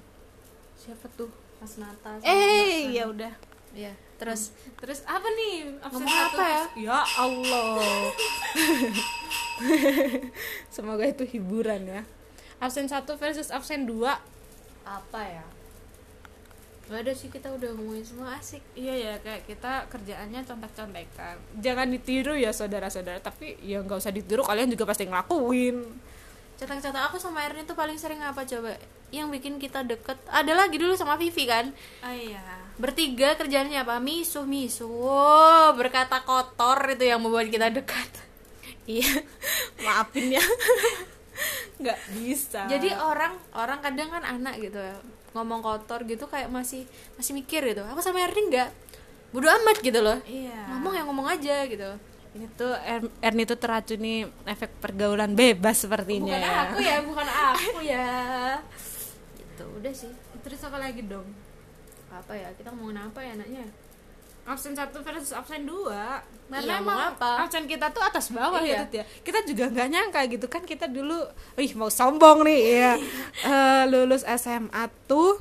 siapa 0.77 1.07
tuh? 1.15 1.31
pas 1.63 1.79
Natal 1.79 2.19
sama 2.19 2.27
eh 2.27 2.91
ya 2.91 3.07
udah. 3.07 3.31
Iya, 3.71 3.95
terus 4.19 4.51
terus 4.83 5.07
apa 5.07 5.31
nih? 5.31 5.79
Absen 5.79 6.03
Ngomong 6.03 6.19
apa 6.27 6.43
ya? 6.43 6.65
ya 6.91 6.99
Allah. 7.23 8.11
Semoga 10.75 11.07
itu 11.07 11.23
hiburan 11.23 11.87
ya. 11.87 12.03
Absen 12.59 12.91
satu 12.91 13.15
versus 13.15 13.55
absen 13.55 13.87
dua. 13.87 14.19
Apa 14.83 15.23
ya 15.23 15.47
Gak 16.93 17.09
ada 17.09 17.15
sih 17.17 17.33
kita 17.33 17.49
udah 17.49 17.73
ngomongin 17.73 18.05
semua 18.05 18.37
asik. 18.37 18.61
Iya 18.77 18.93
ya 18.93 19.15
kayak 19.25 19.49
kita 19.49 19.89
kerjaannya 19.89 20.45
contek-contekan. 20.45 21.41
Jangan 21.57 21.89
ditiru 21.89 22.37
ya 22.37 22.53
saudara-saudara 22.53 23.17
tapi 23.25 23.57
ya 23.65 23.81
nggak 23.81 23.97
usah 23.97 24.13
ditiru 24.13 24.45
kalian 24.45 24.69
juga 24.69 24.85
pasti 24.85 25.09
ngelakuin. 25.09 25.89
Cetak-cetak 26.61 27.09
aku 27.09 27.17
sama 27.17 27.49
Erin 27.49 27.65
itu 27.65 27.73
paling 27.73 27.97
sering 27.97 28.21
apa 28.21 28.45
coba? 28.45 28.77
Yang 29.09 29.41
bikin 29.41 29.57
kita 29.57 29.89
deket. 29.89 30.21
Ada 30.29 30.53
lagi 30.53 30.77
dulu 30.77 30.93
sama 30.93 31.17
Vivi 31.17 31.49
kan? 31.49 31.73
Oh 32.05 32.13
iya. 32.13 32.45
Bertiga 32.77 33.41
kerjaannya 33.41 33.89
apa? 33.89 33.97
Misuh 33.97 34.45
Wow, 34.85 35.73
berkata 35.73 36.21
kotor 36.29 36.93
itu 36.93 37.09
yang 37.09 37.25
membuat 37.25 37.49
kita 37.49 37.73
dekat. 37.73 38.11
Iya 38.83 39.23
maafin 39.81 40.29
ya. 40.29 40.45
Nggak 41.81 42.01
bisa. 42.21 42.69
Jadi 42.69 42.93
orang 42.93 43.33
orang 43.57 43.81
kadang 43.81 44.13
kan 44.13 44.27
anak 44.29 44.61
gitu 44.61 44.77
ya 44.77 45.01
Ngomong 45.33 45.61
kotor 45.65 46.05
gitu 46.05 46.29
kayak 46.29 46.49
masih 46.53 46.85
masih 47.17 47.33
mikir 47.33 47.65
gitu. 47.65 47.83
Aku 47.89 48.01
sama 48.05 48.21
Erin 48.21 48.49
enggak 48.53 48.71
Bodo 49.33 49.49
amat 49.49 49.81
gitu 49.81 50.01
loh. 50.05 50.21
Iya. 50.29 50.77
Ngomong 50.77 50.93
yang 50.93 51.07
ngomong 51.09 51.29
aja 51.33 51.65
gitu. 51.65 51.89
Ini 52.33 52.49
tuh 52.57 52.73
Er- 52.85 53.13
Erni 53.21 53.45
tuh 53.49 53.57
teracuni 53.57 54.25
efek 54.45 54.77
pergaulan 54.81 55.33
bebas 55.33 55.85
sepertinya. 55.85 56.37
Bukan 56.37 56.45
ya 56.45 56.53
aku 56.69 56.79
ya, 56.81 56.97
bukan 57.01 57.29
aku 57.29 57.81
ya. 57.81 58.13
Gitu, 59.37 59.65
udah 59.65 59.93
sih. 59.93 60.13
Terus 60.43 60.61
apa 60.67 60.81
lagi 60.83 61.07
dong 61.07 61.29
Apa 62.13 62.35
ya, 62.37 62.53
kita 62.59 62.69
ngomongin 62.77 63.09
apa 63.09 63.25
ya 63.25 63.33
anaknya 63.33 63.65
absen 64.43 64.73
satu 64.73 64.99
versus 65.01 65.31
absen 65.31 65.63
dua 65.63 66.19
karena 66.49 66.75
Iya, 66.75 66.79
mau 66.79 66.93
emang 66.93 67.15
apa? 67.15 67.31
absen 67.43 67.65
kita 67.65 67.89
tuh 67.89 68.03
atas 68.03 68.29
bawah 68.29 68.59
Iya. 68.59 68.91
ya 68.91 69.03
ya 69.03 69.05
kita 69.21 69.43
juga 69.43 69.69
nggak 69.69 69.89
nyangka 69.89 70.21
gitu 70.29 70.47
kan 70.47 70.63
kita 70.63 70.87
dulu 70.87 71.15
ih 71.57 71.73
mau 71.73 71.87
sombong 71.89 72.43
nih 72.43 72.61
ya 72.75 72.93
Eh, 73.49 73.85
lulus 73.87 74.27
SMA 74.27 74.83
tuh 75.07 75.39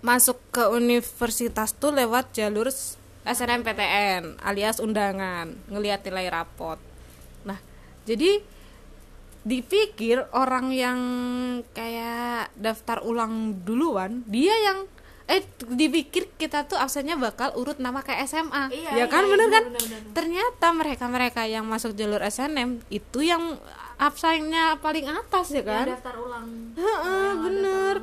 masuk 0.00 0.40
ke 0.50 0.66
universitas 0.68 1.70
tuh 1.72 1.92
lewat 1.92 2.32
jalur 2.32 2.66
SNMPTN 3.22 4.40
alias 4.40 4.76
undangan 4.76 5.52
ngelihat 5.68 6.02
nilai 6.02 6.26
rapot 6.26 6.80
nah 7.42 7.60
jadi 8.02 8.40
dipikir 9.42 10.26
orang 10.32 10.70
yang 10.70 11.00
kayak 11.70 12.50
daftar 12.54 13.02
ulang 13.02 13.58
duluan 13.60 14.22
dia 14.24 14.54
yang 14.64 14.86
eh 15.24 15.40
dipikir 15.64 16.26
kita 16.34 16.64
tuh 16.64 16.74
absennya 16.74 17.14
bakal 17.14 17.54
urut 17.54 17.76
nama 17.76 18.00
kayak 18.00 18.26
SMA 18.26 18.68
Iya, 18.68 18.90
ya 18.94 19.06
kan 19.06 19.22
iya, 19.22 19.30
bener 19.30 19.46
iya, 19.46 19.52
kan? 19.52 19.64
bener, 19.64 19.82
bener. 19.82 20.00
ternyata 20.12 20.66
mereka 20.72 21.04
mereka 21.06 21.42
yang 21.44 21.64
masuk 21.64 21.92
jalur 21.92 22.18
SNM 22.20 22.82
itu 22.88 23.18
yang 23.20 23.54
absennya 23.96 24.76
paling 24.76 25.06
atas 25.06 25.50
ya 25.50 25.62
kan? 25.62 25.86
Yang 25.86 25.94
daftar 25.96 26.16
ulang. 26.16 26.46
Heeh, 26.74 27.22
Yang 27.22 27.38
bener. 27.40 27.94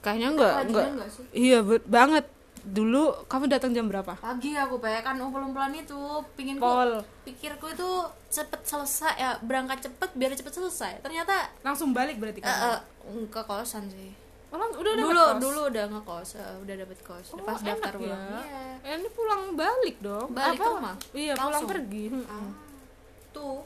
kayaknya 0.00 0.28
enggak 0.30 0.54
enggak 0.64 0.86
nggak. 0.92 1.08
sih? 1.08 1.24
iya 1.32 1.58
banget. 1.84 2.24
Dulu 2.62 3.22
kamu 3.26 3.46
datang 3.46 3.70
jam 3.70 3.86
berapa? 3.86 4.18
Pagi 4.18 4.50
aku 4.52 4.82
pe 4.82 4.90
kan 4.98 5.14
umpulan 5.16 5.70
itu 5.70 5.94
pingin 6.34 6.58
Pol. 6.58 6.98
pikirku 7.22 7.70
itu 7.70 7.88
cepet 8.28 8.58
selesai 8.60 9.14
ya 9.14 9.30
berangkat 9.38 9.86
cepet 9.86 10.10
biar 10.12 10.34
cepet 10.34 10.50
selesai. 10.52 10.92
Ternyata 10.98 11.54
langsung 11.62 11.94
balik 11.94 12.18
berarti 12.18 12.38
eh, 12.38 12.44
kamu? 12.44 12.66
Eh, 12.66 12.80
ke 13.30 13.40
kosan 13.40 13.86
sih 13.86 14.10
Lang- 14.48 14.72
udah 14.74 14.92
dulu 14.94 15.22
kos? 15.26 15.38
dulu 15.38 15.60
udah 15.68 15.84
ngekos 15.88 16.28
eh, 16.34 16.54
udah 16.58 16.74
dapet 16.78 16.98
kos 17.02 17.26
Oh, 17.30 17.40
pas 17.40 17.58
daftar 17.58 17.92
ulang 17.94 18.22
ya. 18.22 18.40
Iya. 18.40 18.62
Eh, 18.84 18.94
ini 18.96 19.08
pulang 19.10 19.42
balik 19.54 19.96
dong 19.98 20.28
Balik 20.30 20.56
Apa? 20.56 20.62
ke 20.62 20.70
rumah? 20.72 20.96
iya 21.12 21.32
pulang 21.32 21.50
Langsung? 21.52 21.68
pergi 21.68 22.04
Mm-mm. 22.08 22.26
Ah, 22.26 22.50
tuh 23.30 23.58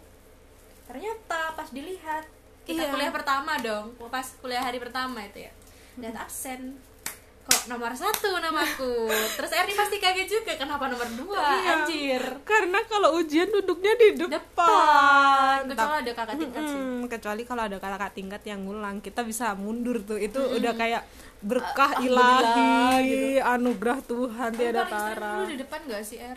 ternyata 0.85 1.41
pas 1.53 1.69
dilihat 1.69 2.25
kita 2.63 2.83
Iya. 2.83 2.91
kuliah 2.91 3.11
pertama 3.11 3.53
dong 3.59 3.87
pas 4.07 4.27
kuliah 4.37 4.61
hari 4.61 4.77
pertama 4.77 5.21
itu 5.23 5.39
ya 5.41 5.53
lihat 5.97 6.17
absen 6.19 6.75
kok 7.47 7.63
nomor 7.69 7.93
satu 7.97 8.37
namaku? 8.37 9.09
Terus 9.11 9.51
Erni 9.57 9.75
pasti 9.75 9.97
kaget 9.97 10.29
juga 10.29 10.53
kenapa 10.61 10.91
nomor 10.91 11.09
dua? 11.17 11.41
Iya. 11.41 11.73
anjir. 11.85 12.23
Karena 12.45 12.81
kalau 12.87 13.17
ujian 13.21 13.49
duduknya 13.49 13.93
di 13.97 14.09
depan, 14.17 15.65
depan. 15.65 15.73
Kecuali 15.73 15.99
ada 16.05 16.13
kakak 16.13 16.35
tingkat 16.37 16.63
sih. 16.67 16.79
Mm-mm, 16.79 17.01
kecuali 17.09 17.43
kalau 17.49 17.63
ada 17.67 17.77
kakak 17.81 18.13
tingkat 18.13 18.43
yang 18.45 18.61
ngulang 18.65 19.01
kita 19.01 19.25
bisa 19.25 19.53
mundur 19.57 20.01
tuh. 20.05 20.21
Itu 20.21 20.41
udah 20.41 20.73
kayak 20.77 21.03
berkah 21.41 21.97
Alhamdulillah, 21.97 22.41
ilahi 23.01 23.41
anugerah 23.41 23.99
Tuhan 24.05 24.51
Tapi 24.53 24.61
tiada 24.61 24.85
tara 24.85 25.41
dulu 25.41 25.45
di 25.49 25.57
depan 25.57 25.81
gak 25.89 26.05
sih 26.05 26.21
Er? 26.21 26.37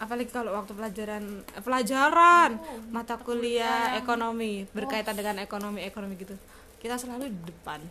apalagi 0.00 0.32
kalau 0.32 0.56
waktu 0.56 0.72
pelajaran 0.72 1.44
eh, 1.44 1.60
pelajaran. 1.60 2.50
Oh, 2.56 2.80
mata 2.88 3.20
kuliah 3.20 3.92
kuliah. 3.92 4.00
ekonomi 4.00 4.64
berkaitan 4.72 5.12
dengan 5.12 5.44
ekonomi 5.44 5.84
ekonomi 5.84 6.16
gitu. 6.16 6.32
Kita 6.80 6.96
selalu 6.96 7.28
di 7.28 7.40
depan. 7.52 7.84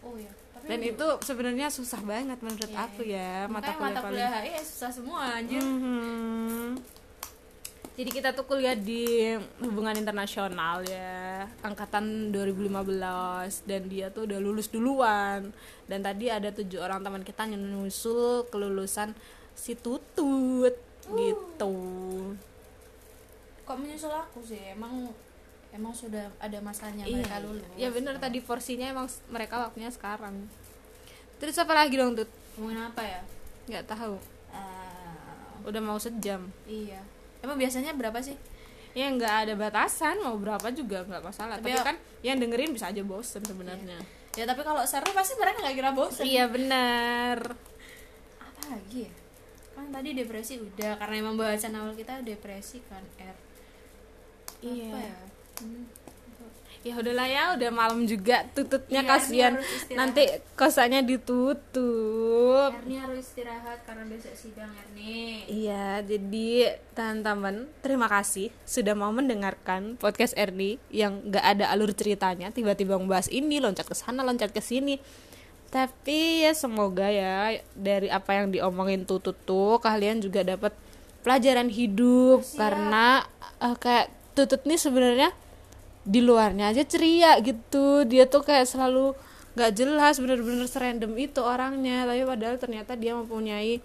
Oh 0.00 0.16
iya. 0.16 0.32
Dan 0.66 0.80
itu 0.84 1.06
sebenarnya 1.24 1.66
susah 1.72 2.00
banget 2.04 2.38
menurut 2.40 2.70
Iya, 2.70 2.84
aku 2.84 3.00
ya 3.06 3.48
makanya 3.48 3.52
mata 3.52 3.70
kuliah 3.70 3.80
mata 3.80 4.00
paling 4.00 4.04
kuliah 4.12 4.30
HI 4.30 4.50
ya 4.52 4.62
susah 4.64 4.90
semua 4.92 5.18
anjir. 5.40 5.62
Mhm. 5.62 6.68
Jadi 8.00 8.10
kita 8.16 8.32
tuh 8.32 8.48
kuliah 8.48 8.72
di 8.72 9.36
hubungan 9.60 9.92
internasional 9.92 10.80
ya, 10.88 11.44
angkatan 11.60 12.32
2015 12.32 13.60
dan 13.68 13.82
dia 13.92 14.08
tuh 14.08 14.24
udah 14.24 14.38
lulus 14.40 14.72
duluan. 14.72 15.52
Dan 15.84 16.00
tadi 16.00 16.32
ada 16.32 16.48
tujuh 16.48 16.80
orang 16.80 17.04
teman 17.04 17.20
kita 17.20 17.44
yang 17.44 17.60
nyusul 17.60 18.48
kelulusan 18.48 19.12
si 19.52 19.76
Tutut 19.76 20.72
gitu. 21.12 21.74
Kok 23.68 23.76
menyusul 23.76 24.14
aku 24.14 24.40
sih? 24.48 24.72
Emang 24.72 25.12
emang 25.70 25.92
sudah 25.92 26.28
ada 26.36 26.58
masanya 26.58 27.02
Iya, 27.02 27.22
mereka 27.22 27.38
lulus. 27.40 27.64
ya 27.74 27.88
bener 27.88 28.14
tadi 28.16 28.38
porsinya 28.38 28.86
emang 28.86 29.06
mereka 29.28 29.54
waktunya 29.60 29.88
sekarang. 29.88 30.46
Terus 31.36 31.56
apa 31.56 31.72
lagi 31.72 31.94
dong 31.94 32.12
Tut? 32.12 32.28
Ngomongin 32.54 32.84
apa 32.84 33.02
ya? 33.02 33.20
Nggak 33.66 33.84
tahu. 33.88 34.16
Eh, 34.50 35.62
Udah 35.62 35.78
mau 35.78 35.96
sejam. 35.96 36.48
iya. 36.64 37.00
Emang 37.40 37.56
biasanya 37.56 37.92
berapa 37.92 38.18
sih? 38.18 38.36
Ya 38.90 39.06
nggak 39.08 39.46
ada 39.46 39.54
batasan 39.54 40.18
mau 40.18 40.34
berapa 40.34 40.66
juga 40.70 41.00
nggak 41.02 41.22
masalah. 41.22 41.56
Tapi 41.56 41.70
Tapi, 41.70 41.78
ya- 41.78 41.86
kan 41.86 41.96
yang 42.20 42.36
dengerin 42.36 42.74
bisa 42.74 42.90
aja 42.90 43.00
bosen 43.00 43.40
sebenarnya. 43.40 43.96
Ya 44.32 44.44
tapi 44.44 44.60
kalau 44.60 44.82
seru 44.82 45.10
pasti 45.10 45.34
mereka 45.34 45.58
nggak 45.60 45.76
kira 45.76 45.90
bosan. 45.90 46.22
Iya 46.22 46.44
benar. 46.46 47.38
Apa 48.36 48.62
lagi 48.68 49.06
ya? 49.06 49.12
Kan 49.72 49.88
tadi 49.88 50.12
depresi 50.12 50.58
udah 50.58 50.98
karena 50.98 51.14
emang 51.18 51.34
bahasan 51.34 51.72
awal 51.72 51.94
kita 51.94 52.20
depresi 52.20 52.82
kan 52.84 53.00
R. 53.16 53.36
Iya. 54.60 54.90
Apa 54.90 54.98
ya? 55.00 55.16
Ya 56.80 56.96
udahlah 56.96 57.28
ya, 57.28 57.44
udah 57.60 57.70
malam 57.76 58.08
juga 58.08 58.40
tututnya 58.56 59.04
Iya, 59.04 59.10
kasihan. 59.12 59.54
ini. 59.60 59.92
Nanti 59.92 60.24
kosannya 60.56 61.04
ditutup. 61.04 62.72
Erni 62.72 62.96
harus 62.96 63.20
istirahat 63.20 63.84
karena 63.84 64.08
besok 64.08 64.32
sidang 64.32 64.72
Erni. 64.72 65.44
Iya, 65.44 66.00
jadi 66.00 66.80
teman-teman, 66.96 67.68
terima 67.84 68.08
kasih 68.08 68.48
sudah 68.64 68.96
mau 68.96 69.12
mendengarkan 69.12 70.00
podcast 70.00 70.32
Erni 70.40 70.80
yang 70.88 71.20
gak 71.28 71.44
ada 71.44 71.68
alur 71.68 71.92
ceritanya, 71.92 72.48
tiba-tiba 72.48 72.96
membahas 72.96 73.28
ini, 73.28 73.60
loncat 73.60 73.84
ke 73.84 73.92
sana, 73.92 74.24
loncat 74.24 74.48
ke 74.48 74.64
sini. 74.64 74.96
Tapi 75.68 76.48
ya 76.48 76.56
semoga 76.56 77.12
ya 77.12 77.60
dari 77.76 78.08
apa 78.08 78.40
yang 78.40 78.56
diomongin 78.56 79.04
tutut 79.04 79.36
tuh 79.44 79.76
kalian 79.78 80.18
juga 80.18 80.42
dapat 80.42 80.72
pelajaran 81.20 81.68
hidup 81.68 82.40
Siap. 82.40 82.56
karena 82.56 83.22
eh, 83.60 83.76
kayak 83.76 84.08
tutut 84.34 84.64
nih 84.66 84.80
sebenarnya 84.80 85.30
di 86.10 86.18
luarnya 86.18 86.74
aja 86.74 86.82
ceria 86.82 87.38
gitu. 87.38 88.02
Dia 88.02 88.26
tuh 88.26 88.42
kayak 88.42 88.66
selalu 88.66 89.14
gak 89.54 89.78
jelas 89.78 90.18
bener-bener 90.18 90.66
serandom 90.66 91.14
itu 91.14 91.38
orangnya, 91.38 92.06
tapi 92.06 92.26
padahal 92.26 92.56
ternyata 92.58 92.98
dia 92.98 93.14
mempunyai 93.14 93.78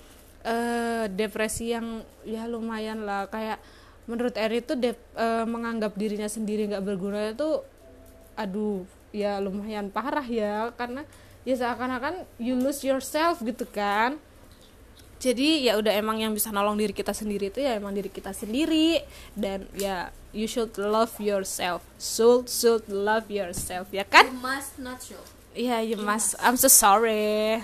eh 0.45 1.05
depresi 1.09 1.73
yang 1.73 2.01
ya 2.25 2.49
lumayan 2.49 3.05
lah. 3.05 3.29
Kayak 3.29 3.61
menurut 4.09 4.33
Eri 4.37 4.61
tuh 4.61 4.77
dep- 4.77 5.13
eh, 5.17 5.45
menganggap 5.45 5.93
dirinya 5.97 6.29
sendiri 6.29 6.69
nggak 6.69 6.85
berguna 6.85 7.33
itu 7.33 7.61
aduh 8.37 8.85
ya 9.13 9.37
lumayan 9.41 9.89
parah 9.93 10.25
ya. 10.25 10.69
Karena 10.77 11.05
ya 11.45 11.53
seakan-akan 11.57 12.25
you 12.41 12.57
lose 12.57 12.81
yourself 12.85 13.41
gitu 13.41 13.65
kan. 13.69 14.17
Jadi 15.17 15.65
ya 15.65 15.81
udah 15.81 15.93
emang 15.97 16.21
yang 16.21 16.37
bisa 16.37 16.53
nolong 16.53 16.77
diri 16.77 16.93
kita 16.93 17.15
sendiri 17.15 17.49
itu 17.49 17.57
ya 17.65 17.77
emang 17.81 17.97
diri 17.97 18.13
kita 18.13 18.29
sendiri. 18.29 19.01
Dan 19.33 19.65
ya 19.73 20.13
you 20.35 20.45
should 20.45 20.75
love 20.75 21.15
yourself 21.17 21.79
should 21.95 22.51
should 22.51 22.83
love 22.91 23.31
yourself 23.31 23.87
ya 23.95 24.03
kan 24.03 24.27
You 24.27 24.43
must 24.43 24.75
not 24.77 24.99
show. 24.99 25.23
Iya, 25.55 25.79
you 25.87 25.95
must. 25.95 26.35
I'm 26.43 26.59
so 26.59 26.67
sorry. 26.67 27.63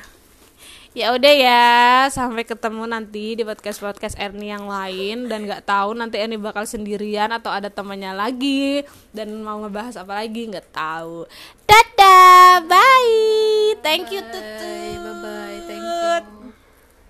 Ya 0.96 1.12
udah 1.16 1.34
ya, 1.36 1.64
sampai 2.12 2.44
ketemu 2.44 2.84
nanti 2.88 3.36
di 3.36 3.44
podcast 3.48 3.80
podcast 3.80 4.16
Erni 4.16 4.52
yang 4.52 4.68
lain 4.68 5.28
dan 5.28 5.44
nggak 5.48 5.64
tahu 5.68 5.96
nanti 5.96 6.20
Erni 6.20 6.36
bakal 6.40 6.64
sendirian 6.68 7.32
atau 7.32 7.52
ada 7.52 7.68
temannya 7.68 8.12
lagi 8.12 8.84
dan 9.12 9.32
mau 9.44 9.60
ngebahas 9.60 10.00
apa 10.00 10.24
lagi 10.24 10.52
nggak 10.52 10.72
tahu. 10.72 11.28
Dadah, 11.68 12.64
bye. 12.68 13.76
Thank 13.84 14.16
you 14.16 14.24
Bye, 14.24 14.32
Tutu. 14.32 14.72
bye 15.20 16.41